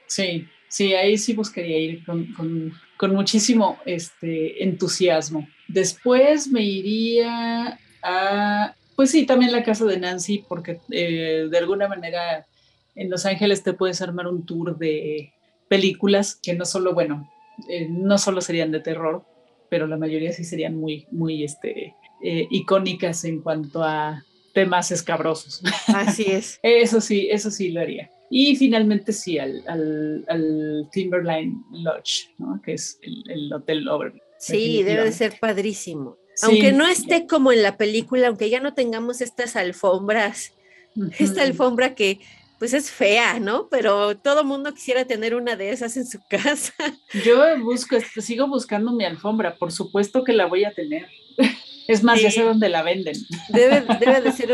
Sí, 0.07 0.47
sí, 0.68 0.95
ahí 0.95 1.18
sí 1.18 1.35
buscaría 1.35 1.79
ir 1.79 2.05
con, 2.05 2.72
muchísimo 3.12 3.79
este, 3.85 4.62
entusiasmo. 4.62 5.47
Después 5.68 6.49
me 6.49 6.62
iría 6.62 7.79
a, 8.03 8.75
pues 8.97 9.11
sí, 9.11 9.27
también 9.27 9.53
la 9.53 9.62
casa 9.62 9.85
de 9.85 9.99
Nancy, 9.99 10.45
porque 10.49 10.81
eh, 10.91 11.49
de 11.51 11.59
alguna 11.59 11.89
manera 11.89 12.47
en 12.95 13.11
Los 13.11 13.26
Ángeles 13.26 13.62
te 13.62 13.72
puedes 13.72 14.01
armar 14.01 14.26
un 14.26 14.45
tour 14.47 14.78
de 14.78 15.32
películas 15.68 16.36
que 16.36 16.55
no 16.55 16.64
solo, 16.64 16.95
bueno, 16.95 17.30
eh, 17.68 17.88
no 17.88 18.18
solo 18.18 18.40
serían 18.40 18.70
de 18.70 18.80
terror, 18.80 19.24
pero 19.68 19.86
la 19.86 19.97
mayoría 19.97 20.32
sí 20.32 20.45
serían 20.45 20.76
muy, 20.76 21.07
muy 21.11 21.45
este, 21.45 21.95
eh, 22.22 22.47
icónicas 22.51 23.24
en 23.24 23.40
cuanto 23.40 23.82
a 23.82 24.24
temas 24.53 24.90
escabrosos. 24.90 25.62
Así 25.88 26.24
es. 26.28 26.61
eso 26.62 27.01
sí, 27.01 27.28
eso 27.30 27.51
sí 27.51 27.70
lo 27.70 27.80
haría. 27.80 28.11
Y 28.30 28.57
finalmente 28.57 29.12
sí, 29.12 29.38
al, 29.38 29.62
al, 29.66 30.88
Timberline 30.90 31.62
Lodge, 31.72 32.30
¿no? 32.38 32.61
que 32.62 32.74
es 32.74 32.99
el, 33.03 33.53
hotel 33.53 33.88
over. 33.88 34.12
Sí, 34.38 34.82
debe 34.82 35.05
de 35.05 35.12
ser 35.12 35.38
padrísimo. 35.40 36.16
Aunque 36.42 36.72
no 36.72 36.86
esté 36.86 37.26
como 37.26 37.53
en 37.53 37.62
la 37.62 37.76
película, 37.76 38.28
aunque 38.28 38.51
ya 38.51 38.61
no 38.61 38.74
tengamos 38.74 39.20
estas 39.20 39.55
alfombras, 39.55 40.53
esta 41.18 41.42
alfombra 41.42 41.95
que 41.95 42.20
pues 42.64 42.72
es 42.72 42.90
fea, 42.90 43.40
¿no? 43.40 43.68
Pero 43.68 44.16
todo 44.16 44.42
mundo 44.42 44.72
quisiera 44.72 45.04
tener 45.04 45.34
una 45.34 45.54
de 45.54 45.68
esas 45.68 45.98
en 45.98 46.06
su 46.06 46.18
casa. 46.30 46.72
Yo 47.22 47.42
busco, 47.60 47.94
este, 47.94 48.22
sigo 48.22 48.48
buscando 48.48 48.90
mi 48.90 49.04
alfombra, 49.04 49.56
por 49.56 49.70
supuesto 49.70 50.24
que 50.24 50.32
la 50.32 50.46
voy 50.46 50.64
a 50.64 50.72
tener. 50.72 51.06
Es 51.86 52.02
más, 52.02 52.18
ya 52.22 52.30
sé 52.30 52.42
dónde 52.42 52.70
la 52.70 52.82
venden. 52.82 53.14
Debe, 53.50 53.82
de 54.22 54.32
ser 54.32 54.50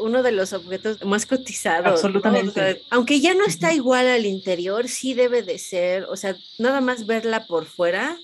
uno 0.00 0.24
de 0.24 0.32
los 0.32 0.52
objetos 0.52 1.04
más 1.04 1.24
cotizados. 1.24 1.86
Absolutamente. 1.86 2.82
aunque 2.90 3.20
ya 3.20 3.32
no 3.32 3.44
está 3.46 3.72
igual 3.72 4.08
al 4.08 4.26
interior, 4.26 4.88
sí 4.88 5.14
debe 5.14 5.44
de 5.44 5.60
ser, 5.60 6.02
o 6.10 6.16
sea, 6.16 6.34
nada 6.58 6.80
más 6.80 7.06
verla 7.06 7.46
por 7.46 7.66
fuera. 7.66 8.18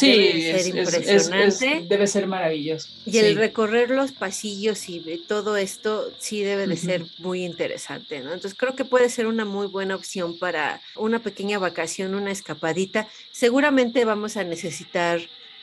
Sí, 0.00 0.42
debe 0.42 0.58
ser 0.62 0.76
impresionante. 0.76 1.86
debe 1.88 2.06
ser 2.06 2.26
maravilloso. 2.26 2.88
Y 3.04 3.18
el 3.18 3.36
recorrer 3.36 3.90
los 3.90 4.12
pasillos 4.12 4.88
y 4.88 5.24
todo 5.28 5.56
esto 5.56 6.10
sí 6.18 6.42
debe 6.42 6.66
de 6.66 6.76
ser 6.76 7.04
muy 7.18 7.44
interesante, 7.44 8.20
¿no? 8.20 8.32
Entonces 8.32 8.56
creo 8.58 8.74
que 8.74 8.84
puede 8.84 9.08
ser 9.08 9.26
una 9.26 9.44
muy 9.44 9.66
buena 9.66 9.94
opción 9.94 10.38
para 10.38 10.80
una 10.96 11.18
pequeña 11.18 11.58
vacación, 11.58 12.14
una 12.14 12.30
escapadita. 12.30 13.08
Seguramente 13.30 14.04
vamos 14.04 14.36
a 14.36 14.44
necesitar 14.44 15.20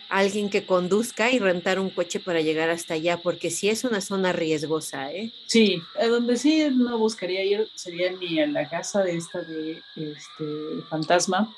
alguien 0.10 0.50
que 0.50 0.66
conduzca 0.66 1.32
y 1.32 1.40
rentar 1.40 1.80
un 1.80 1.90
coche 1.90 2.20
para 2.20 2.42
llegar 2.42 2.70
hasta 2.70 2.94
allá, 2.94 3.18
porque 3.18 3.50
sí 3.52 3.70
es 3.70 3.84
una 3.84 4.02
zona 4.02 4.32
riesgosa, 4.32 5.12
¿eh? 5.12 5.32
Sí, 5.48 5.82
a 6.00 6.08
donde 6.08 6.38
sí 6.38 6.68
no 6.72 6.98
buscaría 6.98 7.44
ir 7.44 7.68
sería 7.76 8.12
ni 8.12 8.40
a 8.40 8.48
la 8.48 8.70
casa 8.70 9.04
de 9.04 9.18
esta 9.18 9.42
de 9.42 9.82
este 9.96 10.46
fantasma. 10.90 11.54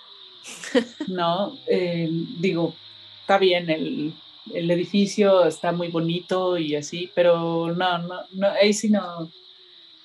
No, 1.07 1.57
eh, 1.67 2.09
digo, 2.39 2.75
está 3.21 3.37
bien, 3.37 3.69
el, 3.69 4.13
edificio 4.51 5.45
está 5.45 5.71
muy 5.71 5.89
bonito 5.89 6.57
y 6.57 6.75
así, 6.75 7.11
pero 7.13 7.73
no, 7.75 7.97
no, 7.99 8.15
no 8.31 8.47
ahí 8.47 8.73
sí 8.73 8.89
no, 8.89 9.31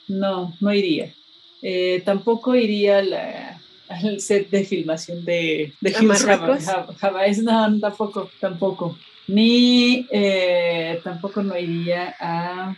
no, 0.08 0.54
no 0.60 0.74
iría. 0.74 1.12
Eh, 1.62 2.02
tampoco 2.04 2.54
iría 2.54 3.02
la, 3.02 3.58
al 3.88 4.20
set 4.20 4.50
de 4.50 4.64
filmación 4.64 5.24
de, 5.24 5.72
de 5.80 5.90
Hills 5.90 6.26
No, 7.42 7.80
tampoco, 7.80 8.30
tampoco. 8.40 8.98
Ni 9.26 10.06
eh, 10.10 11.00
tampoco 11.02 11.42
no 11.42 11.56
iría 11.56 12.14
a 12.20 12.76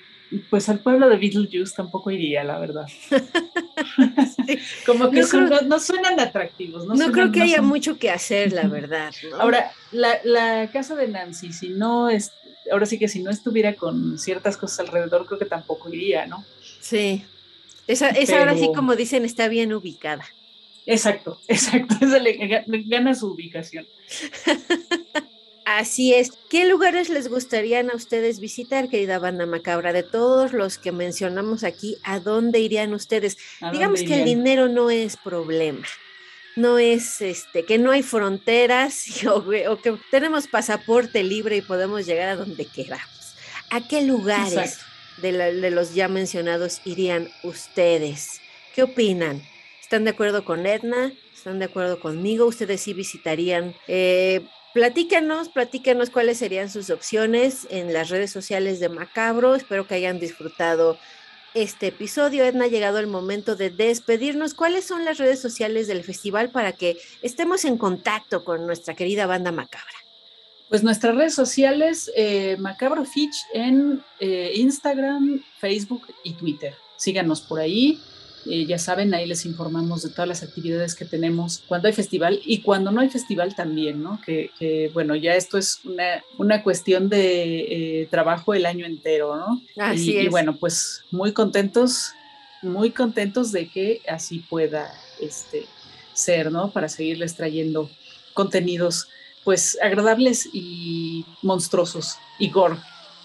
pues 0.50 0.68
al 0.68 0.80
pueblo 0.80 1.08
de 1.08 1.16
Beetlejuice 1.16 1.74
tampoco 1.76 2.10
iría, 2.10 2.44
la 2.44 2.58
verdad. 2.58 2.86
Como 4.86 5.10
que 5.10 5.22
no, 5.66 5.80
suenan 5.80 6.18
atractivos. 6.20 6.86
No, 6.86 7.12
creo 7.12 7.32
que 7.32 7.42
haya 7.42 7.62
mucho 7.62 7.98
que 7.98 8.10
hacer, 8.10 8.52
la 8.52 8.68
verdad. 8.68 9.12
Ahora, 9.38 9.72
la, 9.92 10.18
la, 10.24 10.70
casa 10.72 10.94
de 10.96 11.08
Nancy, 11.08 11.52
si 11.52 11.68
no 11.68 12.08
es, 12.08 12.32
ahora 12.70 12.86
sí 12.86 12.98
que 12.98 13.08
si 13.08 13.22
no 13.22 13.30
estuviera 13.30 13.74
con 13.74 14.18
ciertas 14.18 14.56
cosas 14.56 14.80
alrededor, 14.80 15.26
creo 15.26 15.38
que 15.38 15.46
tampoco 15.46 15.88
iría, 15.92 16.26
¿no? 16.26 16.44
Sí. 16.80 17.24
Esa, 17.86 18.10
esa 18.10 18.40
ahora 18.40 18.56
sí, 18.56 18.70
como 18.74 18.96
dicen, 18.96 19.24
está 19.24 19.48
bien 19.48 19.72
ubicada. 19.72 20.24
Exacto, 20.86 21.40
exacto. 21.48 21.96
Eso 22.00 22.18
le, 22.18 22.64
gana 22.86 23.14
su 23.14 23.32
ubicación. 23.32 23.86
Así 25.66 26.14
es. 26.14 26.30
¿Qué 26.48 26.64
lugares 26.64 27.08
les 27.08 27.28
gustarían 27.28 27.90
a 27.90 27.96
ustedes 27.96 28.38
visitar, 28.38 28.88
querida 28.88 29.18
banda 29.18 29.46
macabra? 29.46 29.92
De 29.92 30.04
todos 30.04 30.52
los 30.52 30.78
que 30.78 30.92
mencionamos 30.92 31.64
aquí, 31.64 31.98
¿a 32.04 32.20
dónde 32.20 32.60
irían 32.60 32.94
ustedes? 32.94 33.36
Digamos 33.72 34.04
que 34.04 34.14
el 34.14 34.24
dinero 34.24 34.68
no 34.68 34.90
es 34.90 35.16
problema. 35.16 35.84
No 36.54 36.78
es 36.78 37.20
este, 37.20 37.64
que 37.64 37.78
no 37.78 37.90
hay 37.90 38.04
fronteras 38.04 39.06
o, 39.26 39.42
que 39.42 39.98
tenemos 40.12 40.46
pasaporte 40.46 41.24
libre 41.24 41.56
y 41.56 41.62
podemos 41.62 42.06
llegar 42.06 42.28
a 42.28 42.36
donde 42.36 42.64
queramos. 42.66 43.34
¿A 43.70 43.88
qué 43.88 44.02
lugares 44.02 44.78
de, 45.16 45.32
de 45.32 45.70
los 45.72 45.96
ya 45.96 46.06
mencionados 46.06 46.80
irían 46.84 47.28
ustedes? 47.42 48.40
¿Qué 48.72 48.84
opinan? 48.84 49.42
¿Están 49.82 50.04
de 50.04 50.10
acuerdo 50.10 50.44
con 50.44 50.64
Edna? 50.64 51.12
¿Están 51.34 51.58
de 51.58 51.64
acuerdo 51.64 51.98
conmigo? 51.98 52.46
¿Ustedes 52.46 52.82
sí 52.82 52.94
visitarían? 52.94 53.74
Eh, 53.88 54.46
platícanos, 54.76 55.48
platícanos 55.48 56.10
cuáles 56.10 56.36
serían 56.36 56.68
sus 56.68 56.90
opciones 56.90 57.66
en 57.70 57.94
las 57.94 58.10
redes 58.10 58.30
sociales 58.30 58.78
de 58.78 58.90
Macabro. 58.90 59.54
Espero 59.54 59.86
que 59.86 59.94
hayan 59.94 60.20
disfrutado 60.20 60.98
este 61.54 61.86
episodio. 61.86 62.44
Edna, 62.44 62.66
ha 62.66 62.68
llegado 62.68 62.98
el 62.98 63.06
momento 63.06 63.56
de 63.56 63.70
despedirnos. 63.70 64.52
¿Cuáles 64.52 64.84
son 64.84 65.06
las 65.06 65.16
redes 65.16 65.40
sociales 65.40 65.86
del 65.86 66.04
festival 66.04 66.50
para 66.50 66.72
que 66.72 66.98
estemos 67.22 67.64
en 67.64 67.78
contacto 67.78 68.44
con 68.44 68.66
nuestra 68.66 68.92
querida 68.92 69.24
banda 69.24 69.50
Macabra? 69.50 69.96
Pues 70.68 70.84
nuestras 70.84 71.16
redes 71.16 71.34
sociales, 71.34 72.12
eh, 72.14 72.58
Macabro 72.58 73.06
Fitch 73.06 73.34
en 73.54 74.04
eh, 74.20 74.52
Instagram, 74.56 75.42
Facebook 75.58 76.06
y 76.22 76.34
Twitter. 76.34 76.74
Síganos 76.98 77.40
por 77.40 77.60
ahí. 77.60 77.98
Eh, 78.48 78.66
ya 78.66 78.78
saben, 78.78 79.12
ahí 79.14 79.26
les 79.26 79.44
informamos 79.44 80.02
de 80.02 80.10
todas 80.10 80.28
las 80.28 80.42
actividades 80.42 80.94
que 80.94 81.04
tenemos 81.04 81.62
cuando 81.66 81.88
hay 81.88 81.94
festival 81.94 82.40
y 82.44 82.62
cuando 82.62 82.92
no 82.92 83.00
hay 83.00 83.08
festival 83.08 83.54
también, 83.54 84.02
¿no? 84.02 84.20
Que, 84.24 84.90
bueno, 84.94 85.16
ya 85.16 85.34
esto 85.34 85.58
es 85.58 85.80
una, 85.84 86.22
una 86.38 86.62
cuestión 86.62 87.08
de 87.08 88.02
eh, 88.02 88.08
trabajo 88.10 88.54
el 88.54 88.66
año 88.66 88.86
entero, 88.86 89.36
¿no? 89.36 89.60
Así 89.76 90.12
y, 90.12 90.16
es. 90.18 90.24
y 90.24 90.28
bueno, 90.28 90.56
pues 90.56 91.02
muy 91.10 91.32
contentos, 91.32 92.12
muy 92.62 92.90
contentos 92.90 93.52
de 93.52 93.68
que 93.68 94.02
así 94.08 94.40
pueda 94.40 94.92
este, 95.20 95.66
ser, 96.12 96.52
¿no? 96.52 96.70
Para 96.70 96.88
seguirles 96.88 97.34
trayendo 97.34 97.90
contenidos 98.34 99.08
pues 99.44 99.78
agradables 99.80 100.48
y 100.52 101.24
monstruosos 101.40 102.18
y 102.38 102.50
gore. 102.50 102.76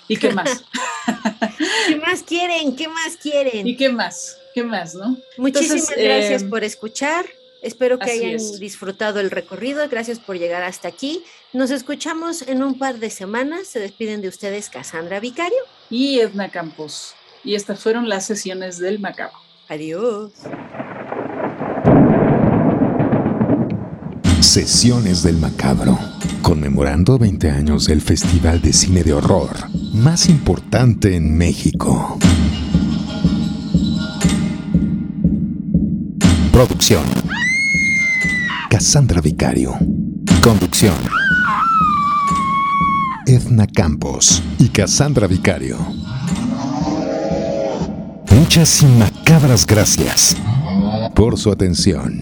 ¿Y 0.08 0.18
qué 0.18 0.32
más? 0.32 0.64
¿Qué 1.88 1.96
más 1.98 2.24
quieren? 2.24 2.76
¿Qué 2.76 2.88
más 2.88 3.18
quieren? 3.18 3.68
¿Y 3.68 3.76
qué 3.76 3.90
más? 3.90 4.38
¿Qué 4.54 4.64
más, 4.64 4.96
no? 4.96 5.18
Muchísimas 5.38 5.90
gracias 5.96 6.44
em, 6.44 6.50
por 6.50 6.64
escuchar. 6.64 7.26
Espero 7.62 8.00
que 8.00 8.10
hayan 8.10 8.40
disfrutado 8.60 9.20
el 9.20 9.30
recorrido. 9.30 9.88
Gracias 9.88 10.20
por 10.20 10.38
llegar 10.38 10.64
hasta 10.64 10.88
aquí. 10.88 11.24
Nos 11.54 11.70
escuchamos 11.70 12.42
en 12.42 12.64
un 12.64 12.78
par 12.78 12.98
de 12.98 13.10
semanas. 13.10 13.68
Se 13.68 13.80
despiden 13.80 14.22
de 14.22 14.30
ustedes 14.30 14.70
Cassandra 14.70 15.20
Vicario 15.20 15.60
y 15.90 16.20
Edna 16.20 16.50
Campos. 16.50 17.14
Y 17.44 17.56
estas 17.56 17.80
fueron 17.80 18.10
las 18.10 18.26
sesiones 18.26 18.80
del 18.80 19.00
Macabro. 19.00 19.38
Adiós. 19.68 20.32
Sesiones 24.52 25.24
del 25.24 25.38
Macabro, 25.38 25.98
conmemorando 26.42 27.18
20 27.18 27.52
años 27.52 27.86
del 27.86 28.02
Festival 28.02 28.62
de 28.62 28.74
Cine 28.74 29.02
de 29.02 29.14
Horror 29.14 29.50
más 29.94 30.28
importante 30.28 31.16
en 31.16 31.38
México. 31.38 32.20
Producción. 36.52 37.06
Cassandra 38.70 39.22
Vicario. 39.22 39.74
Conducción. 40.44 40.98
Edna 43.28 43.68
Campos 43.68 44.44
y 44.60 44.68
Cassandra 44.68 45.28
Vicario. 45.28 45.78
Muchas 48.36 48.82
y 48.82 48.86
macabras 48.88 49.66
gracias 49.66 50.36
por 51.16 51.38
su 51.38 51.50
atención. 51.54 52.22